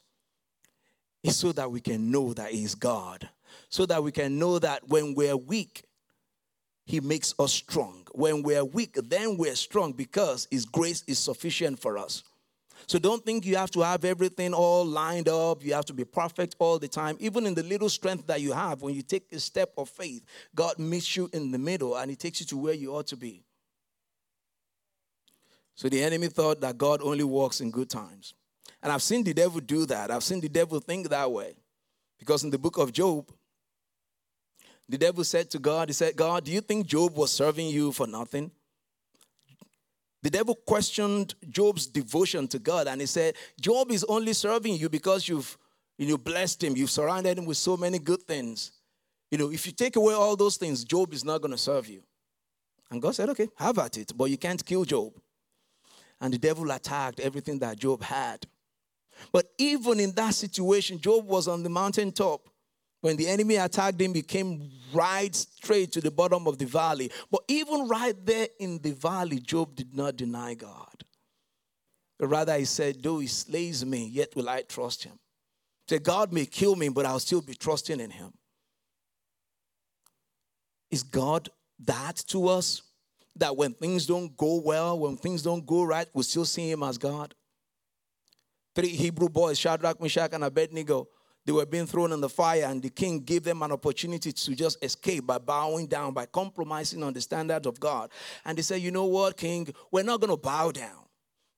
it's 1.22 1.36
so 1.36 1.52
that 1.52 1.70
we 1.70 1.80
can 1.80 2.10
know 2.10 2.34
that 2.34 2.50
He 2.50 2.64
is 2.64 2.74
God, 2.74 3.28
so 3.70 3.86
that 3.86 4.02
we 4.02 4.12
can 4.12 4.38
know 4.38 4.58
that 4.58 4.86
when 4.88 5.14
we're 5.14 5.36
weak, 5.36 5.84
He 6.84 7.00
makes 7.00 7.34
us 7.38 7.52
strong. 7.52 8.06
When 8.12 8.42
we're 8.42 8.64
weak, 8.64 8.98
then 9.04 9.36
we're 9.36 9.56
strong 9.56 9.92
because 9.92 10.46
His 10.50 10.66
grace 10.66 11.02
is 11.06 11.18
sufficient 11.18 11.80
for 11.80 11.96
us. 11.98 12.22
So 12.86 12.98
don't 12.98 13.24
think 13.24 13.46
you 13.46 13.56
have 13.56 13.70
to 13.70 13.80
have 13.80 14.04
everything 14.04 14.52
all 14.52 14.84
lined 14.84 15.28
up. 15.28 15.64
You 15.64 15.72
have 15.72 15.86
to 15.86 15.94
be 15.94 16.04
perfect 16.04 16.56
all 16.58 16.78
the 16.78 16.88
time. 16.88 17.16
Even 17.18 17.46
in 17.46 17.54
the 17.54 17.62
little 17.62 17.88
strength 17.88 18.26
that 18.26 18.42
you 18.42 18.52
have, 18.52 18.82
when 18.82 18.94
you 18.94 19.02
take 19.02 19.32
a 19.32 19.40
step 19.40 19.72
of 19.78 19.88
faith, 19.88 20.22
God 20.54 20.78
meets 20.78 21.16
you 21.16 21.30
in 21.32 21.50
the 21.50 21.58
middle 21.58 21.96
and 21.96 22.10
He 22.10 22.16
takes 22.16 22.40
you 22.40 22.46
to 22.46 22.56
where 22.58 22.74
you 22.74 22.94
ought 22.94 23.06
to 23.08 23.16
be. 23.16 23.42
So 25.74 25.88
the 25.88 26.02
enemy 26.02 26.28
thought 26.28 26.60
that 26.60 26.78
God 26.78 27.00
only 27.02 27.24
works 27.24 27.60
in 27.60 27.70
good 27.70 27.90
times. 27.90 28.34
And 28.82 28.92
I've 28.92 29.02
seen 29.02 29.24
the 29.24 29.34
devil 29.34 29.60
do 29.60 29.86
that. 29.86 30.10
I've 30.10 30.22
seen 30.22 30.40
the 30.40 30.48
devil 30.48 30.78
think 30.78 31.08
that 31.08 31.32
way. 31.32 31.54
Because 32.18 32.44
in 32.44 32.50
the 32.50 32.58
book 32.58 32.76
of 32.76 32.92
Job, 32.92 33.32
the 34.88 34.98
devil 34.98 35.24
said 35.24 35.50
to 35.50 35.58
God, 35.58 35.88
He 35.88 35.92
said, 35.92 36.16
God, 36.16 36.44
do 36.44 36.52
you 36.52 36.60
think 36.60 36.86
Job 36.86 37.16
was 37.16 37.32
serving 37.32 37.68
you 37.68 37.92
for 37.92 38.06
nothing? 38.06 38.50
The 40.22 40.30
devil 40.30 40.54
questioned 40.54 41.34
Job's 41.50 41.86
devotion 41.86 42.48
to 42.48 42.58
God 42.58 42.88
and 42.88 42.98
he 42.98 43.06
said, 43.06 43.34
Job 43.60 43.90
is 43.90 44.04
only 44.04 44.32
serving 44.32 44.76
you 44.76 44.88
because 44.88 45.28
you've 45.28 45.58
you 45.98 46.08
know, 46.08 46.18
blessed 46.18 46.64
him, 46.64 46.76
you've 46.76 46.90
surrounded 46.90 47.38
him 47.38 47.44
with 47.44 47.56
so 47.56 47.76
many 47.76 47.98
good 47.98 48.22
things. 48.22 48.72
You 49.30 49.38
know, 49.38 49.50
if 49.50 49.66
you 49.66 49.72
take 49.72 49.96
away 49.96 50.14
all 50.14 50.36
those 50.36 50.56
things, 50.56 50.84
Job 50.84 51.12
is 51.12 51.24
not 51.24 51.40
going 51.40 51.52
to 51.52 51.58
serve 51.58 51.88
you. 51.88 52.02
And 52.90 53.00
God 53.00 53.14
said, 53.14 53.28
okay, 53.30 53.48
have 53.56 53.78
at 53.78 53.96
it, 53.96 54.12
but 54.16 54.26
you 54.26 54.36
can't 54.36 54.64
kill 54.64 54.84
Job. 54.84 55.12
And 56.20 56.32
the 56.32 56.38
devil 56.38 56.70
attacked 56.70 57.20
everything 57.20 57.58
that 57.60 57.78
Job 57.78 58.02
had. 58.02 58.46
But 59.32 59.46
even 59.58 60.00
in 60.00 60.12
that 60.12 60.34
situation, 60.34 61.00
Job 61.00 61.26
was 61.26 61.48
on 61.48 61.62
the 61.62 61.70
mountaintop 61.70 62.48
when 63.04 63.18
the 63.18 63.28
enemy 63.28 63.56
attacked 63.56 64.00
him, 64.00 64.14
he 64.14 64.22
came 64.22 64.70
right 64.94 65.36
straight 65.36 65.92
to 65.92 66.00
the 66.00 66.10
bottom 66.10 66.46
of 66.46 66.56
the 66.56 66.64
valley. 66.64 67.12
But 67.30 67.42
even 67.48 67.86
right 67.86 68.14
there 68.24 68.48
in 68.58 68.80
the 68.80 68.92
valley, 68.92 69.40
Job 69.40 69.76
did 69.76 69.94
not 69.94 70.16
deny 70.16 70.54
God. 70.54 71.04
But 72.18 72.28
rather, 72.28 72.56
he 72.56 72.64
said, 72.64 73.02
Though 73.02 73.18
he 73.18 73.26
slays 73.26 73.84
me, 73.84 74.06
yet 74.06 74.34
will 74.34 74.48
I 74.48 74.62
trust 74.62 75.04
him. 75.04 75.18
Say, 75.86 75.98
God 75.98 76.32
may 76.32 76.46
kill 76.46 76.76
me, 76.76 76.88
but 76.88 77.04
I'll 77.04 77.18
still 77.18 77.42
be 77.42 77.54
trusting 77.54 78.00
in 78.00 78.10
him. 78.10 78.32
Is 80.90 81.02
God 81.02 81.50
that 81.84 82.16
to 82.28 82.48
us? 82.48 82.80
That 83.36 83.54
when 83.54 83.74
things 83.74 84.06
don't 84.06 84.34
go 84.34 84.62
well, 84.64 84.98
when 84.98 85.18
things 85.18 85.42
don't 85.42 85.66
go 85.66 85.82
right, 85.82 86.08
we 86.14 86.22
still 86.22 86.46
see 86.46 86.70
him 86.70 86.82
as 86.82 86.96
God? 86.96 87.34
Three 88.74 88.88
Hebrew 88.88 89.28
boys, 89.28 89.58
Shadrach, 89.58 90.00
Meshach, 90.00 90.30
and 90.32 90.44
Abednego, 90.44 91.08
they 91.46 91.52
were 91.52 91.66
being 91.66 91.86
thrown 91.86 92.12
in 92.12 92.20
the 92.20 92.28
fire, 92.28 92.64
and 92.64 92.82
the 92.82 92.88
king 92.88 93.20
gave 93.20 93.44
them 93.44 93.62
an 93.62 93.72
opportunity 93.72 94.32
to 94.32 94.54
just 94.54 94.82
escape 94.82 95.26
by 95.26 95.38
bowing 95.38 95.86
down, 95.86 96.14
by 96.14 96.24
compromising 96.26 97.02
on 97.02 97.12
the 97.12 97.20
standards 97.20 97.66
of 97.66 97.78
God. 97.78 98.10
And 98.44 98.56
they 98.56 98.62
said, 98.62 98.80
You 98.80 98.90
know 98.90 99.04
what, 99.04 99.36
king? 99.36 99.72
We're 99.90 100.04
not 100.04 100.20
going 100.20 100.30
to 100.30 100.38
bow 100.38 100.72
down 100.72 101.04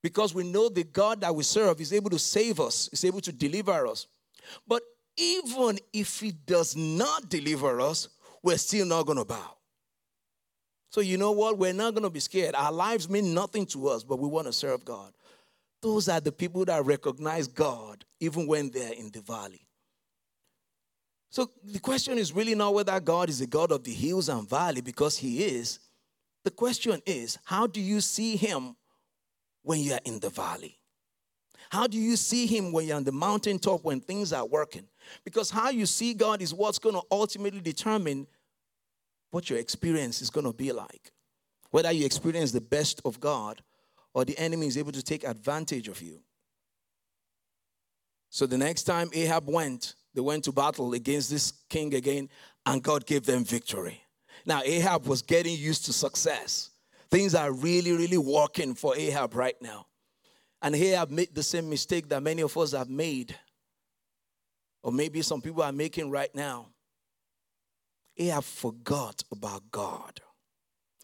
because 0.03 0.35
we 0.35 0.43
know 0.45 0.69
the 0.69 0.85
God 0.85 1.21
that 1.21 1.35
we 1.35 1.45
serve 1.45 1.81
is 1.81 1.93
able 1.93 2.11
to 2.11 2.19
save 2.19 2.59
us, 2.59 2.89
is 2.93 3.05
able 3.05 3.21
to 3.21 3.33
deliver 3.33 3.87
us. 3.87 4.09
But 4.67 4.83
even 5.17 5.79
if 5.93 6.21
he 6.21 6.33
does 6.33 6.75
not 6.75 7.29
deliver 7.29 7.81
us, 7.81 8.09
we're 8.43 8.59
still 8.59 8.87
not 8.87 9.07
going 9.07 9.19
to 9.19 9.25
bow. 9.25 9.57
So, 10.91 11.01
you 11.01 11.17
know 11.17 11.33
what? 11.33 11.59
We're 11.59 11.73
not 11.73 11.95
going 11.95 12.05
to 12.05 12.11
be 12.11 12.21
scared. 12.21 12.55
Our 12.55 12.73
lives 12.73 13.09
mean 13.09 13.35
nothing 13.35 13.67
to 13.67 13.89
us, 13.89 14.03
but 14.03 14.19
we 14.19 14.29
want 14.29 14.47
to 14.47 14.53
serve 14.53 14.85
God. 14.85 15.13
Those 15.83 16.09
are 16.09 16.21
the 16.21 16.33
people 16.33 16.65
that 16.65 16.85
recognize 16.85 17.47
God 17.47 18.05
even 18.19 18.47
when 18.47 18.71
they're 18.71 18.93
in 18.93 19.11
the 19.11 19.21
valley. 19.21 19.66
So 21.31 21.51
the 21.65 21.81
question 21.81 22.19
is 22.19 22.33
really 22.33 22.55
not 22.55 22.75
whether 22.75 22.99
God 23.01 23.29
is 23.29 23.41
a 23.41 23.47
God 23.47 23.73
of 23.73 23.85
the 23.85 23.93
hills 23.93 24.29
and 24.29 24.49
valley, 24.49 24.81
because 24.81 25.19
He 25.19 25.45
is. 25.45 25.81
The 26.45 26.51
question 26.51 27.03
is, 27.05 27.39
how 27.45 27.67
do 27.67 27.81
you 27.81 28.01
see 28.01 28.37
Him 28.37 28.77
when 29.63 29.81
you're 29.81 29.99
in 30.05 30.21
the 30.21 30.31
valley? 30.31 30.79
How 31.71 31.87
do 31.89 31.99
you 31.99 32.17
see 32.17 32.47
Him 32.47 32.73
when 32.73 32.87
you're 32.87 32.97
on 32.97 33.05
the 33.05 33.13
mountaintop 33.13 33.83
when 33.85 34.01
things 34.01 34.33
are 34.33 34.47
working? 34.47 34.87
Because 35.25 35.51
how 35.51 35.71
you 35.71 35.87
see 35.87 36.15
God 36.15 36.41
is 36.41 36.55
what's 36.55 36.79
going 36.79 36.95
to 36.95 37.03
ultimately 37.11 37.61
determine 37.61 38.27
what 39.31 39.51
your 39.51 39.59
experience 39.59 40.23
is 40.23 40.31
going 40.31 40.47
to 40.47 40.53
be 40.53 40.73
like. 40.73 41.13
Whether 41.71 41.91
you 41.91 42.07
experience 42.07 42.53
the 42.53 42.61
best 42.61 43.03
of 43.05 43.19
God 43.21 43.61
or 44.15 44.25
the 44.25 44.39
enemy 44.39 44.69
is 44.69 44.79
able 44.79 44.93
to 44.93 45.03
take 45.03 45.25
advantage 45.25 45.89
of 45.89 46.01
you. 46.01 46.21
So 48.31 48.47
the 48.47 48.57
next 48.57 48.85
time 48.85 49.11
Ahab 49.13 49.49
went, 49.49 49.95
they 50.17 50.23
went 50.23 50.45
to 50.45 50.53
battle 50.53 50.95
against 50.95 51.29
this 51.29 51.53
king 51.69 51.95
again, 51.95 52.31
and 52.65 52.83
God 52.83 53.05
gave 53.05 53.27
them 53.27 53.45
victory. 53.45 54.01
Now, 54.47 54.63
Ahab 54.65 55.07
was 55.07 55.21
getting 55.21 55.55
used 55.59 55.85
to 55.85 55.93
success. 55.93 56.71
Things 57.11 57.35
are 57.35 57.53
really, 57.53 57.93
really 57.93 58.17
working 58.17 58.75
for 58.75 58.97
Ahab 58.97 59.35
right 59.35 59.61
now. 59.61 59.87
And 60.63 60.75
Ahab 60.75 61.11
made 61.11 61.35
the 61.35 61.43
same 61.43 61.69
mistake 61.69 62.09
that 62.09 62.23
many 62.23 62.41
of 62.41 62.57
us 62.57 62.73
have 62.73 62.89
made, 62.89 63.37
or 64.83 64.91
maybe 64.91 65.21
some 65.21 65.43
people 65.43 65.63
are 65.63 65.71
making 65.71 66.11
right 66.11 66.35
now. 66.35 66.69
Ahab 68.17 68.45
forgot 68.45 69.23
about 69.31 69.71
God. 69.71 70.19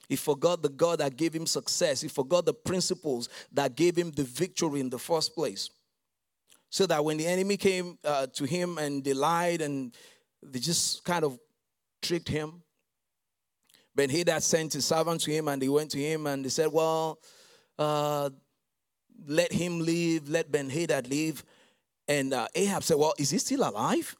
He 0.09 0.17
forgot 0.17 0.63
the 0.63 0.71
God 0.71 1.01
that 1.01 1.17
gave 1.17 1.35
him 1.35 1.47
success. 1.47 2.01
He 2.01 2.09
forgot 2.09 2.47
the 2.47 2.55
principles 2.55 3.29
that 3.53 3.77
gave 3.77 3.95
him 3.95 4.11
the 4.11 4.25
victory 4.25 4.81
in 4.81 4.89
the 4.89 4.99
first 4.99 5.35
place 5.35 5.69
so 6.73 6.87
that 6.87 7.05
when 7.05 7.19
the 7.19 7.27
enemy 7.27 7.59
came 7.59 7.99
uh, 8.03 8.27
to 8.29 8.45
him 8.45 8.79
and 8.79 9.05
they 9.05 9.13
lied 9.13 9.61
and 9.61 9.95
they 10.43 10.59
just 10.59 11.05
kind 11.05 11.23
of 11.23 11.39
tricked 12.01 12.31
him, 12.31 12.63
Ben 13.95 14.09
Hadad 14.09 14.43
sent 14.43 14.73
his 14.73 14.87
servant 14.87 15.21
to 15.21 15.31
him 15.31 15.49
and 15.49 15.61
they 15.61 15.69
went 15.69 15.91
to 15.91 15.99
him 15.99 16.27
and 16.27 16.43
they 16.43 16.49
said, 16.49 16.73
Well, 16.73 17.19
uh, 17.79 18.31
let 19.27 19.53
him 19.53 19.81
leave, 19.81 20.31
let 20.31 20.51
Ben 20.51 20.71
Hadad 20.71 21.09
leave. 21.09 21.45
And 22.09 22.33
uh, 22.33 22.49
Ahab 22.55 22.83
said, 22.83 22.97
Well, 22.97 23.13
is 23.19 23.29
he 23.29 23.37
still 23.37 23.69
alive? 23.69 24.17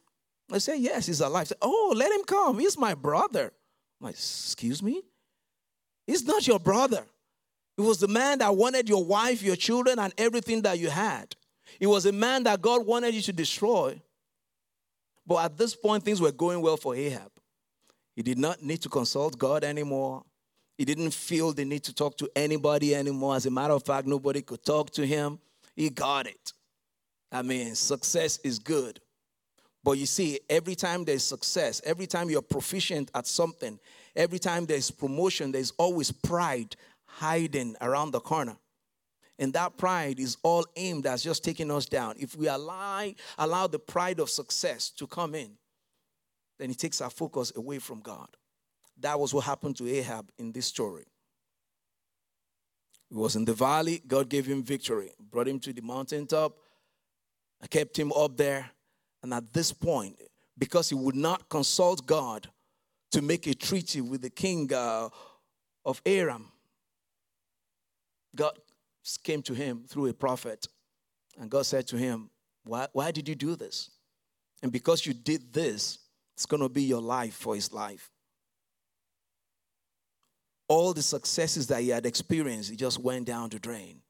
I 0.51 0.59
said, 0.59 0.77
Yes, 0.77 1.07
he's 1.07 1.21
alive. 1.21 1.47
Said, 1.47 1.57
oh, 1.59 1.93
let 1.97 2.11
him 2.11 2.23
come. 2.23 2.59
He's 2.59 2.77
my 2.77 2.93
brother. 2.93 3.51
I'm 3.99 4.05
like, 4.05 4.13
Excuse 4.13 4.83
me? 4.83 5.01
He's 6.05 6.23
not 6.23 6.45
your 6.47 6.59
brother. 6.59 7.03
It 7.79 7.81
was 7.81 7.97
the 7.97 8.07
man 8.07 8.37
that 8.39 8.55
wanted 8.55 8.87
your 8.87 9.03
wife, 9.03 9.41
your 9.41 9.55
children, 9.55 9.97
and 9.97 10.13
everything 10.19 10.61
that 10.61 10.77
you 10.77 10.91
had. 10.91 11.35
It 11.79 11.87
was 11.87 12.05
a 12.05 12.11
man 12.11 12.43
that 12.43 12.61
God 12.61 12.85
wanted 12.85 13.13
you 13.13 13.21
to 13.21 13.33
destroy. 13.33 14.01
But 15.25 15.45
at 15.45 15.57
this 15.57 15.75
point, 15.75 16.03
things 16.03 16.19
were 16.19 16.31
going 16.31 16.61
well 16.61 16.77
for 16.77 16.95
Ahab. 16.95 17.31
He 18.15 18.21
did 18.21 18.37
not 18.37 18.61
need 18.61 18.81
to 18.81 18.89
consult 18.89 19.37
God 19.37 19.63
anymore. 19.63 20.23
He 20.77 20.85
didn't 20.85 21.11
feel 21.11 21.53
the 21.53 21.65
need 21.65 21.83
to 21.83 21.93
talk 21.93 22.17
to 22.17 22.29
anybody 22.35 22.95
anymore. 22.95 23.35
As 23.35 23.45
a 23.45 23.51
matter 23.51 23.73
of 23.73 23.83
fact, 23.83 24.07
nobody 24.07 24.41
could 24.41 24.63
talk 24.63 24.91
to 24.91 25.05
him. 25.05 25.39
He 25.75 25.89
got 25.89 26.27
it. 26.27 26.53
I 27.31 27.41
mean, 27.41 27.75
success 27.75 28.39
is 28.43 28.59
good. 28.59 28.99
But 29.83 29.93
you 29.93 30.05
see, 30.05 30.39
every 30.49 30.75
time 30.75 31.03
there's 31.03 31.23
success, 31.23 31.81
every 31.85 32.07
time 32.07 32.29
you're 32.29 32.41
proficient 32.41 33.11
at 33.13 33.27
something, 33.27 33.79
every 34.15 34.39
time 34.39 34.65
there's 34.65 34.89
promotion, 34.89 35.51
there's 35.51 35.71
always 35.71 36.11
pride 36.11 36.75
hiding 37.05 37.75
around 37.81 38.11
the 38.11 38.19
corner. 38.19 38.55
And 39.43 39.51
that 39.51 39.75
pride 39.75 40.21
is 40.21 40.37
all 40.41 40.65
aimed 40.77 41.05
at 41.05 41.19
just 41.19 41.43
taking 41.43 41.69
us 41.69 41.85
down. 41.85 42.15
If 42.17 42.37
we 42.37 42.47
allow, 42.47 43.11
allow 43.37 43.67
the 43.67 43.77
pride 43.77 44.21
of 44.21 44.29
success 44.29 44.89
to 44.91 45.05
come 45.05 45.35
in, 45.35 45.51
then 46.57 46.71
it 46.71 46.77
takes 46.77 47.01
our 47.01 47.09
focus 47.09 47.51
away 47.53 47.79
from 47.79 47.99
God. 47.99 48.29
That 49.01 49.19
was 49.19 49.33
what 49.33 49.43
happened 49.43 49.75
to 49.79 49.89
Ahab 49.89 50.31
in 50.37 50.53
this 50.53 50.67
story. 50.67 51.03
He 53.09 53.15
was 53.15 53.35
in 53.35 53.43
the 53.43 53.53
valley, 53.53 54.01
God 54.07 54.29
gave 54.29 54.45
him 54.45 54.63
victory, 54.63 55.11
brought 55.19 55.49
him 55.49 55.59
to 55.59 55.73
the 55.73 55.81
mountaintop, 55.81 56.55
I 57.61 57.67
kept 57.67 57.99
him 57.99 58.13
up 58.13 58.37
there. 58.37 58.69
And 59.23 59.33
at 59.33 59.51
this 59.51 59.73
point, 59.73 60.15
because 60.57 60.87
he 60.87 60.95
would 60.95 61.17
not 61.17 61.49
consult 61.49 62.05
God 62.05 62.47
to 63.11 63.21
make 63.21 63.45
a 63.47 63.53
treaty 63.53 63.99
with 63.99 64.21
the 64.21 64.29
king 64.29 64.71
uh, 64.73 65.09
of 65.83 66.01
Aram, 66.05 66.49
God 68.33 68.57
came 69.23 69.41
to 69.43 69.53
him 69.53 69.83
through 69.87 70.07
a 70.07 70.13
prophet. 70.13 70.67
And 71.39 71.49
God 71.49 71.65
said 71.65 71.87
to 71.87 71.97
him, 71.97 72.29
why, 72.63 72.87
why 72.93 73.11
did 73.11 73.27
you 73.27 73.35
do 73.35 73.55
this? 73.55 73.91
And 74.61 74.71
because 74.71 75.05
you 75.05 75.13
did 75.13 75.51
this, 75.53 75.99
it's 76.35 76.45
going 76.45 76.63
to 76.63 76.69
be 76.69 76.83
your 76.83 77.01
life 77.01 77.33
for 77.33 77.55
his 77.55 77.73
life. 77.73 78.09
All 80.67 80.93
the 80.93 81.01
successes 81.01 81.67
that 81.67 81.81
he 81.81 81.89
had 81.89 82.05
experienced, 82.05 82.69
he 82.69 82.75
just 82.75 82.99
went 82.99 83.25
down 83.25 83.49
the 83.49 83.59
drain 83.59 84.01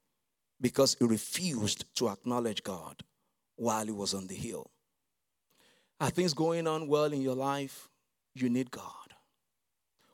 because 0.62 0.96
he 1.00 1.06
refused 1.06 1.86
to 1.96 2.10
acknowledge 2.10 2.64
God 2.64 3.04
while 3.56 3.86
he 3.86 3.92
was 3.92 4.14
on 4.14 4.28
the 4.28 4.36
hill. 4.36 4.70
Are 6.00 6.10
things 6.10 6.34
going 6.34 6.68
on 6.68 6.88
well 6.88 7.12
in 7.12 7.22
your 7.22 7.36
life? 7.36 7.90
You 8.36 8.50
need 8.50 8.72
God. 8.72 8.84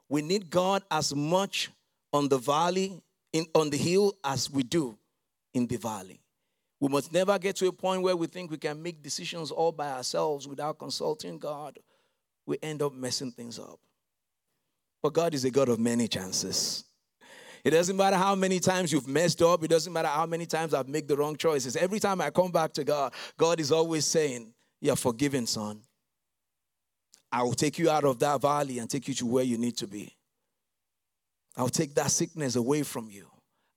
We 0.08 0.22
need 0.22 0.50
God 0.50 0.84
as 0.90 1.14
much 1.14 1.70
on 2.14 2.30
the 2.30 2.38
valley, 2.38 3.02
in, 3.34 3.46
on 3.56 3.70
the 3.70 3.78
hill, 3.78 4.14
as 4.24 4.50
we 4.50 4.64
do 4.64 4.98
in 5.54 5.68
the 5.68 5.78
valley. 5.78 6.22
We 6.80 6.88
must 6.88 7.12
never 7.12 7.38
get 7.38 7.58
to 7.58 7.68
a 7.68 7.72
point 7.72 8.02
where 8.02 8.16
we 8.16 8.28
think 8.28 8.52
we 8.52 8.58
can 8.58 8.82
make 8.82 9.04
decisions 9.04 9.52
all 9.52 9.72
by 9.72 9.92
ourselves 9.92 10.48
without 10.48 10.80
consulting 10.80 11.38
God. 11.38 11.78
We 12.46 12.58
end 12.62 12.82
up 12.82 12.94
messing 12.94 13.32
things 13.32 13.60
up. 13.60 13.80
But 15.04 15.14
God 15.14 15.34
is 15.34 15.46
a 15.46 15.52
God 15.52 15.70
of 15.70 15.80
many 15.80 16.08
chances. 16.08 16.86
It 17.64 17.72
doesn't 17.72 17.98
matter 17.98 18.16
how 18.16 18.36
many 18.36 18.60
times 18.60 18.92
you've 18.92 19.08
messed 19.08 19.42
up. 19.42 19.64
It 19.64 19.70
doesn't 19.70 19.92
matter 19.92 20.08
how 20.08 20.26
many 20.26 20.46
times 20.46 20.74
I've 20.74 20.88
made 20.88 21.08
the 21.08 21.18
wrong 21.18 21.36
choices. 21.36 21.76
Every 21.76 22.00
time 22.00 22.22
I 22.22 22.30
come 22.30 22.52
back 22.52 22.74
to 22.74 22.84
God, 22.86 23.14
God 23.38 23.60
is 23.60 23.72
always 23.72 24.06
saying, 24.06 24.54
You're 24.80 24.96
forgiven, 24.96 25.46
son. 25.46 25.82
I 27.32 27.44
will 27.44 27.54
take 27.54 27.78
you 27.78 27.90
out 27.90 28.06
of 28.06 28.20
that 28.20 28.42
valley 28.42 28.80
and 28.80 28.90
take 28.90 29.08
you 29.08 29.14
to 29.16 29.26
where 29.26 29.44
you 29.44 29.58
need 29.58 29.78
to 29.78 29.88
be. 29.88 30.16
I'll 31.60 31.68
take 31.68 31.94
that 31.96 32.10
sickness 32.10 32.56
away 32.56 32.84
from 32.84 33.10
you. 33.10 33.28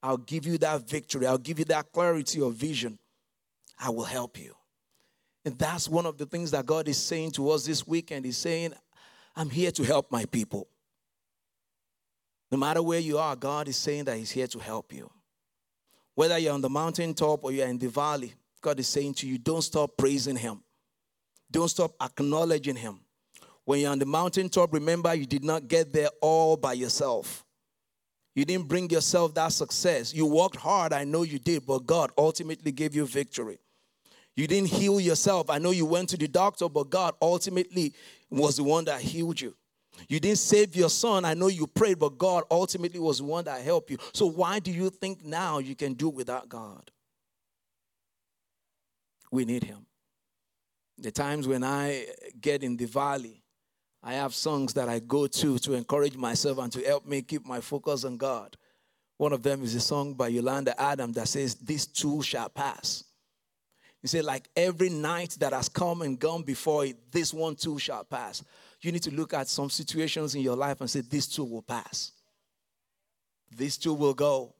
I'll 0.01 0.15
give 0.15 0.45
you 0.45 0.57
that 0.59 0.87
victory. 0.87 1.27
I'll 1.27 1.37
give 1.37 1.59
you 1.59 1.65
that 1.65 1.91
clarity 1.91 2.41
of 2.41 2.53
vision. 2.53 2.97
I 3.77 3.89
will 3.89 4.05
help 4.05 4.39
you. 4.39 4.55
And 5.43 5.59
that's 5.59 5.89
one 5.89 6.05
of 6.05 6.17
the 6.17 6.25
things 6.25 6.51
that 6.51 6.65
God 6.65 6.87
is 6.87 6.97
saying 6.97 7.31
to 7.31 7.49
us 7.49 7.65
this 7.65 7.85
weekend. 7.85 8.23
He's 8.23 8.37
saying, 8.37 8.73
I'm 9.35 9.49
here 9.49 9.69
to 9.71 9.83
help 9.83 10.13
my 10.13 10.23
people. 10.23 10.69
No 12.49 12.57
matter 12.57 12.81
where 12.81 12.99
you 12.99 13.17
are, 13.17 13.35
God 13.35 13.67
is 13.67 13.75
saying 13.75 14.05
that 14.05 14.15
He's 14.15 14.31
here 14.31 14.47
to 14.47 14.59
help 14.59 14.93
you. 14.93 15.11
Whether 16.15 16.37
you're 16.37 16.53
on 16.53 16.61
the 16.61 16.69
mountaintop 16.69 17.43
or 17.43 17.51
you're 17.51 17.67
in 17.67 17.79
the 17.79 17.89
valley, 17.89 18.33
God 18.61 18.79
is 18.79 18.87
saying 18.87 19.15
to 19.15 19.27
you, 19.27 19.37
don't 19.37 19.61
stop 19.61 19.97
praising 19.97 20.37
Him. 20.37 20.63
Don't 21.51 21.67
stop 21.67 21.95
acknowledging 22.01 22.77
Him. 22.77 23.01
When 23.65 23.81
you're 23.81 23.91
on 23.91 23.99
the 23.99 24.05
mountaintop, 24.05 24.71
remember 24.71 25.13
you 25.13 25.25
did 25.25 25.43
not 25.43 25.67
get 25.67 25.91
there 25.91 26.09
all 26.21 26.55
by 26.55 26.73
yourself. 26.73 27.42
You 28.35 28.45
didn't 28.45 28.67
bring 28.67 28.89
yourself 28.89 29.33
that 29.35 29.51
success. 29.51 30.13
You 30.13 30.25
worked 30.25 30.55
hard, 30.55 30.91
I 30.91 31.03
know 31.03 31.21
you 31.23 31.39
did, 31.39 31.65
but 31.65 31.85
God 31.85 32.11
ultimately 32.17 32.71
gave 32.71 32.95
you 32.95 33.05
victory. 33.05 33.59
You 34.35 34.47
didn't 34.47 34.69
heal 34.69 34.99
yourself. 34.99 35.49
I 35.49 35.59
know 35.59 35.71
you 35.71 35.85
went 35.85 36.09
to 36.09 36.17
the 36.17 36.27
doctor, 36.27 36.67
but 36.67 36.89
God 36.89 37.13
ultimately 37.21 37.93
was 38.31 38.57
the 38.57 38.63
one 38.63 38.85
that 38.85 39.01
healed 39.01 39.39
you. 39.39 39.55
You 40.09 40.19
didn't 40.19 40.39
save 40.39 40.75
your 40.75 40.89
son. 40.89 41.23
I 41.23 41.35
know 41.35 41.47
you 41.47 41.67
prayed, 41.67 41.99
but 41.99 42.17
God 42.17 42.43
ultimately 42.49 42.99
was 42.99 43.19
the 43.19 43.25
one 43.25 43.45
that 43.45 43.61
helped 43.61 43.91
you. 43.91 43.97
So 44.13 44.25
why 44.25 44.57
do 44.57 44.71
you 44.71 44.89
think 44.89 45.23
now 45.23 45.59
you 45.59 45.75
can 45.75 45.93
do 45.93 46.09
without 46.09 46.49
God? 46.49 46.89
We 49.31 49.45
need 49.45 49.63
him. 49.63 49.85
The 50.97 51.11
times 51.11 51.47
when 51.47 51.63
I 51.63 52.07
get 52.39 52.63
in 52.63 52.77
the 52.77 52.85
valley, 52.85 53.42
I 54.03 54.13
have 54.15 54.35
songs 54.35 54.73
that 54.73 54.89
I 54.89 54.99
go 54.99 55.27
to 55.27 55.57
to 55.59 55.73
encourage 55.73 56.17
myself 56.17 56.57
and 56.57 56.71
to 56.73 56.81
help 56.81 57.05
me 57.05 57.21
keep 57.21 57.45
my 57.45 57.61
focus 57.61 58.03
on 58.03 58.17
God. 58.17 58.57
One 59.17 59.31
of 59.31 59.43
them 59.43 59.63
is 59.63 59.75
a 59.75 59.79
song 59.79 60.13
by 60.13 60.27
Yolanda 60.27 60.79
Adam 60.79 61.13
that 61.13 61.27
says, 61.27 61.55
This 61.55 61.85
too 61.85 62.21
shall 62.21 62.49
pass. 62.49 63.03
You 64.01 64.07
say, 64.09 64.21
like 64.21 64.49
every 64.55 64.89
night 64.89 65.37
that 65.39 65.53
has 65.53 65.69
come 65.69 66.01
and 66.01 66.19
gone 66.19 66.43
before 66.43 66.85
it, 66.85 67.11
this 67.11 67.33
one 67.33 67.55
too 67.55 67.79
shall 67.79 68.03
pass 68.03 68.43
you 68.83 68.91
need 68.91 69.03
to 69.03 69.11
look 69.11 69.33
at 69.33 69.47
some 69.47 69.69
situations 69.69 70.35
in 70.35 70.41
your 70.41 70.57
life 70.57 70.81
and 70.81 70.89
say, 70.89 71.01
This 71.01 71.27
too 71.27 71.45
will 71.45 71.61
pass. 71.61 72.11
This 73.49 73.77
too 73.77 73.93
will 73.93 74.13
go. 74.13 74.53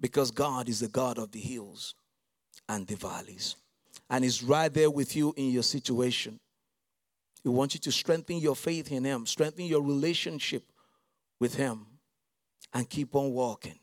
Because 0.00 0.30
God 0.30 0.68
is 0.68 0.80
the 0.80 0.88
God 0.88 1.18
of 1.18 1.30
the 1.30 1.40
hills 1.40 1.94
and 2.68 2.86
the 2.86 2.96
valleys. 2.96 3.56
And 4.08 4.24
He's 4.24 4.42
right 4.42 4.72
there 4.72 4.90
with 4.90 5.14
you 5.14 5.34
in 5.36 5.50
your 5.50 5.62
situation. 5.62 6.40
He 7.44 7.50
wants 7.50 7.74
you 7.74 7.80
to 7.80 7.92
strengthen 7.92 8.38
your 8.38 8.56
faith 8.56 8.90
in 8.90 9.04
Him, 9.04 9.26
strengthen 9.26 9.66
your 9.66 9.82
relationship 9.82 10.64
with 11.38 11.54
Him, 11.54 11.86
and 12.72 12.88
keep 12.88 13.14
on 13.14 13.32
walking. 13.32 13.78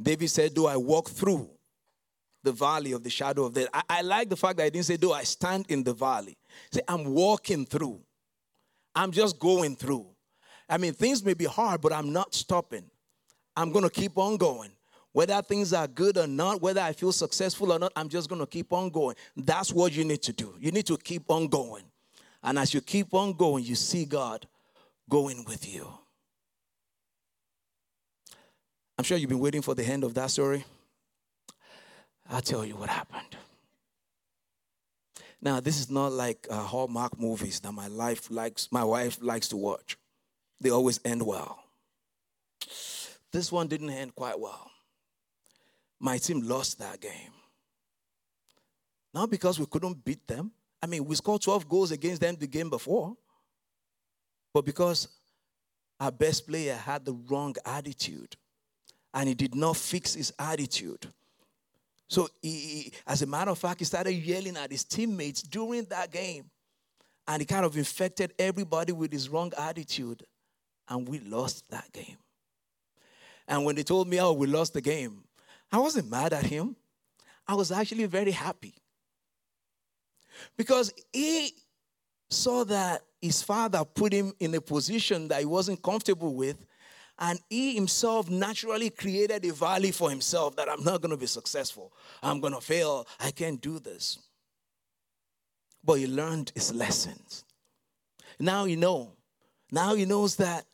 David 0.00 0.30
said, 0.30 0.54
Do 0.54 0.66
I 0.66 0.76
walk 0.76 1.10
through 1.10 1.50
the 2.42 2.52
valley 2.52 2.92
of 2.92 3.04
the 3.04 3.10
shadow 3.10 3.44
of 3.44 3.52
death? 3.52 3.68
I, 3.74 3.82
I 3.90 4.02
like 4.02 4.30
the 4.30 4.36
fact 4.36 4.56
that 4.56 4.64
I 4.64 4.70
didn't 4.70 4.86
say, 4.86 4.96
Do 4.96 5.12
I 5.12 5.24
stand 5.24 5.66
in 5.68 5.84
the 5.84 5.92
valley? 5.92 6.38
Say, 6.72 6.80
I'm 6.88 7.04
walking 7.04 7.66
through. 7.66 8.00
I'm 8.94 9.12
just 9.12 9.38
going 9.38 9.76
through. 9.76 10.06
I 10.66 10.78
mean, 10.78 10.94
things 10.94 11.22
may 11.22 11.34
be 11.34 11.44
hard, 11.44 11.82
but 11.82 11.92
I'm 11.92 12.12
not 12.12 12.34
stopping. 12.34 12.84
I'm 13.54 13.70
going 13.70 13.84
to 13.84 13.90
keep 13.90 14.16
on 14.16 14.38
going. 14.38 14.70
Whether 15.12 15.40
things 15.42 15.72
are 15.72 15.86
good 15.86 16.16
or 16.16 16.26
not, 16.26 16.62
whether 16.62 16.80
I 16.80 16.92
feel 16.92 17.12
successful 17.12 17.72
or 17.72 17.78
not, 17.78 17.92
I'm 17.96 18.08
just 18.08 18.28
going 18.28 18.40
to 18.40 18.46
keep 18.46 18.72
on 18.72 18.90
going. 18.90 19.16
That's 19.36 19.72
what 19.72 19.92
you 19.92 20.04
need 20.04 20.22
to 20.22 20.32
do. 20.32 20.54
You 20.58 20.70
need 20.70 20.86
to 20.86 20.96
keep 20.96 21.30
on 21.30 21.48
going. 21.48 21.84
And 22.42 22.58
as 22.58 22.72
you 22.72 22.80
keep 22.80 23.12
on 23.14 23.32
going, 23.32 23.64
you 23.64 23.74
see 23.74 24.04
God 24.04 24.46
going 25.08 25.44
with 25.44 25.72
you. 25.72 25.88
I'm 28.96 29.04
sure 29.04 29.16
you've 29.16 29.30
been 29.30 29.38
waiting 29.38 29.62
for 29.62 29.74
the 29.74 29.84
end 29.84 30.04
of 30.04 30.14
that 30.14 30.30
story. 30.30 30.64
I'll 32.28 32.40
tell 32.40 32.64
you 32.64 32.76
what 32.76 32.88
happened. 32.88 33.36
Now, 35.40 35.60
this 35.60 35.78
is 35.78 35.88
not 35.88 36.12
like 36.12 36.46
uh, 36.50 36.62
Hallmark 36.62 37.18
movies 37.18 37.60
that 37.60 37.72
my 37.72 37.86
life 37.86 38.30
likes, 38.30 38.68
my 38.72 38.82
wife 38.82 39.18
likes 39.22 39.48
to 39.48 39.56
watch. 39.56 39.96
They 40.60 40.70
always 40.70 41.00
end 41.04 41.24
well. 41.24 41.62
This 43.30 43.52
one 43.52 43.68
didn't 43.68 43.90
end 43.90 44.14
quite 44.14 44.38
well. 44.38 44.70
My 46.00 46.18
team 46.18 46.40
lost 46.40 46.78
that 46.80 47.00
game. 47.00 47.32
Not 49.14 49.30
because 49.30 49.58
we 49.58 49.66
couldn't 49.66 50.04
beat 50.04 50.26
them. 50.26 50.52
I 50.82 50.86
mean, 50.86 51.04
we 51.04 51.14
scored 51.16 51.42
12 51.42 51.68
goals 51.68 51.90
against 51.90 52.20
them 52.20 52.36
the 52.36 52.46
game 52.46 52.70
before, 52.70 53.16
but 54.54 54.64
because 54.64 55.08
our 56.00 56.12
best 56.12 56.46
player 56.46 56.76
had 56.76 57.04
the 57.04 57.12
wrong 57.28 57.54
attitude 57.64 58.36
and 59.14 59.28
he 59.28 59.34
did 59.34 59.54
not 59.54 59.76
fix 59.76 60.14
his 60.14 60.32
attitude. 60.38 61.06
So, 62.08 62.28
he, 62.40 62.92
as 63.06 63.20
a 63.22 63.26
matter 63.26 63.50
of 63.50 63.58
fact, 63.58 63.80
he 63.80 63.84
started 63.84 64.12
yelling 64.12 64.56
at 64.56 64.70
his 64.70 64.84
teammates 64.84 65.42
during 65.42 65.84
that 65.86 66.10
game. 66.10 66.50
And 67.26 67.42
he 67.42 67.46
kind 67.46 67.66
of 67.66 67.76
infected 67.76 68.32
everybody 68.38 68.92
with 68.92 69.12
his 69.12 69.28
wrong 69.28 69.52
attitude. 69.58 70.24
And 70.88 71.06
we 71.06 71.20
lost 71.20 71.68
that 71.70 71.92
game. 71.92 72.16
And 73.46 73.64
when 73.64 73.76
they 73.76 73.82
told 73.82 74.08
me, 74.08 74.20
oh, 74.20 74.32
we 74.32 74.46
lost 74.46 74.72
the 74.72 74.80
game, 74.80 75.24
I 75.70 75.78
wasn't 75.78 76.10
mad 76.10 76.32
at 76.32 76.44
him. 76.44 76.76
I 77.46 77.54
was 77.54 77.70
actually 77.70 78.06
very 78.06 78.30
happy. 78.30 78.74
Because 80.56 80.92
he 81.12 81.54
saw 82.30 82.64
that 82.64 83.02
his 83.20 83.42
father 83.42 83.84
put 83.84 84.12
him 84.12 84.32
in 84.38 84.54
a 84.54 84.60
position 84.60 85.28
that 85.28 85.40
he 85.40 85.46
wasn't 85.46 85.82
comfortable 85.82 86.34
with. 86.34 86.64
And 87.18 87.40
he 87.50 87.74
himself 87.74 88.30
naturally 88.30 88.90
created 88.90 89.44
a 89.44 89.52
valley 89.52 89.90
for 89.90 90.08
himself 90.08 90.54
that 90.56 90.68
I'm 90.68 90.84
not 90.84 91.00
going 91.00 91.10
to 91.10 91.16
be 91.16 91.26
successful. 91.26 91.92
I'm 92.22 92.40
going 92.40 92.52
to 92.52 92.60
fail. 92.60 93.08
I 93.18 93.32
can't 93.32 93.60
do 93.60 93.80
this. 93.80 94.18
But 95.82 95.94
he 95.94 96.06
learned 96.06 96.52
his 96.54 96.72
lessons. 96.72 97.44
Now 98.38 98.66
he 98.66 98.76
know. 98.76 99.14
Now 99.72 99.94
he 99.94 100.04
knows 100.04 100.36
that 100.36 100.64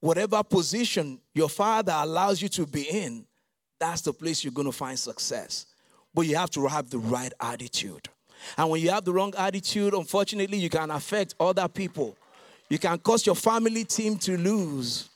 whatever 0.00 0.42
position 0.42 1.20
your 1.32 1.48
father 1.48 1.94
allows 1.96 2.42
you 2.42 2.48
to 2.50 2.66
be 2.66 2.82
in, 2.82 3.24
that's 3.78 4.02
the 4.02 4.12
place 4.12 4.42
you're 4.42 4.52
going 4.52 4.66
to 4.66 4.72
find 4.72 4.98
success. 4.98 5.66
But 6.12 6.22
you 6.22 6.36
have 6.36 6.50
to 6.50 6.66
have 6.66 6.90
the 6.90 6.98
right 6.98 7.32
attitude. 7.40 8.08
And 8.56 8.70
when 8.70 8.80
you 8.80 8.90
have 8.90 9.04
the 9.04 9.12
wrong 9.12 9.32
attitude, 9.36 9.94
unfortunately, 9.94 10.58
you 10.58 10.70
can 10.70 10.90
affect 10.90 11.34
other 11.38 11.68
people. 11.68 12.16
You 12.68 12.78
can 12.78 12.98
cause 12.98 13.26
your 13.26 13.34
family 13.34 13.84
team 13.84 14.16
to 14.18 14.36
lose. 14.36 15.08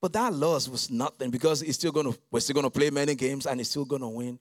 But 0.00 0.12
that 0.12 0.32
loss 0.32 0.68
was 0.68 0.90
nothing 0.90 1.30
because 1.30 1.62
it's 1.62 1.74
still 1.74 1.92
gonna, 1.92 2.12
we're 2.30 2.40
still 2.40 2.54
gonna 2.54 2.70
play 2.70 2.90
many 2.90 3.14
games 3.14 3.46
and 3.46 3.60
it's 3.60 3.70
still 3.70 3.84
gonna 3.84 4.08
win. 4.08 4.38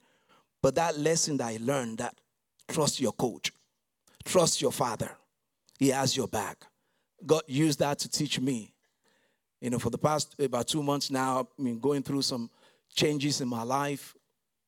But 0.62 0.76
that 0.76 0.98
lesson 0.98 1.38
that 1.38 1.48
I 1.48 1.58
learned 1.62 1.98
that 2.00 2.16
trust 2.68 3.00
your 3.00 3.14
coach, 3.14 3.52
trust 4.24 4.62
your 4.62 4.72
father. 4.72 5.12
He 5.80 5.90
has 5.90 6.16
your 6.16 6.28
back. 6.28 6.66
God 7.26 7.42
used 7.48 7.80
that 7.80 8.00
to 8.00 8.10
teach 8.10 8.40
me. 8.40 8.74
You 9.62 9.72
know, 9.72 9.80
for 9.80 9.90
the 9.90 9.98
past 9.98 10.36
about 10.40 10.68
two 10.68 10.84
months 10.84 11.10
now, 11.10 11.48
I 11.58 11.62
mean, 11.62 11.80
going 11.80 12.04
through 12.04 12.22
some 12.22 12.50
changes 12.94 13.42
in 13.42 13.48
my 13.48 13.64
life, 13.64 14.16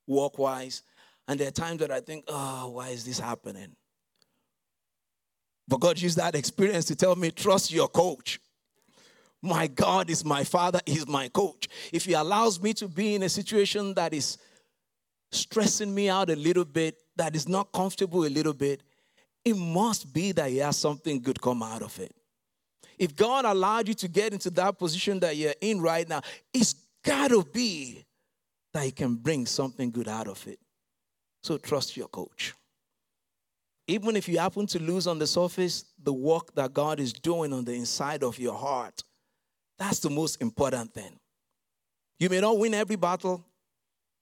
work 0.08 0.40
wise. 0.40 0.82
And 1.30 1.40
there 1.40 1.48
are 1.48 1.52
times 1.52 1.80
that 1.82 1.92
I 1.92 2.00
think, 2.00 2.26
oh, 2.28 2.72
why 2.72 2.90
is 2.90 3.06
this 3.06 3.20
happening? 3.20 3.76
But 5.68 5.80
God 5.80 6.02
used 6.02 6.18
that 6.18 6.34
experience 6.34 6.86
to 6.86 6.96
tell 6.96 7.16
me, 7.16 7.30
trust 7.30 7.72
your 7.72 7.88
coach. 7.88 8.40
My 9.40 9.68
God 9.68 10.10
is 10.10 10.26
my 10.26 10.44
father, 10.44 10.80
He's 10.88 11.08
my 11.08 11.28
coach. 11.28 11.68
If 11.94 12.06
He 12.06 12.14
allows 12.14 12.60
me 12.60 12.74
to 12.74 12.88
be 12.88 13.14
in 13.14 13.22
a 13.22 13.30
situation 13.30 13.94
that 13.94 14.12
is 14.12 14.40
stressing 15.32 15.94
me 15.94 16.10
out 16.10 16.32
a 16.32 16.36
little 16.36 16.66
bit, 16.66 16.98
that 17.16 17.36
is 17.36 17.48
not 17.48 17.72
comfortable 17.72 18.26
a 18.26 18.28
little 18.28 18.56
bit, 18.56 18.82
it 19.46 19.56
must 19.56 20.12
be 20.12 20.32
that 20.32 20.50
He 20.50 20.58
has 20.58 20.78
something 20.78 21.22
good 21.22 21.40
come 21.40 21.62
out 21.62 21.84
of 21.84 22.00
it. 22.00 22.12
If 22.98 23.16
God 23.16 23.46
allowed 23.46 23.88
you 23.88 23.94
to 23.94 24.08
get 24.08 24.34
into 24.34 24.50
that 24.50 24.80
position 24.80 25.20
that 25.20 25.38
you're 25.38 25.54
in 25.62 25.80
right 25.80 26.10
now, 26.10 26.22
it's 26.52 26.74
got 27.06 27.28
to 27.28 27.44
be 27.54 28.04
that 28.74 28.84
He 28.84 28.92
can 28.92 29.14
bring 29.14 29.46
something 29.46 29.92
good 29.92 30.08
out 30.08 30.28
of 30.28 30.48
it. 30.48 30.60
So 31.42 31.58
trust 31.58 31.98
your 31.98 32.08
coach. 32.08 32.54
Even 33.88 34.16
if 34.16 34.28
you 34.28 34.38
happen 34.38 34.68
to 34.68 34.80
lose 34.80 35.08
on 35.08 35.18
the 35.18 35.28
surface, 35.28 35.86
the 36.04 36.14
work 36.14 36.54
that 36.56 36.74
God 36.74 37.00
is 37.00 37.12
doing 37.12 37.54
on 37.54 37.66
the 37.66 37.74
inside 37.74 38.24
of 38.24 38.38
your 38.38 38.54
heart 38.56 39.04
that's 39.80 40.00
the 40.00 40.10
most 40.10 40.42
important 40.42 40.94
thing. 40.94 41.18
You 42.20 42.30
may 42.30 42.42
not 42.42 42.60
win 42.60 42.74
every 42.74 42.98
battle, 42.98 43.44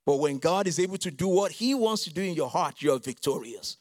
but 0.05 0.17
when 0.17 0.37
God 0.37 0.67
is 0.67 0.79
able 0.79 0.99
to 0.99 1.11
do 1.11 1.27
what 1.27 1.51
He 1.51 1.73
wants 1.73 2.03
to 2.03 2.13
do 2.13 2.21
in 2.21 2.35
your 2.35 2.49
heart, 2.49 2.75
you're 2.81 2.99
victorious. 2.99 3.77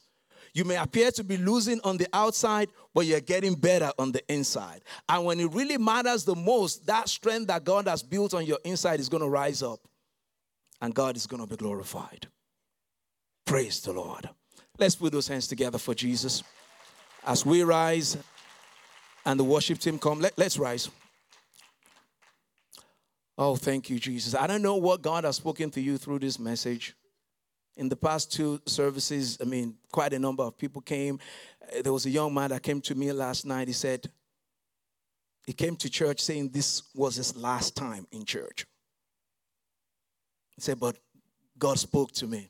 You 0.54 0.64
may 0.64 0.76
appear 0.76 1.10
to 1.10 1.22
be 1.22 1.36
losing 1.36 1.78
on 1.84 1.98
the 1.98 2.08
outside, 2.14 2.70
but 2.94 3.04
you're 3.04 3.20
getting 3.20 3.54
better 3.54 3.92
on 3.98 4.10
the 4.10 4.22
inside. 4.32 4.80
And 5.06 5.26
when 5.26 5.38
it 5.38 5.52
really 5.52 5.76
matters 5.76 6.24
the 6.24 6.34
most, 6.34 6.86
that 6.86 7.10
strength 7.10 7.48
that 7.48 7.62
God 7.62 7.86
has 7.86 8.02
built 8.02 8.32
on 8.32 8.46
your 8.46 8.58
inside 8.64 8.98
is 8.98 9.10
going 9.10 9.22
to 9.22 9.28
rise 9.28 9.62
up, 9.62 9.80
and 10.80 10.94
God 10.94 11.14
is 11.14 11.26
going 11.26 11.42
to 11.42 11.46
be 11.46 11.56
glorified. 11.56 12.26
Praise 13.46 13.80
the 13.80 13.92
Lord. 13.92 14.28
Let's 14.78 14.96
put 14.96 15.12
those 15.12 15.28
hands 15.28 15.46
together 15.46 15.78
for 15.78 15.94
Jesus. 15.94 16.42
As 17.24 17.46
we 17.46 17.62
rise 17.62 18.18
and 19.24 19.40
the 19.40 19.44
worship 19.44 19.78
team 19.78 19.98
come, 19.98 20.20
let, 20.20 20.36
let's 20.36 20.58
rise. 20.58 20.90
Oh, 23.38 23.54
thank 23.54 23.88
you, 23.88 23.98
Jesus. 23.98 24.34
I 24.34 24.46
don't 24.46 24.62
know 24.62 24.76
what 24.76 25.00
God 25.00 25.24
has 25.24 25.36
spoken 25.36 25.70
to 25.70 25.80
you 25.80 25.96
through 25.96 26.18
this 26.18 26.38
message. 26.38 26.94
In 27.76 27.88
the 27.88 27.96
past 27.96 28.32
two 28.32 28.60
services, 28.66 29.38
I 29.40 29.44
mean, 29.44 29.76
quite 29.92 30.12
a 30.12 30.18
number 30.18 30.42
of 30.42 30.56
people 30.56 30.82
came. 30.82 31.20
Uh, 31.62 31.82
there 31.82 31.92
was 31.92 32.06
a 32.06 32.10
young 32.10 32.32
man 32.32 32.50
that 32.50 32.62
came 32.62 32.80
to 32.80 32.94
me 32.94 33.12
last 33.12 33.44
night. 33.44 33.68
He 33.68 33.74
said, 33.74 34.10
he 35.46 35.52
came 35.52 35.76
to 35.76 35.90
church 35.90 36.20
saying 36.20 36.48
this 36.48 36.82
was 36.94 37.16
his 37.16 37.36
last 37.36 37.76
time 37.76 38.06
in 38.10 38.24
church. 38.24 38.66
He 40.56 40.62
said, 40.62 40.80
but 40.80 40.96
God 41.58 41.78
spoke 41.78 42.12
to 42.12 42.26
me. 42.26 42.48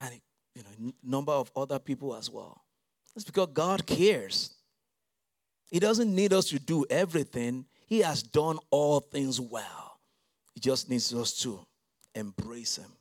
And, 0.00 0.20
you 0.54 0.62
know, 0.62 0.92
number 1.02 1.32
of 1.32 1.50
other 1.56 1.78
people 1.78 2.14
as 2.14 2.30
well. 2.30 2.62
It's 3.14 3.24
because 3.24 3.48
God 3.52 3.86
cares. 3.86 4.54
He 5.70 5.78
doesn't 5.78 6.14
need 6.14 6.32
us 6.32 6.46
to 6.46 6.58
do 6.58 6.84
everything. 6.90 7.66
He 7.86 8.00
has 8.00 8.22
done 8.22 8.58
all 8.70 9.00
things 9.00 9.40
well. 9.40 10.00
He 10.54 10.60
just 10.60 10.90
needs 10.90 11.14
us 11.14 11.32
to 11.40 11.60
embrace 12.14 12.76
Him 12.76 12.92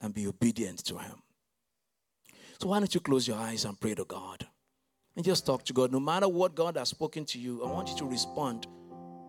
and 0.00 0.14
be 0.14 0.26
obedient 0.26 0.84
to 0.86 0.98
Him. 0.98 1.22
So, 2.60 2.68
why 2.68 2.78
don't 2.78 2.94
you 2.94 3.00
close 3.00 3.26
your 3.26 3.36
eyes 3.36 3.64
and 3.64 3.78
pray 3.78 3.94
to 3.94 4.04
God? 4.04 4.46
And 5.16 5.24
just 5.24 5.46
talk 5.46 5.64
to 5.64 5.72
God. 5.72 5.92
No 5.92 6.00
matter 6.00 6.28
what 6.28 6.54
God 6.54 6.76
has 6.76 6.90
spoken 6.90 7.24
to 7.26 7.38
you, 7.38 7.64
I 7.64 7.70
want 7.70 7.88
you 7.88 7.96
to 7.96 8.04
respond 8.04 8.66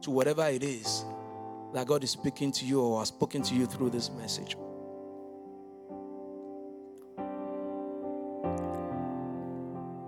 to 0.02 0.12
whatever 0.12 0.48
it 0.48 0.64
is 0.64 1.04
that 1.74 1.88
God 1.88 2.04
is 2.04 2.12
speaking 2.12 2.52
to 2.54 2.66
you 2.66 2.82
or 2.82 3.00
has 3.00 3.08
spoken 3.10 3.42
to 3.44 3.56
you 3.56 3.66
through 3.66 3.90
this 3.90 4.10
message. 4.12 4.56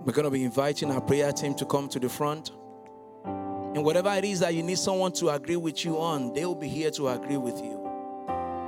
We're 0.04 0.14
going 0.14 0.24
to 0.24 0.30
be 0.30 0.44
inviting 0.44 0.90
our 0.90 1.00
prayer 1.00 1.30
team 1.30 1.54
to 1.56 1.66
come 1.66 1.86
to 1.90 1.98
the 1.98 2.08
front. 2.08 2.52
And 3.24 3.84
whatever 3.84 4.10
it 4.14 4.24
is 4.24 4.40
that 4.40 4.54
you 4.54 4.62
need 4.62 4.78
someone 4.78 5.12
to 5.12 5.28
agree 5.28 5.56
with 5.56 5.84
you 5.84 6.00
on, 6.00 6.32
they 6.32 6.46
will 6.46 6.54
be 6.54 6.68
here 6.68 6.90
to 6.92 7.08
agree 7.08 7.36
with 7.36 7.62
you. 7.62 7.78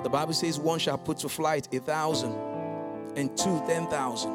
The 0.03 0.11
Bible 0.11 0.35
says 0.35 0.59
one 0.59 0.79
shall 0.79 0.99
put 0.99 1.19
to 1.19 1.29
flight 1.31 1.73
a 1.73 1.81
thousand 1.81 2.35
and 3.17 3.37
two, 3.37 3.63
ten 3.67 3.87
thousand. 3.89 4.31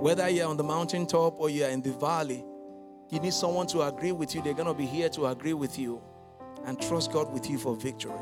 Whether 0.00 0.28
you're 0.28 0.46
on 0.46 0.58
the 0.58 0.64
mountaintop 0.64 1.40
or 1.40 1.48
you're 1.48 1.70
in 1.70 1.80
the 1.80 1.92
valley, 1.92 2.44
you 3.08 3.18
need 3.18 3.32
someone 3.32 3.66
to 3.68 3.82
agree 3.82 4.12
with 4.12 4.34
you. 4.34 4.42
They're 4.42 4.52
going 4.52 4.68
to 4.68 4.74
be 4.74 4.86
here 4.86 5.08
to 5.10 5.26
agree 5.26 5.54
with 5.54 5.78
you 5.78 6.02
and 6.66 6.80
trust 6.80 7.12
God 7.12 7.32
with 7.32 7.48
you 7.48 7.56
for 7.56 7.74
victory. 7.74 8.12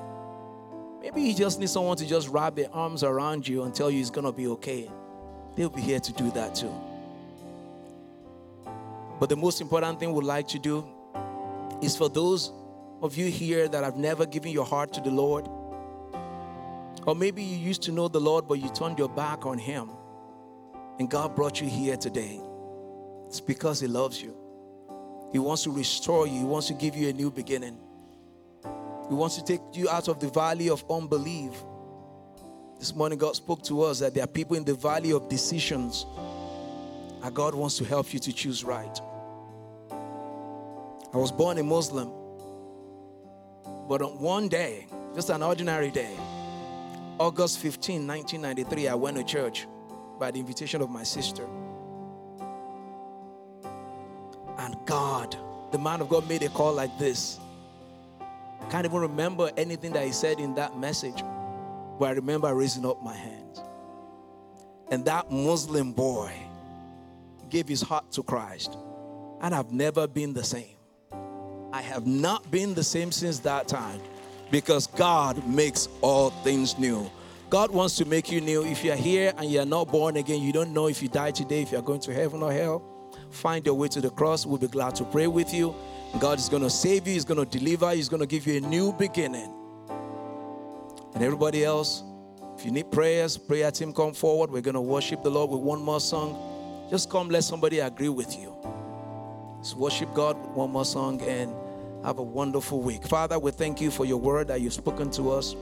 Maybe 1.00 1.22
you 1.22 1.34
just 1.34 1.58
need 1.58 1.68
someone 1.68 1.96
to 1.96 2.06
just 2.06 2.28
wrap 2.28 2.54
their 2.54 2.72
arms 2.72 3.02
around 3.02 3.48
you 3.48 3.64
and 3.64 3.74
tell 3.74 3.90
you 3.90 4.00
it's 4.00 4.10
going 4.10 4.24
to 4.24 4.32
be 4.32 4.46
okay. 4.46 4.88
They'll 5.56 5.68
be 5.68 5.80
here 5.80 6.00
to 6.00 6.12
do 6.12 6.30
that 6.30 6.54
too. 6.54 6.72
But 9.22 9.28
the 9.28 9.36
most 9.36 9.60
important 9.60 10.00
thing 10.00 10.12
we'd 10.12 10.24
like 10.24 10.48
to 10.48 10.58
do 10.58 10.84
is 11.80 11.96
for 11.96 12.08
those 12.08 12.50
of 13.00 13.16
you 13.16 13.26
here 13.26 13.68
that 13.68 13.84
have 13.84 13.96
never 13.96 14.26
given 14.26 14.50
your 14.50 14.64
heart 14.64 14.92
to 14.94 15.00
the 15.00 15.12
Lord. 15.12 15.46
Or 17.06 17.14
maybe 17.14 17.40
you 17.40 17.56
used 17.56 17.82
to 17.82 17.92
know 17.92 18.08
the 18.08 18.18
Lord, 18.18 18.48
but 18.48 18.54
you 18.54 18.68
turned 18.70 18.98
your 18.98 19.08
back 19.08 19.46
on 19.46 19.58
Him. 19.58 19.90
And 20.98 21.08
God 21.08 21.36
brought 21.36 21.60
you 21.60 21.68
here 21.68 21.96
today. 21.96 22.40
It's 23.28 23.40
because 23.40 23.78
He 23.78 23.86
loves 23.86 24.20
you. 24.20 24.34
He 25.30 25.38
wants 25.38 25.62
to 25.62 25.70
restore 25.70 26.26
you, 26.26 26.40
He 26.40 26.44
wants 26.44 26.66
to 26.66 26.74
give 26.74 26.96
you 26.96 27.08
a 27.08 27.12
new 27.12 27.30
beginning. 27.30 27.78
He 29.08 29.14
wants 29.14 29.36
to 29.36 29.44
take 29.44 29.60
you 29.72 29.88
out 29.88 30.08
of 30.08 30.18
the 30.18 30.30
valley 30.30 30.68
of 30.68 30.84
unbelief. 30.90 31.52
This 32.80 32.92
morning, 32.92 33.20
God 33.20 33.36
spoke 33.36 33.62
to 33.66 33.82
us 33.82 34.00
that 34.00 34.14
there 34.14 34.24
are 34.24 34.26
people 34.40 34.56
in 34.56 34.64
the 34.64 34.74
valley 34.74 35.12
of 35.12 35.28
decisions, 35.28 36.06
and 37.22 37.32
God 37.32 37.54
wants 37.54 37.78
to 37.78 37.84
help 37.84 38.12
you 38.12 38.18
to 38.18 38.32
choose 38.32 38.64
right. 38.64 39.00
I 41.12 41.18
was 41.18 41.30
born 41.30 41.58
a 41.58 41.62
Muslim. 41.62 42.10
But 43.86 44.00
on 44.00 44.18
one 44.18 44.48
day, 44.48 44.86
just 45.14 45.28
an 45.28 45.42
ordinary 45.42 45.90
day, 45.90 46.16
August 47.18 47.58
15, 47.58 48.06
1993, 48.06 48.88
I 48.88 48.94
went 48.94 49.18
to 49.18 49.24
church 49.24 49.66
by 50.18 50.30
the 50.30 50.40
invitation 50.40 50.80
of 50.80 50.88
my 50.88 51.02
sister. 51.02 51.46
And 54.58 54.76
God, 54.86 55.36
the 55.70 55.78
man 55.78 56.00
of 56.00 56.08
God 56.08 56.26
made 56.28 56.42
a 56.44 56.48
call 56.48 56.72
like 56.72 56.96
this. 56.98 57.38
I 58.60 58.70
can't 58.70 58.86
even 58.86 59.00
remember 59.00 59.50
anything 59.56 59.92
that 59.92 60.06
he 60.06 60.12
said 60.12 60.38
in 60.38 60.54
that 60.54 60.78
message, 60.78 61.22
but 61.98 62.06
I 62.06 62.12
remember 62.12 62.54
raising 62.54 62.86
up 62.86 63.02
my 63.02 63.14
hands. 63.14 63.60
And 64.90 65.04
that 65.04 65.30
Muslim 65.30 65.92
boy 65.92 66.32
gave 67.50 67.68
his 67.68 67.82
heart 67.82 68.10
to 68.12 68.22
Christ. 68.22 68.78
And 69.42 69.54
I've 69.54 69.72
never 69.72 70.06
been 70.06 70.32
the 70.32 70.44
same. 70.44 70.76
I 71.72 71.80
have 71.80 72.06
not 72.06 72.50
been 72.50 72.74
the 72.74 72.84
same 72.84 73.10
since 73.10 73.38
that 73.40 73.66
time 73.66 74.00
because 74.50 74.86
God 74.86 75.46
makes 75.48 75.88
all 76.02 76.30
things 76.44 76.78
new. 76.78 77.10
God 77.48 77.70
wants 77.70 77.96
to 77.96 78.04
make 78.04 78.30
you 78.30 78.40
new. 78.40 78.64
If 78.64 78.84
you're 78.84 78.96
here 78.96 79.32
and 79.38 79.50
you're 79.50 79.64
not 79.64 79.88
born 79.88 80.16
again, 80.18 80.42
you 80.42 80.52
don't 80.52 80.74
know 80.74 80.88
if 80.88 81.02
you 81.02 81.08
die 81.08 81.30
today, 81.30 81.62
if 81.62 81.72
you're 81.72 81.82
going 81.82 82.00
to 82.00 82.12
heaven 82.12 82.42
or 82.42 82.52
hell, 82.52 82.82
find 83.30 83.64
your 83.64 83.74
way 83.74 83.88
to 83.88 84.00
the 84.00 84.10
cross. 84.10 84.44
We'll 84.44 84.58
be 84.58 84.68
glad 84.68 84.94
to 84.96 85.04
pray 85.04 85.26
with 85.26 85.52
you. 85.54 85.74
God 86.20 86.38
is 86.38 86.50
going 86.50 86.62
to 86.62 86.70
save 86.70 87.06
you, 87.06 87.14
He's 87.14 87.24
going 87.24 87.42
to 87.44 87.58
deliver, 87.58 87.90
He's 87.92 88.10
going 88.10 88.20
to 88.20 88.26
give 88.26 88.46
you 88.46 88.58
a 88.58 88.60
new 88.60 88.92
beginning. 88.92 89.50
And 91.14 91.22
everybody 91.22 91.64
else, 91.64 92.02
if 92.58 92.66
you 92.66 92.70
need 92.70 92.90
prayers, 92.90 93.38
prayer 93.38 93.70
team, 93.70 93.94
come 93.94 94.12
forward. 94.12 94.50
We're 94.50 94.60
going 94.60 94.74
to 94.74 94.80
worship 94.80 95.22
the 95.22 95.30
Lord 95.30 95.50
with 95.50 95.60
one 95.60 95.80
more 95.80 96.00
song. 96.00 96.88
Just 96.90 97.08
come, 97.10 97.30
let 97.30 97.44
somebody 97.44 97.78
agree 97.80 98.10
with 98.10 98.38
you. 98.38 98.54
Let's 99.56 99.74
worship 99.74 100.12
God 100.12 100.36
one 100.54 100.70
more 100.70 100.84
song 100.84 101.20
and 101.22 101.54
Have 102.04 102.18
a 102.18 102.22
wonderful 102.22 102.80
week. 102.80 103.06
Father, 103.06 103.38
we 103.38 103.52
thank 103.52 103.80
you 103.80 103.90
for 103.90 104.04
your 104.04 104.18
word 104.18 104.48
that 104.48 104.60
you've 104.60 104.72
spoken 104.72 105.10
to 105.12 105.30
us. 105.30 105.54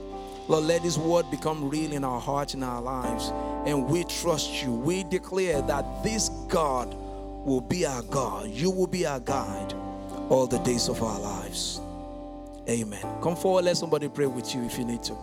Lord, 0.47 0.63
let 0.63 0.81
this 0.81 0.97
word 0.97 1.29
become 1.29 1.69
real 1.69 1.93
in 1.93 2.03
our 2.03 2.19
hearts, 2.19 2.55
in 2.55 2.63
our 2.63 2.81
lives. 2.81 3.31
And 3.65 3.87
we 3.87 4.03
trust 4.05 4.63
you. 4.63 4.71
We 4.71 5.03
declare 5.03 5.61
that 5.61 6.03
this 6.03 6.29
God 6.47 6.95
will 7.45 7.61
be 7.61 7.85
our 7.85 8.01
God. 8.03 8.49
You 8.49 8.71
will 8.71 8.87
be 8.87 9.05
our 9.05 9.19
guide 9.19 9.73
all 10.29 10.47
the 10.47 10.59
days 10.59 10.89
of 10.89 11.03
our 11.03 11.19
lives. 11.19 11.79
Amen. 12.67 13.01
Come 13.21 13.35
forward, 13.35 13.65
let 13.65 13.77
somebody 13.77 14.07
pray 14.09 14.25
with 14.27 14.55
you 14.55 14.63
if 14.63 14.77
you 14.79 14.85
need 14.85 15.03
to. 15.03 15.15